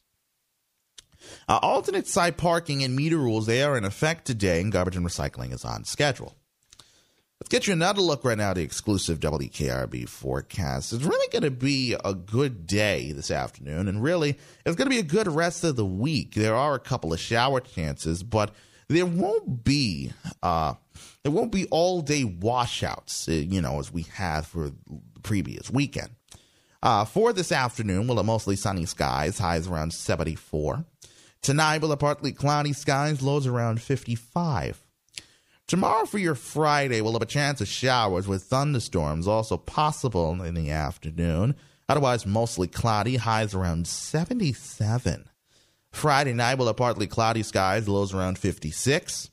Uh, 1.49 1.59
alternate 1.63 2.07
site 2.07 2.37
parking 2.37 2.83
and 2.83 2.95
meter 2.95 3.17
rules, 3.17 3.47
they 3.47 3.63
are 3.63 3.77
in 3.77 3.85
effect 3.85 4.27
today, 4.27 4.61
and 4.61 4.73
garbage 4.73 4.97
and 4.97 5.07
recycling 5.07 5.53
is 5.53 5.65
on 5.65 5.85
schedule. 5.85 6.37
Let's 7.43 7.49
get 7.49 7.67
you 7.67 7.73
another 7.73 8.01
look 8.01 8.25
right 8.25 8.39
now 8.39 8.51
at 8.51 8.55
the 8.55 8.63
exclusive 8.63 9.19
WKRB 9.19 10.09
forecast. 10.09 10.93
It's 10.93 11.03
really 11.03 11.27
going 11.33 11.43
to 11.43 11.51
be 11.51 11.97
a 12.05 12.15
good 12.15 12.69
day 12.69 13.11
this 13.11 13.33
afternoon, 13.33 13.89
and 13.89 14.01
really, 14.01 14.39
it's 14.65 14.77
going 14.77 14.87
to 14.89 14.95
be 14.95 15.01
a 15.01 15.03
good 15.03 15.27
rest 15.27 15.65
of 15.65 15.75
the 15.75 15.85
week. 15.85 16.35
There 16.37 16.55
are 16.55 16.77
a 16.77 16.79
couple 16.79 17.13
of 17.13 17.19
shower 17.19 17.59
chances, 17.59 18.23
but 18.23 18.55
there 18.87 19.07
won't 19.07 19.65
be 19.65 20.13
uh, 20.41 20.75
there 21.25 21.33
won't 21.33 21.51
be 21.51 21.67
all 21.73 22.01
day 22.01 22.23
washouts, 22.23 23.29
uh, 23.29 23.33
you 23.33 23.61
know, 23.61 23.81
as 23.81 23.93
we 23.93 24.03
had 24.03 24.47
for 24.47 24.69
the 24.69 24.77
previous 25.25 25.69
weekend. 25.69 26.11
Uh, 26.81 27.05
for 27.05 27.33
this 27.33 27.51
afternoon, 27.51 28.07
we'll 28.07 28.19
have 28.19 28.27
mostly 28.27 28.55
sunny 28.55 28.87
skies, 28.87 29.41
highs 29.41 29.67
around 29.67 29.93
74. 29.93 30.85
Tonight, 31.41 31.81
we'll 31.81 31.91
have 31.91 31.99
partly 31.99 32.31
cloudy 32.31 32.73
skies, 32.73 33.21
lows 33.21 33.49
around 33.49 33.83
55. 33.83 34.81
Tomorrow 35.69 36.07
for 36.07 36.19
your 36.19 36.35
Friday, 36.35 37.01
we'll 37.01 37.15
have 37.15 37.23
a 37.23 37.27
chance 37.27 37.61
of 37.61 37.69
showers 37.69 38.29
with 38.29 38.43
thunderstorms 38.43 39.27
also 39.27 39.57
possible 39.57 40.43
in 40.43 40.55
the 40.55 40.71
afternoon. 40.71 41.55
Otherwise, 41.89 42.27
mostly 42.27 42.69
cloudy, 42.69 43.17
highs 43.17 43.55
around 43.55 43.87
77. 43.87 45.29
Friday 45.91 46.33
night, 46.33 46.57
we'll 46.57 46.67
have 46.67 46.77
partly 46.77 47.07
cloudy 47.07 47.43
skies, 47.43 47.89
lows 47.89 48.15
around 48.15 48.39
56. 48.39 49.31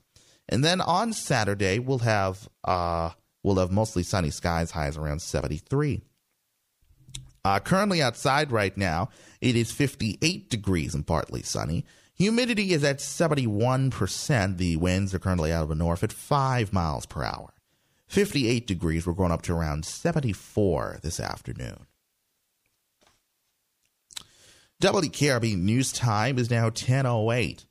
And 0.50 0.64
then 0.64 0.82
on 0.82 1.14
Saturday, 1.14 1.80
we'll 1.80 2.00
have 2.00 2.50
uh, 2.64 3.12
we'll 3.44 3.58
have 3.58 3.72
mostly 3.72 4.04
sunny 4.04 4.32
skies, 4.32 4.72
highs 4.72 4.98
around 4.98 5.22
73. 5.22 6.02
Uh, 7.46 7.60
currently 7.60 8.02
outside 8.02 8.52
right 8.52 8.76
now, 8.76 9.10
it 9.42 9.56
is 9.56 9.72
58 9.72 10.50
degrees 10.50 10.94
and 10.94 11.08
partly 11.08 11.42
sunny. 11.42 11.86
Humidity 12.20 12.74
is 12.74 12.84
at 12.84 12.98
71%. 13.00 14.58
The 14.58 14.76
winds 14.76 15.14
are 15.14 15.20
currently 15.20 15.54
out 15.54 15.64
of 15.64 15.70
the 15.70 15.76
north 15.76 16.04
at 16.04 16.12
5 16.12 16.74
miles 16.74 17.06
per 17.06 17.24
hour. 17.24 17.54
58 18.08 18.68
degrees. 18.68 19.08
We're 19.08 19.14
going 19.14 19.32
up 19.32 19.42
to 19.44 19.54
around 19.54 19.86
74 19.86 21.00
this 21.02 21.22
afternoon. 21.22 21.86
WKRB 24.82 25.58
News 25.58 25.94
Time 25.94 26.38
is 26.38 26.50
now 26.50 26.66
1008. 26.66 27.66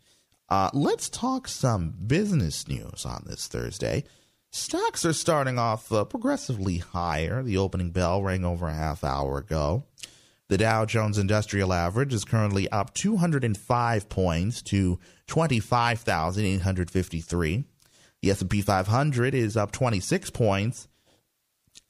Uh, 0.49 0.71
let's 0.73 1.11
talk 1.11 1.47
some 1.47 1.95
business 2.07 2.67
news 2.67 3.05
on 3.05 3.25
this 3.27 3.49
Thursday. 3.49 4.05
Stocks 4.51 5.05
are 5.05 5.13
starting 5.13 5.59
off 5.59 5.93
uh, 5.93 6.05
progressively 6.05 6.79
higher. 6.79 7.43
The 7.43 7.59
opening 7.59 7.91
bell 7.91 8.23
rang 8.23 8.47
over 8.47 8.67
a 8.69 8.75
half 8.75 9.05
hour 9.05 9.37
ago. 9.37 9.85
The 10.49 10.59
Dow 10.59 10.87
Jones 10.87 11.19
Industrial 11.19 11.75
Average 11.75 12.15
is 12.15 12.25
currently 12.25 12.69
up 12.71 12.95
205 12.95 14.09
points 14.09 14.63
to 14.63 14.99
25,853. 15.27 17.65
The 18.23 18.31
S&P 18.31 18.63
500 18.63 19.35
is 19.35 19.57
up 19.57 19.73
26 19.73 20.31
points 20.31 20.89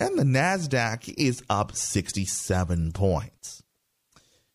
and 0.01 0.19
the 0.19 0.25
Nasdaq 0.25 1.13
is 1.17 1.43
up 1.49 1.75
67 1.75 2.93
points. 2.93 3.63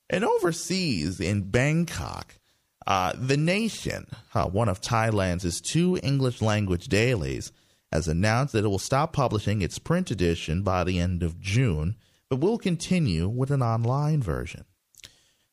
And 0.10 0.24
overseas 0.24 1.20
in 1.20 1.50
Bangkok, 1.50 2.38
uh, 2.86 3.14
the 3.18 3.38
Nation, 3.38 4.08
uh, 4.34 4.48
one 4.48 4.70
of 4.70 4.82
Thailand's 4.82 5.62
two 5.62 6.00
English 6.04 6.42
language 6.42 6.88
dailies, 6.88 7.52
has 7.92 8.08
announced 8.08 8.54
that 8.54 8.66
it 8.66 8.70
will 8.70 8.80
stop 8.80 9.14
publishing 9.14 9.62
its 9.62 9.80
print 9.80 10.12
edition 10.12 10.64
by 10.64 10.84
the 10.84 11.00
end 11.00 11.24
of 11.24 11.40
June, 11.40 11.96
but 12.34 12.40
will 12.40 12.58
continue 12.58 13.30
with 13.30 13.52
an 13.52 13.62
online 13.62 14.20
version. 14.20 14.66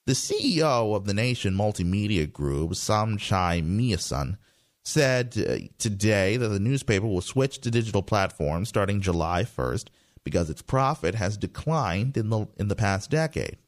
The 0.06 0.14
CEO 0.14 0.96
of 0.96 1.04
the 1.04 1.12
Nation 1.12 1.52
Multimedia 1.54 2.32
Group, 2.32 2.70
Somchai 2.70 3.62
Meesen, 3.62 4.38
said 4.82 5.36
uh, 5.36 5.68
today 5.76 6.38
that 6.38 6.48
the 6.48 6.58
newspaper 6.58 7.06
will 7.06 7.20
switch 7.20 7.60
to 7.60 7.70
digital 7.70 8.02
platforms 8.02 8.70
starting 8.70 9.02
July 9.02 9.42
1st 9.42 9.88
because 10.24 10.48
its 10.48 10.62
profit 10.62 11.14
has 11.16 11.36
declined 11.36 12.16
in 12.16 12.30
the 12.30 12.46
in 12.56 12.68
the 12.68 12.76
past 12.76 13.10
decade. 13.10 13.58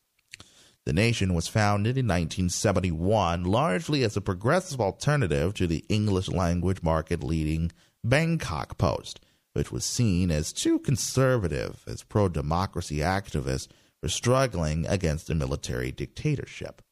The 0.86 0.94
nation 0.94 1.34
was 1.34 1.48
founded 1.48 1.98
in 1.98 2.06
1971 2.06 3.44
largely 3.44 4.04
as 4.04 4.16
a 4.16 4.22
progressive 4.22 4.80
alternative 4.80 5.52
to 5.54 5.66
the 5.66 5.84
English 5.90 6.30
language 6.30 6.82
market 6.82 7.22
leading 7.22 7.72
Bangkok 8.02 8.78
Post, 8.78 9.20
which 9.52 9.70
was 9.70 9.84
seen 9.84 10.30
as 10.30 10.52
too 10.52 10.78
conservative 10.78 11.84
as 11.86 12.02
pro 12.02 12.28
democracy 12.28 12.98
activists 12.98 13.68
were 14.02 14.08
struggling 14.08 14.86
against 14.86 15.30
a 15.30 15.34
military 15.34 15.92
dictatorship. 15.92 16.82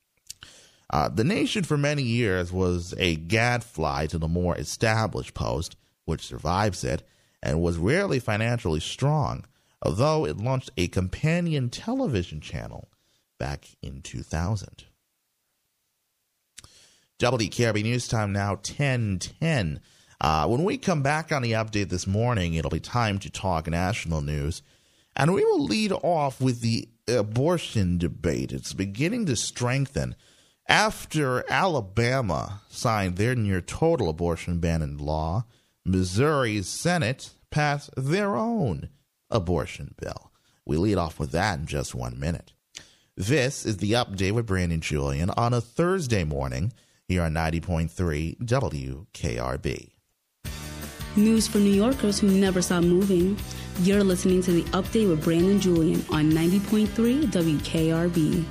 Uh, 0.92 1.08
the 1.08 1.24
nation 1.24 1.62
for 1.62 1.76
many 1.76 2.02
years 2.02 2.52
was 2.52 2.94
a 2.98 3.16
gadfly 3.16 4.06
to 4.06 4.18
the 4.18 4.28
more 4.28 4.56
established 4.56 5.34
Post, 5.34 5.76
which 6.04 6.26
survives 6.26 6.82
it, 6.82 7.02
and 7.42 7.62
was 7.62 7.78
rarely 7.78 8.18
financially 8.18 8.80
strong, 8.80 9.44
although 9.82 10.26
it 10.26 10.36
launched 10.36 10.70
a 10.76 10.88
companion 10.88 11.70
television 11.70 12.40
channel 12.40 12.90
back 13.38 13.66
in 13.82 14.02
2000. 14.02 14.84
WKRB 17.20 17.82
News 17.82 18.08
Time 18.08 18.32
now 18.32 18.54
1010. 18.54 19.80
Uh, 20.20 20.46
when 20.46 20.64
we 20.64 20.76
come 20.76 21.02
back 21.02 21.32
on 21.32 21.42
the 21.42 21.52
update 21.52 21.88
this 21.88 22.06
morning, 22.06 22.54
it'll 22.54 22.70
be 22.70 22.80
time 22.80 23.18
to 23.18 23.30
talk 23.30 23.66
national 23.68 24.20
news. 24.20 24.62
And 25.16 25.32
we 25.32 25.44
will 25.44 25.64
lead 25.64 25.92
off 25.92 26.40
with 26.40 26.60
the 26.60 26.88
abortion 27.08 27.98
debate. 27.98 28.52
It's 28.52 28.72
beginning 28.72 29.26
to 29.26 29.36
strengthen 29.36 30.14
after 30.68 31.44
Alabama 31.50 32.60
signed 32.68 33.16
their 33.16 33.34
near 33.34 33.60
total 33.60 34.08
abortion 34.08 34.60
ban 34.60 34.82
in 34.82 34.98
law. 34.98 35.44
Missouri's 35.84 36.68
Senate 36.68 37.30
passed 37.50 37.90
their 37.96 38.36
own 38.36 38.88
abortion 39.30 39.94
bill. 40.00 40.30
We 40.64 40.76
lead 40.76 40.98
off 40.98 41.18
with 41.18 41.32
that 41.32 41.58
in 41.58 41.66
just 41.66 41.94
one 41.94 42.20
minute. 42.20 42.52
This 43.16 43.66
is 43.66 43.78
the 43.78 43.92
update 43.92 44.32
with 44.32 44.46
Brandon 44.46 44.80
Julien 44.80 45.30
on 45.30 45.52
a 45.52 45.60
Thursday 45.60 46.24
morning 46.24 46.72
here 47.08 47.22
on 47.22 47.34
90.3 47.34 48.38
WKRB. 48.38 49.89
News 51.16 51.48
for 51.48 51.58
New 51.58 51.72
Yorkers 51.72 52.20
who 52.20 52.28
never 52.28 52.62
stop 52.62 52.84
moving. 52.84 53.36
You're 53.80 54.04
listening 54.04 54.42
to 54.42 54.52
the 54.52 54.62
update 54.70 55.08
with 55.08 55.24
Brandon 55.24 55.58
Julien 55.58 56.04
on 56.10 56.30
90.3 56.30 57.26
WKRB. 57.26 58.44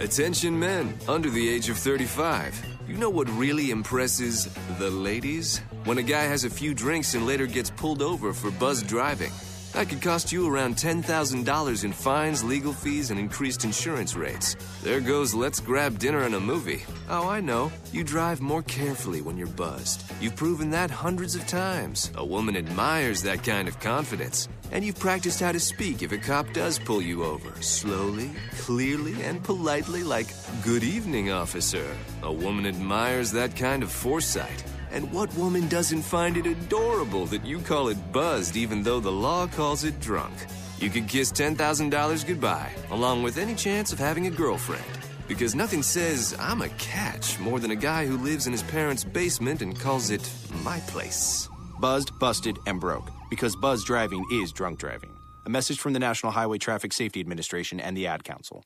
Attention 0.00 0.58
men 0.58 0.98
under 1.08 1.30
the 1.30 1.48
age 1.48 1.70
of 1.70 1.78
35. 1.78 2.66
You 2.88 2.96
know 2.96 3.08
what 3.08 3.30
really 3.30 3.70
impresses 3.70 4.52
the 4.78 4.90
ladies? 4.90 5.62
When 5.84 5.96
a 5.96 6.02
guy 6.02 6.24
has 6.24 6.44
a 6.44 6.50
few 6.50 6.74
drinks 6.74 7.14
and 7.14 7.24
later 7.24 7.46
gets 7.46 7.70
pulled 7.70 8.02
over 8.02 8.34
for 8.34 8.50
buzz 8.50 8.82
driving. 8.82 9.32
That 9.72 9.88
could 9.88 10.02
cost 10.02 10.32
you 10.32 10.52
around 10.52 10.76
$10,000 10.76 11.84
in 11.84 11.92
fines, 11.92 12.44
legal 12.44 12.74
fees, 12.74 13.10
and 13.10 13.18
increased 13.18 13.64
insurance 13.64 14.14
rates. 14.14 14.54
There 14.82 15.00
goes 15.00 15.32
let's 15.32 15.60
grab 15.60 15.98
dinner 15.98 16.24
and 16.24 16.34
a 16.34 16.40
movie. 16.40 16.84
Oh, 17.08 17.26
I 17.26 17.40
know. 17.40 17.72
You 17.90 18.04
drive 18.04 18.42
more 18.42 18.62
carefully 18.62 19.22
when 19.22 19.38
you're 19.38 19.46
buzzed. 19.46 20.04
You've 20.20 20.36
proven 20.36 20.70
that 20.70 20.90
hundreds 20.90 21.34
of 21.36 21.46
times. 21.46 22.12
A 22.16 22.24
woman 22.24 22.54
admires 22.54 23.22
that 23.22 23.44
kind 23.44 23.66
of 23.66 23.80
confidence. 23.80 24.46
And 24.72 24.84
you've 24.84 24.98
practiced 24.98 25.40
how 25.40 25.52
to 25.52 25.60
speak 25.60 26.02
if 26.02 26.12
a 26.12 26.18
cop 26.18 26.52
does 26.52 26.78
pull 26.78 27.00
you 27.00 27.24
over. 27.24 27.50
Slowly, 27.62 28.30
clearly, 28.60 29.22
and 29.22 29.42
politely, 29.42 30.02
like, 30.02 30.26
Good 30.62 30.84
evening, 30.84 31.30
officer. 31.30 31.96
A 32.22 32.32
woman 32.32 32.66
admires 32.66 33.32
that 33.32 33.56
kind 33.56 33.82
of 33.82 33.90
foresight. 33.90 34.64
And 34.92 35.10
what 35.10 35.34
woman 35.36 35.68
doesn't 35.68 36.02
find 36.02 36.36
it 36.36 36.46
adorable 36.46 37.24
that 37.26 37.46
you 37.46 37.60
call 37.60 37.88
it 37.88 38.12
buzzed 38.12 38.56
even 38.56 38.82
though 38.82 39.00
the 39.00 39.10
law 39.10 39.46
calls 39.46 39.84
it 39.84 39.98
drunk? 40.00 40.34
You 40.78 40.90
could 40.90 41.08
kiss 41.08 41.32
$10,000 41.32 42.26
goodbye, 42.26 42.72
along 42.90 43.22
with 43.22 43.38
any 43.38 43.54
chance 43.54 43.92
of 43.92 43.98
having 43.98 44.26
a 44.26 44.30
girlfriend. 44.30 44.84
Because 45.28 45.54
nothing 45.54 45.82
says, 45.82 46.36
I'm 46.38 46.60
a 46.60 46.68
catch, 46.70 47.38
more 47.38 47.58
than 47.58 47.70
a 47.70 47.76
guy 47.76 48.04
who 48.04 48.18
lives 48.18 48.46
in 48.46 48.52
his 48.52 48.64
parents' 48.64 49.02
basement 49.04 49.62
and 49.62 49.78
calls 49.78 50.10
it 50.10 50.30
my 50.62 50.80
place. 50.80 51.48
Buzzed, 51.80 52.18
busted, 52.18 52.58
and 52.66 52.78
broke. 52.78 53.08
Because 53.30 53.56
buzz 53.56 53.84
driving 53.84 54.26
is 54.30 54.52
drunk 54.52 54.78
driving. 54.78 55.10
A 55.46 55.50
message 55.50 55.78
from 55.78 55.94
the 55.94 56.00
National 56.00 56.32
Highway 56.32 56.58
Traffic 56.58 56.92
Safety 56.92 57.20
Administration 57.20 57.80
and 57.80 57.96
the 57.96 58.06
Ad 58.06 58.24
Council. 58.24 58.62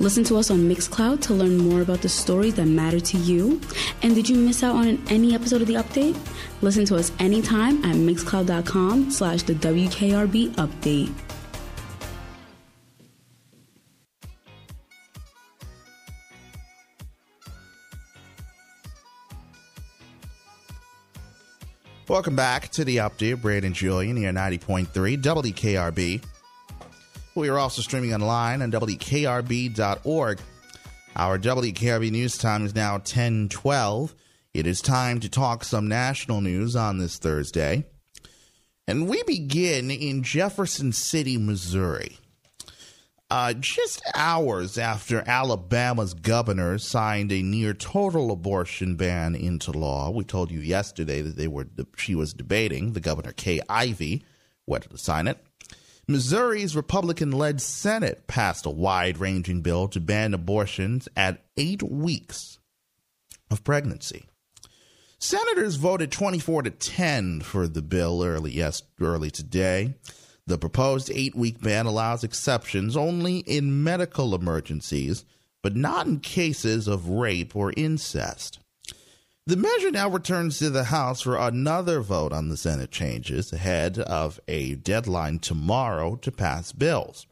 Listen 0.00 0.22
to 0.24 0.36
us 0.36 0.48
on 0.48 0.60
Mixcloud 0.68 1.20
to 1.22 1.34
learn 1.34 1.56
more 1.56 1.80
about 1.80 2.02
the 2.02 2.08
stories 2.08 2.54
that 2.54 2.66
matter 2.66 3.00
to 3.00 3.18
you. 3.18 3.60
And 4.02 4.14
did 4.14 4.28
you 4.28 4.36
miss 4.36 4.62
out 4.62 4.76
on 4.76 5.02
any 5.08 5.34
episode 5.34 5.60
of 5.60 5.66
the 5.66 5.74
update? 5.74 6.16
Listen 6.62 6.84
to 6.84 6.96
us 6.96 7.10
anytime 7.18 7.84
at 7.84 7.96
mixcloud.com 7.96 9.10
slash 9.10 9.42
the 9.42 9.54
WKRB 9.54 10.54
update. 10.54 11.12
Welcome 22.08 22.36
back 22.36 22.68
to 22.70 22.84
the 22.84 22.98
update. 22.98 23.42
Brandon 23.42 23.74
Julien 23.74 24.16
here, 24.16 24.32
90.3 24.32 24.86
WKRB. 25.20 26.22
We 27.38 27.50
are 27.50 27.58
also 27.58 27.82
streaming 27.82 28.12
online 28.12 28.62
on 28.62 28.72
WKRB.org. 28.72 30.40
Our 31.14 31.38
WKRB 31.38 32.10
news 32.10 32.36
time 32.36 32.66
is 32.66 32.74
now 32.74 32.94
1012. 32.94 34.14
It 34.54 34.66
is 34.66 34.80
time 34.80 35.20
to 35.20 35.28
talk 35.28 35.62
some 35.62 35.86
national 35.86 36.40
news 36.40 36.74
on 36.74 36.98
this 36.98 37.16
Thursday. 37.16 37.86
And 38.88 39.08
we 39.08 39.22
begin 39.22 39.92
in 39.92 40.24
Jefferson 40.24 40.92
City, 40.92 41.38
Missouri. 41.38 42.18
Uh, 43.30 43.52
just 43.52 44.02
hours 44.16 44.76
after 44.76 45.22
Alabama's 45.24 46.14
governor 46.14 46.76
signed 46.76 47.30
a 47.30 47.40
near 47.40 47.72
total 47.72 48.32
abortion 48.32 48.96
ban 48.96 49.36
into 49.36 49.70
law, 49.70 50.10
we 50.10 50.24
told 50.24 50.50
you 50.50 50.58
yesterday 50.58 51.22
that 51.22 51.36
they 51.36 51.46
were 51.46 51.68
she 51.96 52.16
was 52.16 52.32
debating 52.34 52.94
the 52.94 53.00
governor 53.00 53.30
Kay 53.30 53.60
Ivey 53.68 54.24
whether 54.68 54.88
to 54.88 54.98
sign 54.98 55.26
it. 55.26 55.38
Missouri's 56.10 56.74
Republican 56.74 57.32
led 57.32 57.60
Senate 57.60 58.26
passed 58.26 58.64
a 58.64 58.70
wide 58.70 59.18
ranging 59.18 59.60
bill 59.60 59.88
to 59.88 60.00
ban 60.00 60.32
abortions 60.32 61.06
at 61.14 61.44
eight 61.58 61.82
weeks 61.82 62.58
of 63.50 63.62
pregnancy. 63.62 64.24
Senators 65.18 65.76
voted 65.76 66.10
24 66.10 66.62
to 66.62 66.70
10 66.70 67.42
for 67.42 67.68
the 67.68 67.82
bill 67.82 68.24
early, 68.24 68.52
yes, 68.52 68.82
early 69.00 69.30
today. 69.30 69.94
The 70.46 70.56
proposed 70.56 71.10
eight 71.12 71.34
week 71.34 71.60
ban 71.60 71.84
allows 71.84 72.24
exceptions 72.24 72.96
only 72.96 73.40
in 73.40 73.84
medical 73.84 74.34
emergencies, 74.34 75.26
but 75.62 75.76
not 75.76 76.06
in 76.06 76.20
cases 76.20 76.88
of 76.88 77.10
rape 77.10 77.54
or 77.54 77.74
incest. 77.76 78.60
The 79.48 79.56
measure 79.56 79.90
now 79.90 80.10
returns 80.10 80.58
to 80.58 80.68
the 80.68 80.84
House 80.84 81.22
for 81.22 81.38
another 81.38 82.02
vote 82.02 82.34
on 82.34 82.50
the 82.50 82.56
Senate 82.58 82.90
changes 82.90 83.50
ahead 83.50 83.98
of 83.98 84.38
a 84.46 84.74
deadline 84.74 85.38
tomorrow 85.38 86.16
to 86.16 86.30
pass 86.30 86.70
bills. 86.72 87.26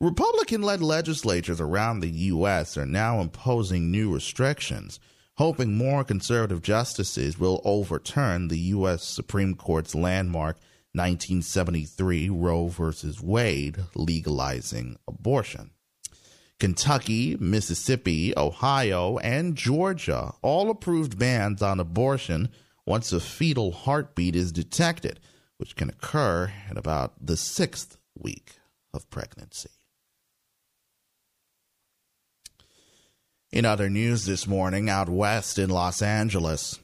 Republican 0.00 0.62
led 0.62 0.82
legislatures 0.82 1.60
around 1.60 2.00
the 2.00 2.10
U.S. 2.10 2.76
are 2.76 2.84
now 2.84 3.20
imposing 3.20 3.92
new 3.92 4.12
restrictions, 4.12 4.98
hoping 5.36 5.76
more 5.76 6.02
conservative 6.02 6.62
justices 6.62 7.38
will 7.38 7.62
overturn 7.64 8.48
the 8.48 8.58
U.S. 8.58 9.04
Supreme 9.04 9.54
Court's 9.54 9.94
landmark 9.94 10.56
1973 10.94 12.28
Roe 12.28 12.66
v. 12.66 13.12
Wade 13.22 13.76
legalizing 13.94 14.96
abortion. 15.06 15.70
Kentucky, 16.60 17.36
Mississippi, 17.40 18.32
Ohio, 18.36 19.18
and 19.18 19.56
Georgia 19.56 20.32
all 20.40 20.70
approved 20.70 21.18
bans 21.18 21.62
on 21.62 21.80
abortion 21.80 22.48
once 22.86 23.12
a 23.12 23.20
fetal 23.20 23.72
heartbeat 23.72 24.36
is 24.36 24.52
detected, 24.52 25.20
which 25.58 25.76
can 25.76 25.88
occur 25.88 26.52
at 26.70 26.76
about 26.78 27.14
the 27.20 27.36
sixth 27.36 27.98
week 28.16 28.56
of 28.92 29.08
pregnancy. 29.10 29.70
In 33.50 33.64
other 33.64 33.88
news 33.88 34.26
this 34.26 34.46
morning, 34.46 34.88
out 34.90 35.08
west 35.08 35.58
in 35.58 35.70
Los 35.70 36.02
Angeles, 36.02 36.80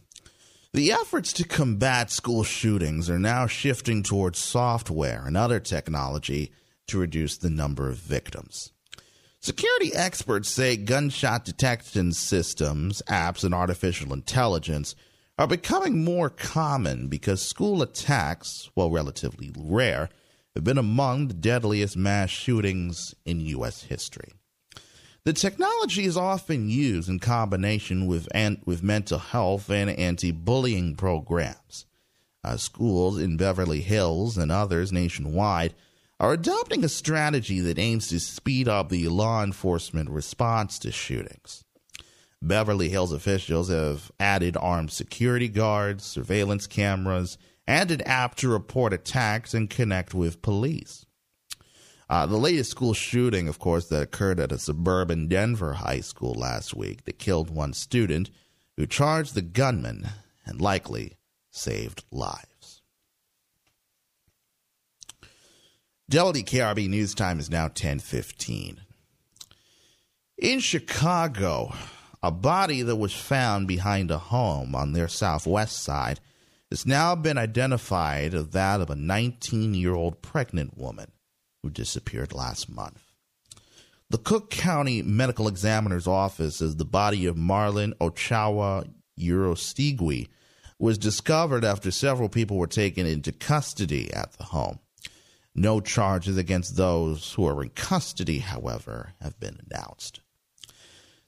the 0.73 0.93
efforts 0.93 1.33
to 1.33 1.45
combat 1.45 2.13
school 2.13 2.45
shootings 2.45 3.11
are 3.11 3.19
now 3.19 3.49
shifting 3.49 4.05
towards 4.05 4.39
software 4.39 5.25
and 5.27 5.37
other 5.37 5.59
technology 5.59 6.53
to 6.87 6.99
reduce 6.99 7.37
the 7.37 7.51
number 7.51 7.89
of 7.89 7.97
victims. 7.97 8.71
Security 9.43 9.95
experts 9.95 10.51
say 10.51 10.77
gunshot 10.77 11.47
detection 11.47 12.13
systems, 12.13 13.01
apps, 13.09 13.43
and 13.43 13.55
artificial 13.55 14.13
intelligence 14.13 14.95
are 15.39 15.47
becoming 15.47 16.05
more 16.05 16.29
common 16.29 17.09
because 17.09 17.41
school 17.41 17.81
attacks, 17.81 18.69
while 18.75 18.91
relatively 18.91 19.51
rare, 19.57 20.11
have 20.55 20.63
been 20.65 20.77
among 20.77 21.29
the 21.29 21.35
deadliest 21.35 21.97
mass 21.97 22.29
shootings 22.29 23.15
in 23.25 23.41
U.S. 23.41 23.85
history. 23.85 24.35
The 25.25 25.33
technology 25.33 26.05
is 26.05 26.19
often 26.19 26.69
used 26.69 27.09
in 27.09 27.19
combination 27.19 28.07
with, 28.07 28.29
an- 28.35 28.61
with 28.67 28.83
mental 28.83 29.19
health 29.19 29.71
and 29.71 29.89
anti 29.89 30.33
bullying 30.33 30.97
programs. 30.97 31.87
Uh, 32.45 32.59
schools 32.59 33.19
in 33.19 33.39
Beverly 33.39 33.81
Hills 33.81 34.37
and 34.37 34.53
others 34.53 34.93
nationwide 34.93 35.75
are 36.21 36.35
adopting 36.35 36.85
a 36.85 36.89
strategy 36.89 37.61
that 37.61 37.79
aims 37.79 38.09
to 38.09 38.21
speed 38.21 38.69
up 38.69 38.91
the 38.91 39.09
law 39.09 39.43
enforcement 39.43 40.11
response 40.11 40.79
to 40.79 40.93
shootings. 40.93 41.65
Beverly 42.43 42.91
Hills 42.91 43.13
officials 43.13 43.71
have 43.71 44.13
added 44.21 44.55
armed 44.59 44.93
security 44.93 45.49
guards, 45.49 46.05
surveillance 46.05 46.67
cameras, 46.67 47.39
and 47.67 47.91
an 47.91 48.03
app 48.03 48.35
to 48.35 48.51
report 48.51 48.93
attacks 48.93 49.55
and 49.55 49.71
connect 49.71 50.13
with 50.13 50.43
police. 50.43 51.07
Uh, 52.11 52.27
the 52.27 52.37
latest 52.37 52.71
school 52.71 52.93
shooting, 52.93 53.49
of 53.49 53.59
course, 53.59 53.87
that 53.89 54.03
occurred 54.03 54.41
at 54.41 54.53
a 54.53 54.59
suburban 54.59 55.27
Denver 55.27 55.75
high 55.75 56.01
school 56.01 56.35
last 56.35 56.75
week 56.75 57.05
that 57.05 57.19
killed 57.19 57.49
one 57.49 57.73
student 57.73 58.31
who 58.77 58.87
charged 58.87 59.35
the 59.35 59.43
gunman 59.43 60.09
and 60.45 60.61
likely 60.61 61.17
saved 61.51 62.05
lives. 62.11 62.50
WKRB 66.11 66.89
News 66.89 67.15
Time 67.15 67.39
is 67.39 67.49
now 67.49 67.67
1015. 67.67 68.81
In 70.39 70.59
Chicago, 70.59 71.73
a 72.21 72.33
body 72.33 72.83
that 72.83 72.97
was 72.97 73.13
found 73.13 73.69
behind 73.69 74.11
a 74.11 74.19
home 74.19 74.75
on 74.75 74.93
their 74.93 75.07
southwest 75.07 75.79
side 75.79 76.19
has 76.69 76.85
now 76.85 77.15
been 77.15 77.39
identified 77.39 78.35
as 78.35 78.49
that 78.49 78.81
of 78.81 78.91
a 78.91 78.97
19 78.97 79.75
year 79.75 79.95
old 79.95 80.21
pregnant 80.21 80.77
woman 80.77 81.13
who 81.63 81.71
disappeared 81.71 82.35
last 82.35 82.69
month. 82.69 83.05
The 84.09 84.19
Cook 84.19 84.51
County 84.51 85.03
Medical 85.03 85.47
Examiner's 85.47 86.09
Office 86.09 86.57
says 86.57 86.75
the 86.75 86.85
body 86.85 87.27
of 87.27 87.37
Marlen 87.37 87.93
Ochoa 88.01 88.83
Uriostegui 89.17 90.27
was 90.77 90.99
discovered 90.99 91.65
after 91.65 91.93
several 91.93 92.29
people 92.29 92.57
were 92.57 92.67
taken 92.67 93.07
into 93.07 93.31
custody 93.31 94.13
at 94.13 94.33
the 94.33 94.45
home. 94.47 94.81
No 95.55 95.81
charges 95.81 96.37
against 96.37 96.77
those 96.77 97.33
who 97.33 97.47
are 97.47 97.63
in 97.63 97.71
custody, 97.71 98.39
however, 98.39 99.15
have 99.21 99.39
been 99.41 99.61
announced. 99.71 100.21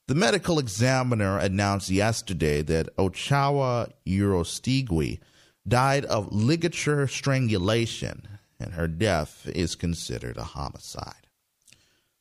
The 0.08 0.14
medical 0.14 0.58
examiner 0.58 1.38
announced 1.38 1.90
yesterday 1.90 2.62
that 2.62 2.88
Ochoa 2.98 3.88
Uriostegui 4.06 5.20
died 5.66 6.04
of 6.06 6.32
ligature 6.32 7.06
strangulation 7.06 8.28
and 8.58 8.74
her 8.74 8.88
death 8.88 9.48
is 9.54 9.74
considered 9.74 10.36
a 10.36 10.44
homicide. 10.44 11.26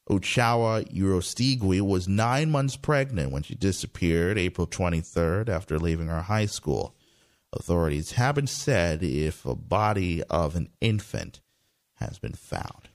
Ochoa 0.10 0.84
Uriostegui 0.86 1.82
was 1.82 2.08
nine 2.08 2.50
months 2.50 2.76
pregnant 2.76 3.32
when 3.32 3.44
she 3.44 3.56
disappeared 3.56 4.38
April 4.38 4.68
23rd 4.68 5.50
after 5.50 5.80
leaving 5.80 6.08
her 6.08 6.24
high 6.24 6.48
school. 6.48 6.96
Authorities 7.54 8.14
haven't 8.14 8.50
said 8.50 9.04
if 9.04 9.46
a 9.46 9.56
body 9.56 10.24
of 10.24 10.56
an 10.56 10.70
infant 10.82 11.42
has 12.02 12.20
been 12.20 12.34
found. 12.34 12.90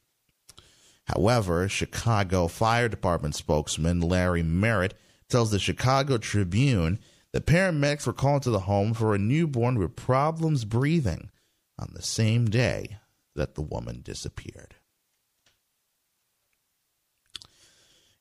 However, 1.05 1.69
Chicago 1.69 2.49
Fire 2.49 2.89
Department 2.89 3.35
spokesman 3.35 4.01
Larry 4.01 4.43
Merritt 4.43 4.95
tells 5.29 5.51
the 5.51 5.59
Chicago 5.59 6.19
Tribune 6.19 6.99
that 7.33 7.47
paramedics 7.47 8.07
were 8.07 8.13
called 8.13 8.43
to 8.43 8.51
the 8.51 8.61
home 8.61 8.93
for 8.95 9.15
a 9.15 9.19
newborn 9.19 9.79
with 9.79 9.97
problems 9.97 10.65
breathing 10.65 11.31
on 11.79 11.91
the 11.93 12.03
same 12.03 12.47
day 12.47 12.99
that 13.35 13.55
the 13.55 13.63
woman 13.63 14.01
disappeared. 14.03 14.75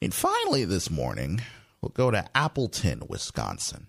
And 0.01 0.13
finally, 0.13 0.65
this 0.65 0.91
morning, 0.91 1.41
we'll 1.81 1.89
go 1.89 2.11
to 2.11 2.29
Appleton, 2.35 3.03
Wisconsin. 3.07 3.87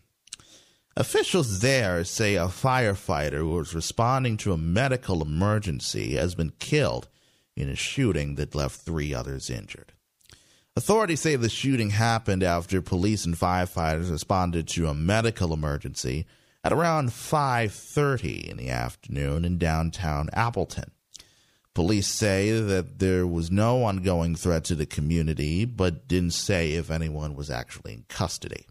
Officials 0.98 1.60
there 1.60 2.04
say 2.04 2.36
a 2.36 2.46
firefighter 2.46 3.38
who 3.38 3.50
was 3.50 3.74
responding 3.74 4.38
to 4.38 4.54
a 4.54 4.56
medical 4.56 5.20
emergency 5.20 6.14
has 6.14 6.34
been 6.34 6.52
killed 6.58 7.08
in 7.54 7.68
a 7.68 7.76
shooting 7.76 8.36
that 8.36 8.54
left 8.54 8.80
three 8.80 9.12
others 9.12 9.50
injured. 9.50 9.92
Authorities 10.74 11.20
say 11.20 11.36
the 11.36 11.50
shooting 11.50 11.90
happened 11.90 12.42
after 12.42 12.80
police 12.80 13.26
and 13.26 13.34
firefighters 13.34 14.10
responded 14.10 14.68
to 14.68 14.86
a 14.86 14.94
medical 14.94 15.52
emergency 15.52 16.24
at 16.64 16.72
around 16.72 17.10
5:30 17.10 18.48
in 18.48 18.56
the 18.56 18.70
afternoon 18.70 19.44
in 19.44 19.58
downtown 19.58 20.30
Appleton. 20.32 20.92
Police 21.74 22.08
say 22.08 22.58
that 22.58 23.00
there 23.00 23.26
was 23.26 23.50
no 23.50 23.84
ongoing 23.84 24.34
threat 24.34 24.64
to 24.64 24.74
the 24.74 24.86
community, 24.86 25.66
but 25.66 26.08
didn't 26.08 26.32
say 26.32 26.72
if 26.72 26.90
anyone 26.90 27.34
was 27.34 27.50
actually 27.50 27.92
in 27.92 28.04
custody. 28.08 28.64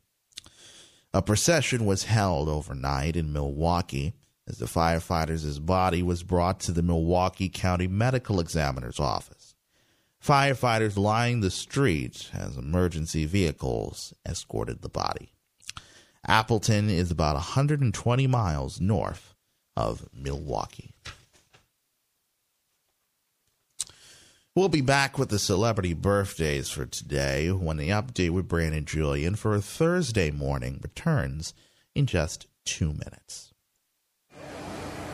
A 1.15 1.21
procession 1.21 1.85
was 1.85 2.03
held 2.03 2.49
overnight 2.49 3.15
in 3.15 3.31
Milwaukee 3.31 4.15
as 4.49 4.57
the 4.57 4.65
firefighter's 4.65 5.59
body 5.59 6.03
was 6.03 6.23
brought 6.23 6.59
to 6.59 6.73
the 6.73 6.81
Milwaukee 6.81 7.47
County 7.47 7.87
Medical 7.87 8.41
Examiner's 8.41 8.99
office. 8.99 9.55
Firefighters 10.21 10.97
lined 10.97 11.41
the 11.41 11.49
streets 11.49 12.31
as 12.33 12.57
emergency 12.57 13.23
vehicles 13.23 14.13
escorted 14.27 14.81
the 14.81 14.89
body. 14.89 15.31
Appleton 16.27 16.89
is 16.89 17.11
about 17.11 17.35
120 17.35 18.27
miles 18.27 18.81
north 18.81 19.35
of 19.77 20.09
Milwaukee. 20.13 20.95
We'll 24.55 24.69
be 24.69 24.79
back 24.79 25.19
with 25.19 25.27
the 25.27 25.37
celebrity 25.37 25.93
birthdays 25.93 26.69
for 26.69 26.85
today 26.85 27.51
when 27.51 27.75
the 27.75 27.89
update 27.89 28.29
with 28.29 28.47
Brandon 28.47 28.85
Julien 28.85 29.35
for 29.35 29.53
a 29.53 29.59
Thursday 29.59 30.31
morning 30.31 30.79
returns 30.81 31.53
in 31.93 32.05
just 32.05 32.47
two 32.63 32.93
minutes. 32.93 33.51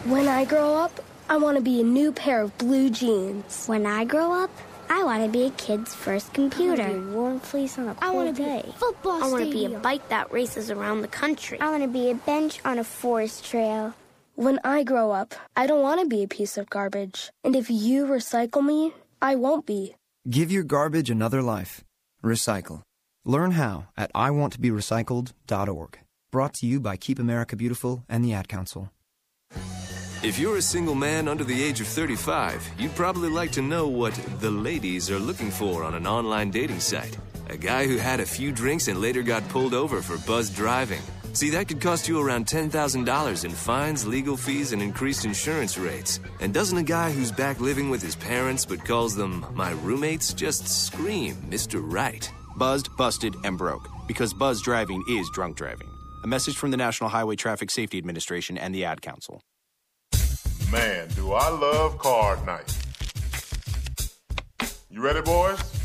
When 0.06 0.28
I 0.28 0.46
grow 0.46 0.76
up, 0.76 1.00
I 1.28 1.38
want 1.38 1.58
to 1.58 1.64
be 1.64 1.82
a 1.82 1.84
new 1.84 2.12
pair 2.12 2.42
of 2.42 2.56
blue 2.60 2.92
jeans. 2.92 3.66
When 3.66 3.88
I 3.88 4.06
grow 4.06 4.32
up, 4.32 4.52
I 4.92 5.04
want 5.04 5.24
to 5.24 5.30
be 5.30 5.46
a 5.48 5.52
kid's 5.52 5.96
first 5.96 6.34
computer. 6.34 6.84
I 6.84 6.89
want 6.89 6.94
to 6.94 7.08
be 7.08 7.12
a 7.12 7.18
warm 7.18 7.39
fleece 7.39 7.80
on 7.80 7.88
a 7.88 7.96
cold 7.96 8.04
I 8.04 8.12
want 8.12 8.36
to 8.36 8.44
day. 8.44 8.62
be 8.64 8.70
a 8.70 8.74
football 8.74 9.24
I 9.24 9.28
want 9.32 9.44
to 9.46 9.52
be 9.52 9.66
a 9.66 9.80
bike 9.80 10.08
that 10.10 10.32
races 10.32 10.70
around 10.70 11.02
the 11.02 11.08
country. 11.08 11.60
I 11.60 11.72
want 11.72 11.82
to 11.82 11.89
be 11.89 12.12
a 12.12 12.14
bench 12.16 12.60
on 12.64 12.78
a 12.78 12.84
forest 12.84 13.44
trail. 13.44 13.96
When 14.36 14.60
I 14.64 14.84
grow 14.84 15.12
up, 15.12 15.34
I 15.56 15.66
don't 15.66 15.82
want 15.82 16.00
to 16.02 16.08
be 16.08 16.22
a 16.22 16.28
piece 16.28 16.58
of 16.58 16.70
garbage. 16.70 17.32
And 17.44 17.56
if 17.56 17.72
you 17.72 18.06
recycle 18.06 18.64
me, 18.64 18.94
I 19.22 19.36
won't 19.36 19.65
be. 19.65 19.95
Give 20.30 20.51
your 20.51 20.63
garbage 20.63 21.09
another 21.09 21.41
life. 21.41 21.84
Recycle. 22.24 22.82
Learn 23.24 23.51
how 23.51 23.88
at 23.95 24.11
iwanttoberecycled.org. 24.13 25.99
Brought 26.32 26.53
to 26.55 26.65
you 26.65 26.80
by 26.80 26.97
Keep 26.97 27.19
America 27.19 27.55
Beautiful 27.55 28.03
and 28.09 28.24
the 28.24 28.34
Ad 28.34 28.47
Council. 28.47 28.89
If 30.24 30.38
you're 30.38 30.57
a 30.57 30.61
single 30.61 30.95
man 30.95 31.28
under 31.28 31.43
the 31.43 31.63
age 31.63 31.82
of 31.82 31.88
35, 31.88 32.67
you'd 32.78 32.95
probably 32.95 33.30
like 33.30 33.51
to 33.53 33.61
know 33.61 33.88
what 33.88 34.13
the 34.39 34.51
ladies 34.51 35.09
are 35.09 35.19
looking 35.19 35.49
for 35.49 35.84
on 35.84 35.95
an 35.95 36.05
online 36.05 36.51
dating 36.51 36.80
site. 36.80 37.17
A 37.49 37.57
guy 37.57 37.88
who 37.88 37.97
had 37.97 38.19
a 38.19 38.26
few 38.26 38.51
drinks 38.51 38.88
and 38.88 39.01
later 39.01 39.24
got 39.24 39.47
pulled 39.49 39.74
over 39.74 40.01
for 40.01 40.17
buzz 40.26 40.49
driving. 40.49 41.01
See, 41.34 41.50
that 41.52 41.68
could 41.68 41.80
cost 41.80 42.08
you 42.08 42.20
around 42.20 42.46
$10,000 42.46 43.46
in 43.46 43.52
fines, 43.52 44.06
legal 44.06 44.36
fees, 44.36 44.74
and 44.74 44.82
increased 44.82 45.24
insurance 45.24 45.78
rates. 45.78 46.20
And 46.42 46.54
doesn't 46.54 46.78
a 46.78 46.84
guy 46.84 47.12
who's 47.12 47.32
back 47.32 47.60
living 47.62 47.90
with 47.90 48.02
his 48.02 48.16
parents 48.16 48.66
but 48.66 48.84
calls 48.84 49.16
them 49.16 49.46
my 49.54 49.72
roommates 49.72 50.34
just 50.34 50.68
scream 50.68 51.36
Mr. 51.50 51.82
Right? 51.84 52.30
Buzzed, 52.58 52.96
busted, 52.98 53.36
and 53.44 53.58
broke. 53.58 53.88
Because 54.08 54.34
buzz 54.34 54.62
driving 54.62 55.04
is 55.08 55.30
drunk 55.34 55.56
driving. 55.56 55.90
A 56.24 56.28
message 56.28 56.58
from 56.58 56.72
the 56.72 56.78
National 56.78 57.10
Highway 57.10 57.38
Traffic 57.38 57.72
Safety 57.72 57.98
Administration 57.98 58.58
and 58.58 58.76
the 58.76 58.86
Ad 58.86 59.02
Council. 59.02 59.42
Man, 60.70 61.08
do 61.16 61.34
I 61.34 61.50
love 61.50 61.98
card 61.98 62.46
night. 62.46 62.78
You 64.90 65.02
ready, 65.02 65.22
boys? 65.22 65.81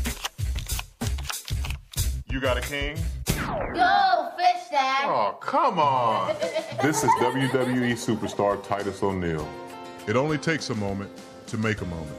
You 2.37 2.41
got 2.41 2.55
a 2.55 2.61
king? 2.61 2.95
Go, 3.25 4.29
fish 4.37 4.69
dad. 4.69 5.05
Oh, 5.05 5.35
come 5.41 5.79
on. 5.79 6.35
this 6.83 7.03
is 7.03 7.09
WWE 7.19 7.93
superstar 7.93 8.63
Titus 8.63 9.01
O'Neil. 9.01 9.49
It 10.07 10.15
only 10.15 10.37
takes 10.37 10.69
a 10.69 10.75
moment 10.75 11.09
to 11.47 11.57
make 11.57 11.81
a 11.81 11.85
moment. 11.85 12.15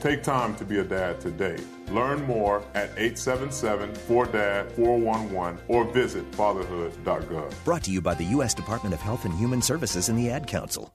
Take 0.00 0.22
time 0.22 0.56
to 0.56 0.64
be 0.64 0.78
a 0.78 0.84
dad 0.84 1.20
today. 1.20 1.58
Learn 1.88 2.24
more 2.24 2.62
at 2.72 2.96
877-4DAD-411 2.96 5.58
or 5.68 5.84
visit 5.92 6.24
fatherhood.gov. 6.32 7.52
Brought 7.66 7.84
to 7.84 7.90
you 7.90 8.00
by 8.00 8.14
the 8.14 8.24
U.S. 8.24 8.54
Department 8.54 8.94
of 8.94 9.02
Health 9.02 9.26
and 9.26 9.34
Human 9.34 9.60
Services 9.60 10.08
and 10.08 10.18
the 10.18 10.30
Ad 10.30 10.46
Council. 10.46 10.94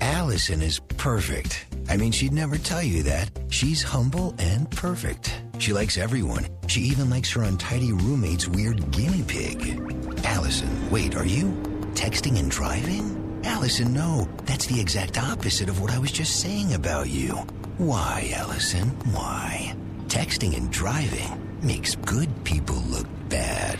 Allison 0.00 0.62
is 0.62 0.78
perfect. 0.78 1.66
I 1.88 1.96
mean, 1.96 2.12
she'd 2.12 2.32
never 2.32 2.56
tell 2.56 2.84
you 2.84 3.02
that. 3.02 3.30
She's 3.48 3.82
humble 3.82 4.36
and 4.38 4.70
perfect. 4.70 5.34
She 5.58 5.72
likes 5.72 5.98
everyone. 5.98 6.46
She 6.68 6.80
even 6.82 7.10
likes 7.10 7.32
her 7.32 7.42
untidy 7.42 7.92
roommate's 7.92 8.48
weird 8.48 8.90
guinea 8.90 9.22
pig. 9.22 9.80
Allison, 10.24 10.90
wait, 10.90 11.16
are 11.16 11.26
you 11.26 11.46
texting 11.94 12.38
and 12.38 12.50
driving? 12.50 13.42
Allison, 13.44 13.92
no. 13.92 14.28
That's 14.44 14.66
the 14.66 14.80
exact 14.80 15.18
opposite 15.18 15.68
of 15.68 15.80
what 15.80 15.90
I 15.90 15.98
was 15.98 16.12
just 16.12 16.40
saying 16.40 16.74
about 16.74 17.08
you. 17.08 17.34
Why, 17.78 18.32
Allison? 18.34 18.88
Why? 19.12 19.74
Texting 20.06 20.56
and 20.56 20.70
driving 20.70 21.58
makes 21.62 21.96
good 21.96 22.28
people 22.44 22.76
look 22.88 23.06
bad. 23.28 23.78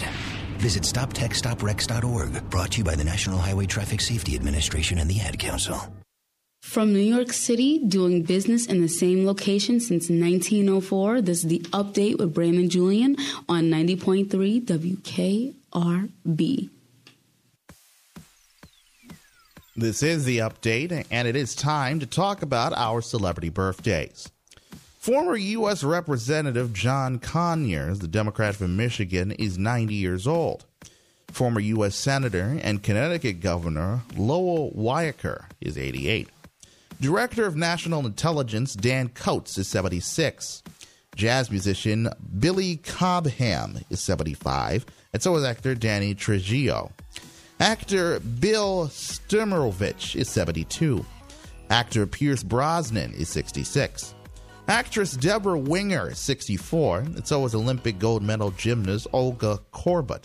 Visit 0.59 0.83
StopTextsStopWrecks.org. 0.83 2.51
Brought 2.51 2.73
to 2.73 2.79
you 2.79 2.85
by 2.85 2.97
the 2.97 3.05
National 3.05 3.39
Highway 3.39 3.67
Traffic 3.67 4.01
Safety 4.01 4.35
Administration 4.35 4.99
and 4.99 5.09
the 5.09 5.21
Ad 5.21 5.39
Council. 5.39 5.79
From 6.69 6.93
New 6.93 6.99
York 6.99 7.33
City, 7.33 7.79
doing 7.79 8.25
business 8.25 8.67
in 8.67 8.83
the 8.83 8.91
same 8.91 9.25
location 9.25 9.81
since 9.81 10.11
1904, 10.11 11.23
this 11.23 11.39
is 11.39 11.49
the 11.49 11.61
update 11.71 12.19
with 12.19 12.35
Brandon 12.35 12.69
Julien 12.69 13.17
on 13.49 13.71
90.3 13.71 14.67
WKRB. 15.73 16.69
This 19.77 20.03
is 20.03 20.27
the 20.27 20.39
update, 20.39 21.07
and 21.11 21.27
it 21.27 21.37
is 21.37 21.55
time 21.55 22.01
to 22.01 22.07
talk 22.07 22.43
about 22.43 22.75
our 22.75 23.01
celebrity 23.01 23.49
birthdays. 23.49 24.31
Former 24.99 25.37
U.S. 25.37 25.83
Representative 25.83 26.75
John 26.75 27.19
Conyers, 27.19 28.01
the 28.01 28.09
Democrat 28.09 28.57
from 28.57 28.77
Michigan, 28.77 29.31
is 29.33 29.57
90 29.57 29.95
years 29.95 30.27
old. 30.27 30.67
Former 31.29 31.61
U.S. 31.61 31.95
Senator 31.95 32.61
and 32.63 32.83
Connecticut 32.83 33.41
Governor 33.41 34.03
Lowell 34.15 34.71
Weicker 34.73 35.47
is 35.63 35.79
88. 35.79 36.29
Director 37.01 37.47
of 37.47 37.55
National 37.55 38.05
Intelligence 38.07 38.75
Dan 38.75 39.09
Coats 39.11 39.57
is 39.57 39.69
76. 39.69 40.65
Jazz 41.15 41.49
musician 41.49 42.09
Billy 42.41 42.79
Cobham 42.79 43.79
is 43.89 44.01
75, 44.01 44.85
and 45.13 45.23
so 45.23 45.37
is 45.37 45.45
actor 45.45 45.77
Danny 45.77 46.15
Trujillo. 46.17 46.91
Actor 47.61 48.19
Bill 48.19 48.89
Smitrovich 48.89 50.17
is 50.17 50.29
72. 50.29 51.05
Actor 51.71 52.07
Pierce 52.09 52.43
Brosnan 52.43 53.13
is 53.15 53.29
66. 53.29 54.17
Actress 54.67 55.13
Debra 55.13 55.57
Winger 55.57 56.11
is 56.11 56.19
64, 56.19 56.99
and 56.99 57.27
so 57.27 57.45
is 57.45 57.55
Olympic 57.55 58.01
gold 58.01 58.25
medal 58.25 58.51
gymnast 58.51 59.07
Olga 59.13 59.61
Korbut. 59.73 60.25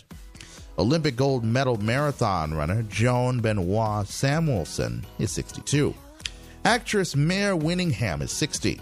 Olympic 0.76 1.14
gold 1.14 1.44
medal 1.44 1.76
marathon 1.76 2.52
runner 2.52 2.82
Joan 2.82 3.40
Benoit 3.40 4.08
Samuelson 4.08 5.04
is 5.20 5.30
62. 5.30 5.94
Actress 6.66 7.14
Mare 7.14 7.54
Winningham 7.54 8.22
is 8.22 8.32
60. 8.32 8.80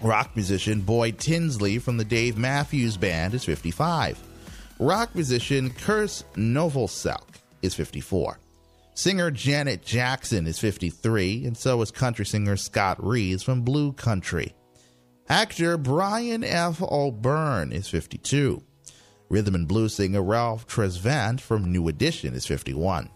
Rock 0.00 0.30
musician 0.36 0.80
Boyd 0.80 1.18
Tinsley 1.18 1.80
from 1.80 1.96
the 1.96 2.04
Dave 2.04 2.38
Matthews 2.38 2.96
Band 2.96 3.34
is 3.34 3.44
55. 3.44 4.16
Rock 4.78 5.12
musician 5.12 5.70
Krist 5.70 6.22
Novoselic 6.34 7.40
is 7.62 7.74
54. 7.74 8.38
Singer 8.94 9.32
Janet 9.32 9.84
Jackson 9.84 10.46
is 10.46 10.60
53, 10.60 11.46
and 11.46 11.56
so 11.56 11.82
is 11.82 11.90
country 11.90 12.24
singer 12.24 12.56
Scott 12.56 13.04
Reeves 13.04 13.42
from 13.42 13.62
Blue 13.62 13.92
County. 13.92 14.54
Actor 15.28 15.78
Brian 15.78 16.44
F. 16.44 16.80
O'Byrne 16.80 17.72
is 17.72 17.88
52. 17.88 18.62
Rhythm 19.28 19.56
and 19.56 19.66
blues 19.66 19.96
singer 19.96 20.22
Ralph 20.22 20.68
Tresvant 20.68 21.40
from 21.40 21.72
New 21.72 21.88
Edition 21.88 22.34
is 22.34 22.46
51. 22.46 23.10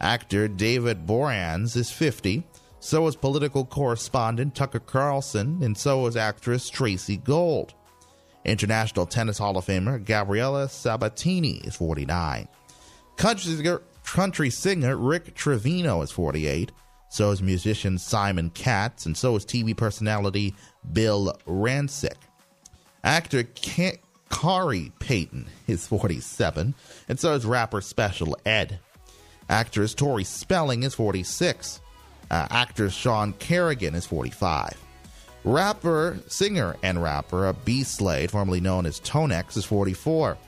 Actor 0.00 0.48
David 0.48 1.06
Boreanaz 1.06 1.76
is 1.76 1.92
50. 1.92 2.42
So 2.84 3.06
is 3.06 3.16
political 3.16 3.64
correspondent 3.64 4.54
Tucker 4.54 4.78
Carlson, 4.78 5.62
and 5.62 5.74
so 5.74 6.04
is 6.04 6.18
actress 6.18 6.68
Tracey 6.68 7.16
Gold. 7.16 7.72
International 8.44 9.06
Tennis 9.06 9.38
Hall 9.38 9.56
of 9.56 9.64
Famer 9.64 10.04
Gabriela 10.04 10.68
Sabatini 10.68 11.62
is 11.64 11.74
49. 11.76 12.46
Country 13.16 13.54
singer, 13.54 13.80
country 14.04 14.50
singer 14.50 14.98
Rick 14.98 15.34
Trevino 15.34 16.02
is 16.02 16.10
48. 16.10 16.72
So 17.08 17.30
is 17.30 17.40
musician 17.40 17.96
Simon 17.96 18.50
Katz, 18.50 19.06
and 19.06 19.16
so 19.16 19.34
is 19.34 19.46
TV 19.46 19.74
personality 19.74 20.54
Bill 20.92 21.34
Rancic. 21.46 22.18
Actor 23.02 23.44
K- 23.54 24.00
Khary 24.28 24.92
Payton 24.98 25.46
is 25.66 25.86
47, 25.86 26.74
and 27.08 27.18
so 27.18 27.32
is 27.32 27.46
rapper 27.46 27.80
Special 27.80 28.36
Ed. 28.44 28.78
Actress 29.48 29.94
Tori 29.94 30.24
Spelling 30.24 30.82
is 30.82 30.94
46. 30.94 31.80
Uh, 32.30 32.46
actor 32.50 32.90
Sean 32.90 33.32
Carrigan 33.34 33.94
is 33.94 34.06
45. 34.06 34.80
Rapper, 35.44 36.18
singer, 36.26 36.76
and 36.82 37.02
rapper 37.02 37.52
B 37.64 37.82
Slade, 37.82 38.30
formerly 38.30 38.60
known 38.60 38.86
as 38.86 39.00
Tonex, 39.00 39.56
is 39.56 39.64
44. 39.64 40.38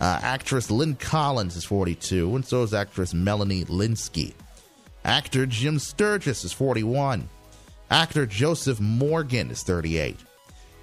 Uh, 0.00 0.20
actress 0.22 0.70
Lynn 0.70 0.94
Collins 0.94 1.56
is 1.56 1.64
42, 1.64 2.34
and 2.34 2.44
so 2.44 2.62
is 2.62 2.72
actress 2.72 3.12
Melanie 3.12 3.64
Lynskey. 3.64 4.32
Actor 5.04 5.46
Jim 5.46 5.78
Sturgess 5.78 6.44
is 6.44 6.52
41. 6.52 7.28
Actor 7.90 8.26
Joseph 8.26 8.80
Morgan 8.80 9.50
is 9.50 9.62
38. 9.62 10.16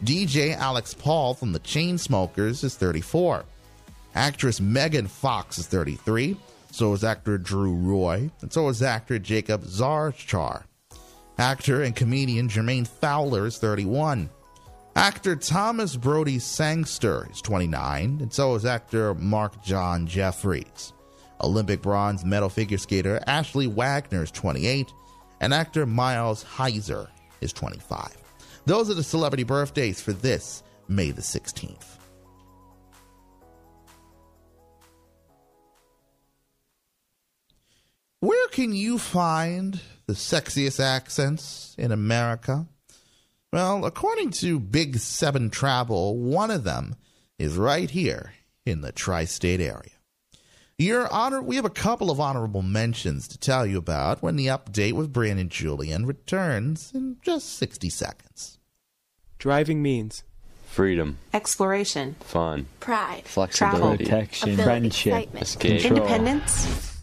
DJ 0.04 0.56
Alex 0.56 0.94
Pall 0.94 1.34
from 1.34 1.54
the 1.54 1.60
Chainsmokers 1.60 2.64
is 2.64 2.76
34. 2.76 3.46
Actress 4.14 4.60
Megan 4.60 5.08
Fox 5.08 5.58
is 5.58 5.68
33. 5.68 6.38
So 6.76 6.92
is 6.92 7.06
actor 7.06 7.38
Drew 7.38 7.74
Roy, 7.74 8.30
and 8.42 8.52
so 8.52 8.68
is 8.68 8.82
actor 8.82 9.18
Jacob 9.18 9.64
Zachar. 9.64 10.66
Actor 11.38 11.84
and 11.84 11.96
comedian 11.96 12.50
Jermaine 12.50 12.86
Fowler 12.86 13.46
is 13.46 13.58
31. 13.60 14.30
Actor 14.98 15.38
Thomas 15.38 15.96
Brodie 15.96 16.38
Sangster 16.38 17.30
is 17.32 17.40
29, 17.44 18.18
and 18.20 18.34
so 18.34 18.56
is 18.56 18.66
actor 18.66 19.14
Marc 19.14 19.64
John 19.64 20.06
Jefferies. 20.06 20.92
Olympic 21.40 21.82
bronze 21.82 22.26
medal 22.26 22.50
figure 22.50 22.78
skater 22.78 23.22
Ashley 23.26 23.68
Wagner 23.68 24.24
is 24.24 24.32
28, 24.32 24.92
and 25.40 25.54
actor 25.54 25.86
Miles 25.86 26.44
Heizer 26.44 27.08
is 27.40 27.54
25. 27.54 28.18
Those 28.66 28.90
are 28.90 28.96
the 28.96 29.02
celebrity 29.02 29.44
birthdays 29.46 30.02
for 30.02 30.12
this 30.12 30.62
May 30.90 31.12
the 31.12 31.22
16th. 31.22 31.95
Where 38.26 38.48
can 38.48 38.74
you 38.74 38.98
find 38.98 39.80
the 40.08 40.14
sexiest 40.14 40.80
accents 40.80 41.76
in 41.78 41.92
America? 41.92 42.66
Well, 43.54 43.86
according 43.86 44.32
to 44.42 44.60
Big 44.60 44.98
Seven 44.98 45.52
Travel, 45.52 46.18
one 46.18 46.50
of 46.50 46.64
them 46.64 46.96
is 47.38 47.56
right 47.56 47.88
here 47.88 48.34
in 48.66 48.82
the 48.82 48.92
tri 48.92 49.26
state 49.26 49.62
area. 49.62 49.92
Your 50.80 51.08
honor, 51.14 51.40
we 51.40 51.56
have 51.58 51.66
a 51.66 51.70
couple 51.70 52.10
of 52.10 52.20
honorable 52.20 52.64
mentions 52.64 53.28
to 53.28 53.38
tell 53.38 53.64
you 53.64 53.78
about 53.78 54.24
when 54.24 54.38
the 54.38 54.48
update 54.48 54.94
with 54.94 55.14
Brandon 55.14 55.48
Julien 55.48 56.08
returns 56.08 56.94
in 56.96 57.18
just 57.22 57.60
60 57.60 57.92
seconds. 57.92 58.58
Driving 59.38 59.84
means 59.84 60.24
freedom, 60.66 61.20
exploration, 61.32 62.16
fun, 62.22 62.66
pride, 62.80 63.26
flexibility, 63.26 63.78
travel, 63.78 63.98
protection, 63.98 64.54
ability, 64.54 64.64
friendship, 64.64 65.14
excitement, 65.14 65.46
escape, 65.46 65.86
independence, 65.86 66.95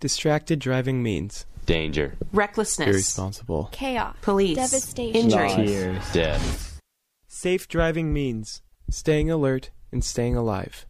distracted 0.00 0.58
driving 0.58 1.02
means 1.02 1.46
danger, 1.66 2.14
recklessness, 2.32 2.88
irresponsible, 2.88 3.68
chaos, 3.72 4.16
police, 4.22 4.56
devastation, 4.56 5.20
injury, 5.20 5.66
tears, 5.66 6.12
death. 6.12 6.80
Safe 7.26 7.68
driving 7.68 8.12
means 8.12 8.62
staying 8.90 9.30
alert 9.30 9.70
and 9.92 10.04
staying 10.04 10.36
alive. 10.36 10.86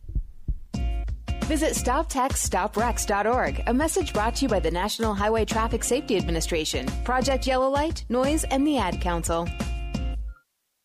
Visit 1.44 1.72
StopTextsStopWrecks.org. 1.72 3.62
A 3.66 3.72
message 3.72 4.12
brought 4.12 4.36
to 4.36 4.42
you 4.42 4.48
by 4.48 4.60
the 4.60 4.70
National 4.70 5.14
Highway 5.14 5.46
Traffic 5.46 5.82
Safety 5.82 6.18
Administration, 6.18 6.86
Project 7.04 7.46
Yellow 7.46 7.70
Light, 7.70 8.04
Noise, 8.10 8.44
and 8.44 8.66
the 8.66 8.76
Ad 8.76 9.00
Council. 9.00 9.48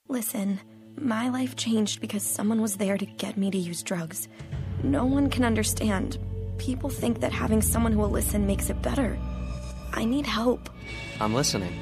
Listen, 0.07 0.61
my 0.97 1.28
life 1.28 1.57
changed 1.57 1.99
because 1.99 2.24
someone 2.24 2.61
was 2.61 2.78
there 2.78 2.97
to 2.97 3.05
get 3.05 3.36
me 3.36 3.51
to 3.51 3.57
use 3.57 3.84
drugs. 3.84 4.30
No 4.84 5.05
one 5.05 5.30
can 5.30 5.43
understand. 5.43 6.17
People 6.58 6.89
think 6.89 7.20
that 7.22 7.32
having 7.32 7.62
someone 7.62 7.91
who 7.91 7.99
will 7.99 8.10
listen 8.10 8.47
makes 8.47 8.70
it 8.70 8.82
better. 8.82 9.18
I 9.93 10.06
need 10.06 10.26
help. 10.26 10.70
I'm 11.20 11.34
listening. 11.34 11.74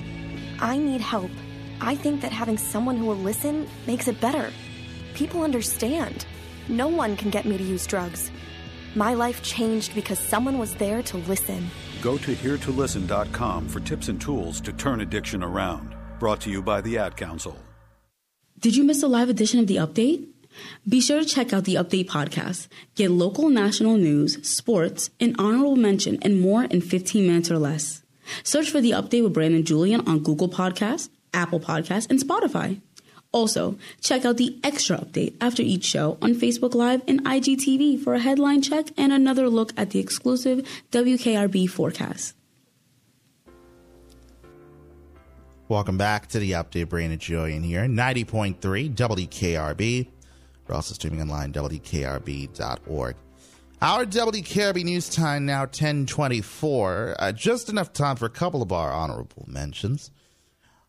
I 0.59 0.77
need 0.77 1.01
help. 1.01 1.31
I 1.79 1.95
think 1.95 2.21
that 2.21 2.31
having 2.31 2.57
someone 2.57 2.97
who 2.97 3.05
will 3.05 3.15
listen 3.15 3.67
makes 3.87 4.07
it 4.07 4.19
better. 4.21 4.51
People 5.13 5.43
understand. 5.43 6.25
No 6.67 6.87
one 6.87 7.15
can 7.15 7.29
get 7.29 7.45
me 7.45 7.57
to 7.57 7.63
use 7.63 7.85
drugs. 7.87 8.31
My 8.95 9.13
life 9.13 9.41
changed 9.41 9.95
because 9.95 10.19
someone 10.19 10.57
was 10.57 10.75
there 10.75 11.01
to 11.03 11.17
listen. 11.17 11.69
Go 12.01 12.17
to 12.17 12.35
heretolisten.com 12.35 13.67
for 13.67 13.79
tips 13.79 14.09
and 14.09 14.19
tools 14.19 14.59
to 14.61 14.73
turn 14.73 15.01
addiction 15.01 15.43
around. 15.43 15.95
Brought 16.19 16.41
to 16.41 16.49
you 16.49 16.61
by 16.61 16.81
the 16.81 16.97
Ad 16.97 17.15
Council. 17.15 17.57
Did 18.59 18.75
you 18.75 18.83
miss 18.83 19.01
a 19.01 19.07
live 19.07 19.29
edition 19.29 19.59
of 19.59 19.67
The 19.67 19.77
Update? 19.77 20.27
Be 20.87 21.01
sure 21.01 21.19
to 21.19 21.25
check 21.25 21.53
out 21.53 21.65
the 21.65 21.75
Update 21.75 22.07
podcast. 22.07 22.67
Get 22.95 23.11
local 23.11 23.49
national 23.49 23.97
news, 23.97 24.47
sports, 24.47 25.09
an 25.19 25.35
honorable 25.37 25.75
mention, 25.75 26.17
and 26.21 26.41
more 26.41 26.63
in 26.65 26.81
15 26.81 27.25
minutes 27.25 27.51
or 27.51 27.57
less. 27.57 28.03
Search 28.43 28.69
for 28.69 28.81
The 28.81 28.91
Update 28.91 29.23
with 29.23 29.33
Brandon 29.33 29.63
Julien 29.63 30.07
on 30.07 30.19
Google 30.19 30.49
Podcasts, 30.49 31.09
Apple 31.33 31.59
Podcasts, 31.59 32.09
and 32.09 32.19
Spotify. 32.19 32.81
Also, 33.33 33.77
check 34.01 34.25
out 34.25 34.37
the 34.37 34.59
extra 34.63 34.97
update 34.97 35.35
after 35.39 35.61
each 35.61 35.85
show 35.85 36.17
on 36.21 36.35
Facebook 36.35 36.75
Live 36.75 37.01
and 37.07 37.23
IGTV 37.23 38.03
for 38.03 38.13
a 38.13 38.19
headline 38.19 38.61
check 38.61 38.87
and 38.97 39.13
another 39.13 39.47
look 39.47 39.71
at 39.77 39.91
the 39.91 39.99
exclusive 39.99 40.67
WKRB 40.91 41.69
forecast. 41.69 42.35
Welcome 45.69 45.97
back 45.97 46.27
to 46.27 46.39
the 46.39 46.51
update. 46.51 46.89
Brandon 46.89 47.17
Julien 47.17 47.63
here, 47.63 47.83
90.3 47.83 48.93
WKRB. 48.93 50.07
We're 50.71 50.77
also 50.77 50.93
streaming 50.93 51.19
online, 51.19 51.51
WKRB.org. 51.51 53.15
Our 53.81 54.05
WKRB 54.05 54.85
news 54.85 55.09
time 55.09 55.45
now 55.45 55.63
1024. 55.63 57.15
Uh, 57.19 57.31
just 57.33 57.67
enough 57.67 57.91
time 57.91 58.15
for 58.15 58.25
a 58.25 58.29
couple 58.29 58.61
of 58.61 58.71
our 58.71 58.89
honorable 58.89 59.43
mentions. 59.49 60.11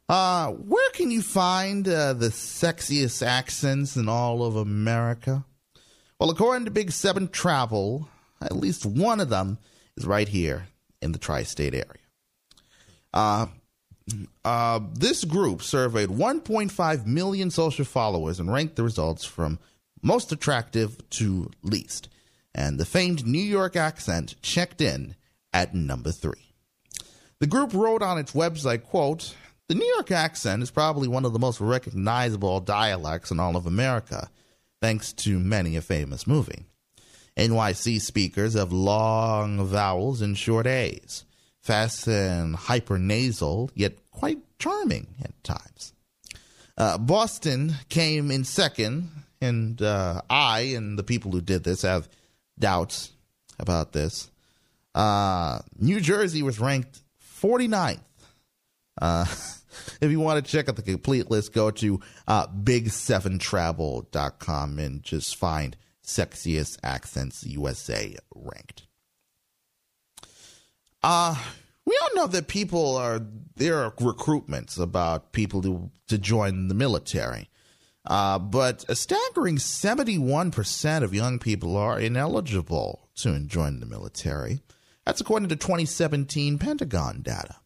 Uh, 0.09 0.53
where 0.53 0.89
can 0.91 1.11
you 1.11 1.21
find 1.21 1.89
uh, 1.89 2.13
the 2.13 2.29
sexiest 2.29 3.27
accents 3.27 3.97
in 3.97 4.09
all 4.09 4.45
of 4.45 4.55
America? 4.55 5.45
Well, 6.21 6.31
according 6.31 6.67
to 6.67 6.71
Big 6.71 6.93
Seven 6.93 7.27
Travel, 7.27 8.09
at 8.41 8.55
least 8.55 8.87
one 8.87 9.19
of 9.19 9.31
them 9.31 9.59
is 9.97 10.07
right 10.07 10.29
here 10.29 10.69
in 11.01 11.11
the 11.11 11.19
tri 11.19 11.43
state 11.43 11.75
area. 11.75 11.89
Uh, 13.13 13.47
uh, 14.45 14.81
this 14.95 15.25
group 15.25 15.63
surveyed 15.63 16.09
1.5 16.09 17.07
million 17.07 17.51
social 17.51 17.85
followers 17.85 18.41
and 18.41 18.53
ranked 18.53 18.77
the 18.77 18.83
results 18.83 19.25
from 19.25 19.59
most 20.03 20.33
attractive 20.33 21.09
to 21.11 21.51
least. 21.63 22.09
And 22.55 22.79
the 22.79 22.85
famed 22.85 23.27
New 23.27 23.43
York 23.43 23.77
accent 23.77 24.35
checked 24.43 24.81
in 24.81 25.15
at 25.53 25.75
number 25.75 26.13
three. 26.13 26.55
The 27.39 27.47
group 27.47 27.73
wrote 27.73 28.03
on 28.03 28.19
its 28.19 28.33
website, 28.33 28.85
quote, 28.85 29.35
the 29.69 29.75
New 29.75 29.87
York 29.95 30.11
accent 30.11 30.63
is 30.63 30.71
probably 30.71 31.09
one 31.09 31.25
of 31.25 31.33
the 31.33 31.39
most 31.39 31.61
recognizable 31.61 32.61
dialects 32.61 33.31
in 33.31 33.41
all 33.41 33.57
of 33.57 33.65
America, 33.65 34.29
thanks 34.83 35.13
to 35.15 35.39
many 35.39 35.77
a 35.77 35.81
famous 35.81 36.27
movie. 36.27 36.67
NYC 37.37 38.01
speakers 38.01 38.55
have 38.55 38.73
long 38.73 39.65
vowels 39.65 40.21
and 40.21 40.37
short 40.37 40.67
A's, 40.67 41.25
fast 41.63 42.07
and 42.09 42.57
hypernasal, 42.57 43.71
yet 43.75 43.95
quite 44.11 44.41
charming 44.59 45.07
at 45.25 45.43
times. 45.43 45.95
Uh, 46.77 46.99
Boston 46.99 47.73
came 47.89 48.31
in 48.31 48.45
second, 48.45 49.09
and 49.41 49.81
uh, 49.81 50.21
I 50.29 50.75
and 50.77 50.99
the 50.99 51.03
people 51.03 51.33
who 51.33 51.41
did 51.41 51.65
this 51.65 51.81
have 51.83 52.11
doubts 52.59 53.13
about 53.59 53.93
this. 53.93 54.31
Uh, 54.95 55.61
New 55.79 56.01
Jersey 56.01 56.43
was 56.43 56.61
ranked 56.61 57.01
49th. 57.41 58.01
Uh, 59.01 59.25
if 60.01 60.11
you 60.11 60.19
want 60.21 60.45
to 60.45 60.51
check 60.51 60.69
out 60.69 60.77
the 60.77 60.83
complete 60.83 61.31
list, 61.31 61.53
go 61.53 61.71
to 61.71 62.01
uh, 62.27 62.49
big7travel.com 62.49 64.79
and 64.79 65.03
just 65.03 65.37
find 65.37 65.77
sexiest 66.05 66.79
accents 66.83 67.45
USA 67.45 68.17
ranked. 68.35 68.87
Uh, 71.03 71.35
we 71.85 71.99
all 72.01 72.15
know 72.15 72.27
that 72.27 72.49
people 72.49 72.97
are 72.97 73.21
there 73.57 73.83
are 73.83 73.91
recruitments 73.93 74.79
about 74.79 75.33
people 75.33 75.63
to 75.63 75.91
to 76.09 76.19
join 76.19 76.69
the 76.69 76.75
military. 76.75 77.49
Uh, 78.05 78.39
but 78.39 78.85
a 78.89 78.97
staggering 78.97 79.57
71% 79.59 81.03
of 81.05 81.15
young 81.15 81.39
people 81.39 81.77
are 81.77 82.01
ineligible 82.01 83.09
to 83.15 83.39
join 83.41 83.79
the 83.79 83.87
military. 83.87 84.61
That's 85.07 85.21
according 85.21 85.51
to 85.51 85.57
2017 85.57 86.59
Pentagon 86.59 87.23
data. 87.23 87.57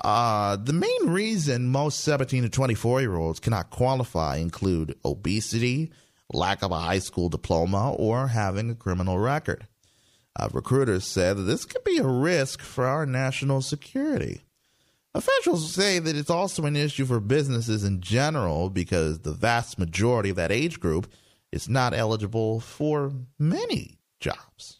Uh, 0.00 0.56
the 0.56 0.72
main 0.72 1.06
reason 1.08 1.68
most 1.68 2.00
17 2.00 2.44
to 2.44 2.48
24 2.48 3.00
year 3.00 3.16
olds 3.16 3.40
cannot 3.40 3.70
qualify 3.70 4.36
include 4.36 4.96
obesity, 5.04 5.92
lack 6.32 6.62
of 6.62 6.70
a 6.70 6.78
high 6.78 6.98
school 6.98 7.28
diploma, 7.28 7.92
or 7.94 8.28
having 8.28 8.70
a 8.70 8.74
criminal 8.74 9.18
record. 9.18 9.66
Uh, 10.38 10.48
recruiters 10.52 11.04
said 11.04 11.36
that 11.36 11.42
this 11.42 11.64
could 11.64 11.84
be 11.84 11.98
a 11.98 12.06
risk 12.06 12.60
for 12.60 12.86
our 12.86 13.04
national 13.04 13.60
security. 13.60 14.40
Officials 15.14 15.74
say 15.74 15.98
that 15.98 16.16
it's 16.16 16.30
also 16.30 16.64
an 16.64 16.74
issue 16.74 17.04
for 17.04 17.20
businesses 17.20 17.84
in 17.84 18.00
general 18.00 18.70
because 18.70 19.20
the 19.20 19.32
vast 19.32 19.78
majority 19.78 20.30
of 20.30 20.36
that 20.36 20.50
age 20.50 20.80
group 20.80 21.06
is 21.50 21.68
not 21.68 21.92
eligible 21.92 22.60
for 22.60 23.12
many 23.38 23.98
jobs. 24.20 24.78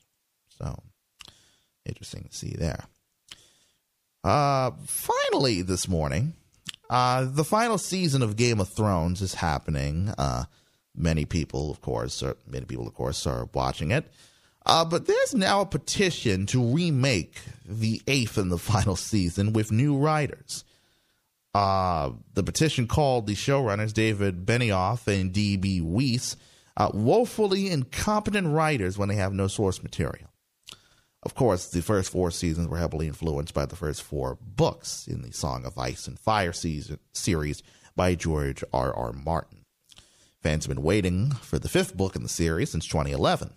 So, 0.59 0.82
interesting 1.84 2.24
to 2.24 2.34
see 2.34 2.55
there. 2.59 2.86
Uh, 4.24 4.70
finally, 4.86 5.61
this 5.61 5.86
morning, 5.86 6.32
uh, 6.88 7.26
the 7.28 7.44
final 7.44 7.76
season 7.76 8.22
of 8.22 8.36
Game 8.36 8.61
of 8.61 8.68
Thrones 8.68 9.20
is 9.20 9.34
happening. 9.34 10.14
Uh, 10.16 10.44
many 10.96 11.26
people, 11.26 11.70
of 11.70 11.82
course, 11.82 12.22
many 12.46 12.64
people, 12.64 12.86
of 12.86 12.94
course, 12.94 13.26
are 13.26 13.48
watching 13.53 13.90
it. 13.90 14.11
Uh, 14.64 14.84
but 14.84 15.06
there's 15.06 15.34
now 15.34 15.60
a 15.60 15.66
petition 15.66 16.46
to 16.46 16.62
remake 16.62 17.40
the 17.64 18.00
eighth 18.06 18.38
and 18.38 18.50
the 18.50 18.58
final 18.72 18.96
season 18.96 19.52
with 19.52 19.72
new 19.72 19.96
writers. 19.96 20.64
Uh, 21.54 22.12
the 22.32 22.42
petition 22.42 22.86
called 22.86 23.26
the 23.26 23.34
showrunners 23.34 23.92
David 23.92 24.46
Benioff 24.46 25.06
and 25.06 25.32
D.B. 25.32 25.82
Weiss 25.82 26.36
uh, 26.76 26.90
woefully 26.94 27.70
incompetent 27.70 28.48
writers 28.48 28.96
when 28.96 29.08
they 29.08 29.16
have 29.16 29.34
no 29.34 29.48
source 29.48 29.82
material. 29.82 30.28
Of 31.22 31.34
course, 31.34 31.68
the 31.68 31.82
first 31.82 32.10
four 32.10 32.30
seasons 32.30 32.68
were 32.68 32.78
heavily 32.78 33.06
influenced 33.06 33.54
by 33.54 33.66
the 33.66 33.76
first 33.76 34.02
four 34.02 34.38
books 34.40 35.06
in 35.06 35.22
the 35.22 35.32
Song 35.32 35.64
of 35.64 35.78
Ice 35.78 36.08
and 36.08 36.18
Fire 36.18 36.52
season, 36.52 36.98
series 37.12 37.62
by 37.94 38.14
George 38.14 38.64
R. 38.72 38.92
R. 38.92 39.12
Martin. 39.12 39.64
Fans 40.42 40.64
have 40.64 40.74
been 40.74 40.82
waiting 40.82 41.30
for 41.30 41.58
the 41.58 41.68
fifth 41.68 41.96
book 41.96 42.16
in 42.16 42.24
the 42.24 42.28
series 42.28 42.70
since 42.70 42.86
2011. 42.86 43.52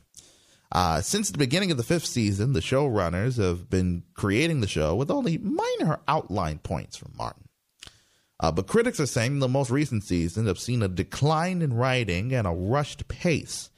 Uh, 0.72 1.02
since 1.02 1.30
the 1.30 1.38
beginning 1.38 1.72
of 1.72 1.78
the 1.78 1.84
fifth 1.84 2.06
season, 2.06 2.54
the 2.54 2.60
showrunners 2.60 3.38
have 3.38 3.70
been 3.70 4.04
creating 4.14 4.62
the 4.62 4.68
show 4.68 4.96
with 4.96 5.12
only 5.12 5.38
minor 5.38 6.00
outline 6.08 6.60
points 6.60 6.98
from 6.98 7.14
Martin. 7.18 7.48
Uh, 8.40 8.52
but 8.52 8.68
critics 8.68 9.00
are 9.00 9.06
saying 9.06 9.40
the 9.40 9.48
most 9.48 9.70
recent 9.70 10.04
seasons 10.04 10.48
have 10.48 10.60
seen 10.60 10.82
a 10.82 10.88
decline 10.88 11.62
in 11.62 11.74
writing 11.74 12.34
and 12.34 12.46
a 12.46 12.52
rushed 12.52 13.08
pace. 13.08 13.70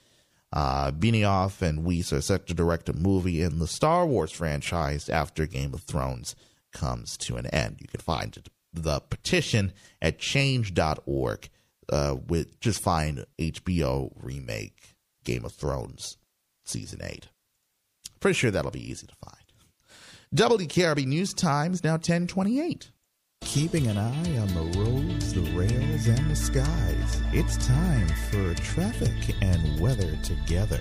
Uh, 0.52 0.92
Benioff 0.92 1.62
and 1.62 1.84
Weiss 1.84 2.14
are 2.14 2.22
set 2.22 2.48
to 2.48 2.54
direct 2.54 2.90
a 2.90 2.94
movie 2.94 3.42
in 3.42 3.60
the 3.60 3.68
Star 3.68 4.06
Wars 4.08 4.32
franchise 4.32 5.10
after 5.10 5.46
Game 5.46 5.74
of 5.74 5.82
Thrones 5.82 6.36
comes 6.72 7.18
to 7.18 7.36
an 7.36 7.46
end. 7.48 7.78
You 7.80 7.88
can 7.88 8.00
find 8.00 8.36
the 8.74 9.00
petition 9.02 9.74
at 10.02 10.20
change.org. 10.20 11.50
Uh, 11.90 12.18
with 12.28 12.60
just 12.60 12.82
find 12.82 13.26
HBO 13.40 14.12
remake 14.22 14.98
Game 15.24 15.46
of 15.46 15.54
Thrones 15.54 16.18
season 16.68 17.00
eight. 17.04 17.30
Pretty 18.20 18.36
sure 18.36 18.52
that'll 18.52 18.72
be 18.72 18.90
easy 18.90 19.08
to 19.08 19.16
find. 19.16 19.38
WKRB 20.36 21.06
News 21.06 21.34
Times 21.34 21.84
now 21.84 21.94
1028. 21.94 22.92
Keeping 23.42 23.88
an 23.88 23.98
eye 23.98 24.38
on 24.40 24.48
the 24.48 24.80
roads, 24.80 25.34
the 25.34 25.42
rails, 25.58 26.08
and 26.08 26.30
the 26.30 26.36
skies. 26.36 27.22
It's 27.32 27.66
time 27.66 28.08
for 28.30 28.54
traffic 28.56 29.36
and 29.42 29.80
weather 29.80 30.18
together. 30.24 30.80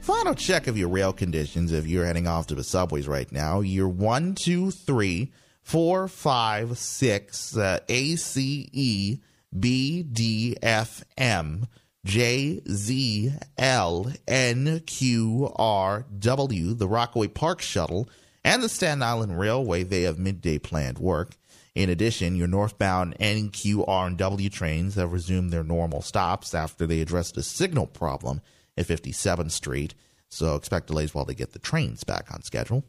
Final 0.00 0.34
check 0.34 0.66
of 0.66 0.76
your 0.76 0.88
rail 0.88 1.14
conditions 1.14 1.72
if 1.72 1.86
you're 1.86 2.04
heading 2.04 2.28
off 2.28 2.46
to 2.48 2.54
the 2.54 2.62
subways 2.62 3.08
right 3.08 3.32
now. 3.32 3.60
You're 3.60 3.88
one, 3.88 4.34
two, 4.34 4.70
three, 4.70 5.32
four, 5.62 6.08
five, 6.08 6.76
six, 6.76 7.56
uh, 7.56 7.80
A, 7.88 8.16
C, 8.16 8.68
E, 8.70 9.18
B, 9.58 10.02
D, 10.02 10.56
F, 10.62 11.02
M. 11.16 11.66
J 12.04 12.60
Z 12.68 13.32
L 13.56 14.12
N 14.28 14.80
Q 14.86 15.50
R 15.56 16.04
W, 16.18 16.74
the 16.74 16.88
Rockaway 16.88 17.28
Park 17.28 17.60
Shuttle, 17.60 18.08
and 18.44 18.62
the 18.62 18.68
Staten 18.68 19.02
Island 19.02 19.38
Railway, 19.38 19.84
they 19.84 20.02
have 20.02 20.18
midday 20.18 20.58
planned 20.58 20.98
work. 20.98 21.32
In 21.74 21.90
addition, 21.90 22.36
your 22.36 22.46
northbound 22.46 23.16
N, 23.18 23.48
Q, 23.48 23.84
R, 23.86 24.06
and 24.06 24.18
W 24.18 24.48
trains 24.48 24.94
have 24.94 25.12
resumed 25.12 25.50
their 25.50 25.64
normal 25.64 26.02
stops 26.02 26.54
after 26.54 26.86
they 26.86 27.00
addressed 27.00 27.36
a 27.36 27.42
signal 27.42 27.86
problem 27.86 28.42
at 28.76 28.86
57th 28.86 29.50
Street, 29.50 29.94
so 30.28 30.54
expect 30.54 30.88
delays 30.88 31.14
while 31.14 31.24
they 31.24 31.34
get 31.34 31.52
the 31.52 31.58
trains 31.58 32.04
back 32.04 32.32
on 32.32 32.42
schedule. 32.42 32.84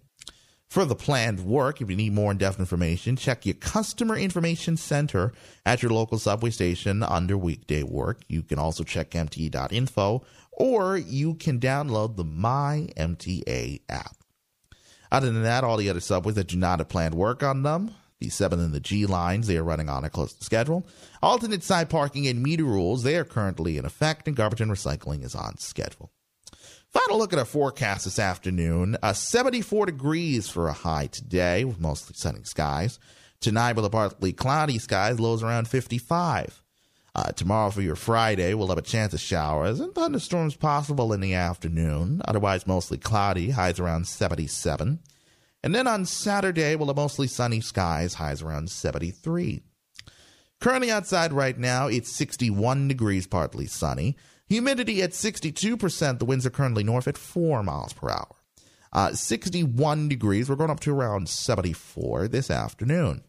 For 0.76 0.84
the 0.84 0.94
planned 0.94 1.40
work, 1.40 1.80
if 1.80 1.90
you 1.90 1.96
need 1.96 2.12
more 2.12 2.34
in-depth 2.34 2.60
information, 2.60 3.16
check 3.16 3.46
your 3.46 3.56
customer 3.56 4.18
information 4.18 4.76
center 4.76 5.32
at 5.66 5.82
your 5.82 5.94
local 5.94 6.20
subway 6.20 6.50
station 6.50 7.02
under 7.02 7.38
weekday 7.38 7.82
work. 7.82 8.24
You 8.28 8.44
can 8.44 8.60
also 8.60 8.84
check 8.84 9.12
MTA.info 9.12 10.26
or 10.52 10.98
you 10.98 11.36
can 11.36 11.62
download 11.62 12.18
the 12.18 12.26
My 12.26 12.90
MTA 12.98 13.84
app. 13.88 14.18
Other 15.14 15.32
than 15.32 15.44
that, 15.44 15.64
all 15.64 15.78
the 15.78 15.90
other 15.90 16.02
subways 16.02 16.36
that 16.36 16.50
do 16.50 16.58
not 16.58 16.80
have 16.80 16.90
planned 16.90 17.16
work 17.16 17.42
on 17.42 17.64
them, 17.64 17.92
the 18.20 18.28
7 18.28 18.60
and 18.60 18.74
the 18.74 18.82
G 18.82 19.06
lines, 19.06 19.48
they 19.48 19.56
are 19.56 19.64
running 19.64 19.88
on 19.88 20.04
a 20.04 20.10
close 20.10 20.34
to 20.34 20.44
schedule. 20.44 20.86
Alternate 21.24 21.64
side 21.64 21.90
parking 21.90 22.28
and 22.28 22.44
meter 22.44 22.66
rules, 22.66 23.04
they 23.04 23.16
are 23.16 23.24
currently 23.24 23.78
in 23.78 23.86
effect, 23.86 24.28
and 24.28 24.36
garbage 24.36 24.60
and 24.60 24.72
recycling 24.72 25.24
is 25.24 25.36
on 25.36 25.58
schedule. 25.58 26.12
Final 26.96 27.18
look 27.18 27.34
at 27.34 27.40
our 27.40 27.44
forecast 27.44 28.06
this 28.06 28.20
afternoon. 28.20 28.96
Uh, 29.04 29.12
74 29.12 29.88
degrees 29.88 30.48
for 30.48 30.70
a 30.70 30.74
high 30.74 31.08
today 31.08 31.66
with 31.66 31.78
mostly 31.78 32.16
sunny 32.18 32.44
skies. 32.44 33.00
Tonight 33.42 33.76
with 33.76 33.84
a 33.84 33.90
partly 33.90 34.32
cloudy 34.32 34.80
skies, 34.80 35.20
lows 35.20 35.44
around 35.44 35.68
55. 35.68 36.64
Uh, 37.14 37.32
tomorrow 37.34 37.70
for 37.70 37.82
your 37.82 37.98
Friday, 37.98 38.54
we'll 38.54 38.70
have 38.70 38.78
a 38.78 38.82
chance 38.82 39.14
of 39.14 39.20
showers 39.20 39.82
and 39.82 39.94
thunderstorms 39.94 40.56
possible 40.56 41.12
in 41.12 41.20
the 41.20 41.34
afternoon. 41.34 42.22
Otherwise, 42.30 42.66
mostly 42.66 42.98
cloudy, 42.98 43.50
highs 43.50 43.78
around 43.78 44.08
77. 44.08 45.00
And 45.64 45.76
then 45.76 45.88
on 45.88 46.06
Saturday, 46.06 46.78
we'll 46.78 46.88
have 46.88 46.96
mostly 46.96 47.28
sunny 47.28 47.60
skies, 47.60 48.14
highs 48.14 48.42
around 48.42 48.70
73. 48.70 49.62
Currently 50.62 50.92
outside 50.92 51.34
right 51.34 51.58
now, 51.60 51.88
it's 51.88 52.10
61 52.14 52.88
degrees, 52.88 53.28
partly 53.28 53.66
sunny. 53.66 54.16
Humidity 54.48 55.02
at 55.02 55.12
62%. 55.12 56.20
The 56.20 56.26
winds 56.26 56.46
are 56.46 56.52
currently 56.52 56.84
north 56.84 57.08
at 57.08 57.18
4 57.18 57.64
miles 57.64 57.94
per 57.94 58.10
hour. 58.10 58.36
Uh, 58.94 59.14
61 59.14 60.08
degrees. 60.08 60.50
We're 60.50 60.56
going 60.56 60.70
up 60.70 60.80
to 60.82 60.94
around 60.94 61.28
74 61.28 62.28
this 62.28 62.50
afternoon. 62.50 63.24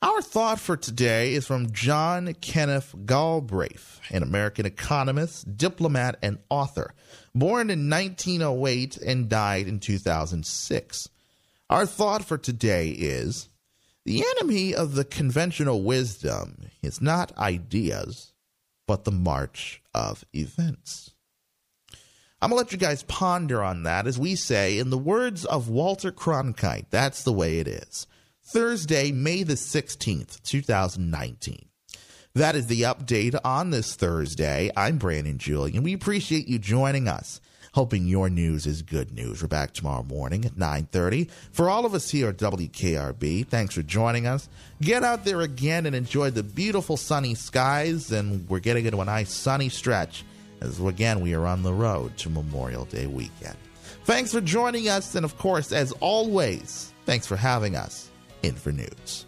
Our 0.00 0.22
thought 0.22 0.60
for 0.60 0.76
today 0.76 1.34
is 1.34 1.44
from 1.44 1.72
John 1.72 2.32
Kenneth 2.34 2.94
Galbraith, 3.04 4.00
an 4.10 4.22
American 4.22 4.64
economist, 4.64 5.56
diplomat, 5.56 6.16
and 6.22 6.38
author, 6.48 6.94
born 7.34 7.68
in 7.68 7.90
1908 7.90 8.96
and 8.98 9.28
died 9.28 9.66
in 9.66 9.80
2006. 9.80 11.08
Our 11.68 11.84
thought 11.84 12.24
for 12.24 12.38
today 12.38 12.90
is 12.90 13.48
the 14.04 14.24
enemy 14.36 14.72
of 14.72 14.94
the 14.94 15.04
conventional 15.04 15.82
wisdom 15.82 16.70
is 16.80 17.00
not 17.00 17.36
ideas, 17.36 18.32
but 18.88 19.04
the 19.04 19.12
march 19.12 19.80
of 19.94 20.24
events. 20.32 21.12
I'm 22.40 22.50
going 22.50 22.58
to 22.58 22.64
let 22.64 22.72
you 22.72 22.78
guys 22.78 23.02
ponder 23.04 23.62
on 23.62 23.82
that 23.82 24.06
as 24.06 24.18
we 24.18 24.34
say, 24.34 24.78
in 24.78 24.90
the 24.90 24.98
words 24.98 25.44
of 25.44 25.68
Walter 25.68 26.10
Cronkite, 26.10 26.86
that's 26.90 27.22
the 27.22 27.32
way 27.32 27.58
it 27.58 27.68
is. 27.68 28.06
Thursday, 28.42 29.12
May 29.12 29.42
the 29.42 29.54
16th, 29.54 30.42
2019. 30.42 31.68
That 32.34 32.56
is 32.56 32.68
the 32.68 32.82
update 32.82 33.38
on 33.44 33.70
this 33.70 33.94
Thursday. 33.94 34.70
I'm 34.76 34.96
Brandon 34.96 35.36
Julien. 35.36 35.82
We 35.82 35.92
appreciate 35.92 36.48
you 36.48 36.58
joining 36.58 37.08
us. 37.08 37.40
Hoping 37.74 38.06
your 38.06 38.30
news 38.30 38.66
is 38.66 38.82
good 38.82 39.12
news. 39.12 39.42
We're 39.42 39.48
back 39.48 39.72
tomorrow 39.72 40.02
morning 40.02 40.44
at 40.44 40.56
9:30. 40.56 41.28
For 41.52 41.68
all 41.68 41.84
of 41.84 41.94
us 41.94 42.10
here 42.10 42.28
at 42.28 42.38
WKRB, 42.38 43.44
thanks 43.44 43.74
for 43.74 43.82
joining 43.82 44.26
us. 44.26 44.48
Get 44.80 45.04
out 45.04 45.24
there 45.24 45.40
again 45.40 45.86
and 45.86 45.94
enjoy 45.94 46.30
the 46.30 46.42
beautiful 46.42 46.96
sunny 46.96 47.34
skies 47.34 48.12
and 48.12 48.48
we're 48.48 48.60
getting 48.60 48.86
into 48.86 49.00
a 49.00 49.04
nice 49.04 49.32
sunny 49.32 49.68
stretch 49.68 50.24
as 50.60 50.80
again 50.80 51.20
we 51.20 51.34
are 51.34 51.46
on 51.46 51.62
the 51.62 51.72
road 51.72 52.16
to 52.18 52.30
Memorial 52.30 52.84
Day 52.84 53.06
weekend. 53.06 53.56
Thanks 54.04 54.32
for 54.32 54.40
joining 54.40 54.88
us 54.88 55.14
and 55.14 55.24
of 55.24 55.36
course 55.38 55.72
as 55.72 55.92
always, 56.00 56.92
thanks 57.06 57.26
for 57.26 57.36
having 57.36 57.76
us 57.76 58.10
in 58.42 58.54
for 58.54 58.72
news. 58.72 59.26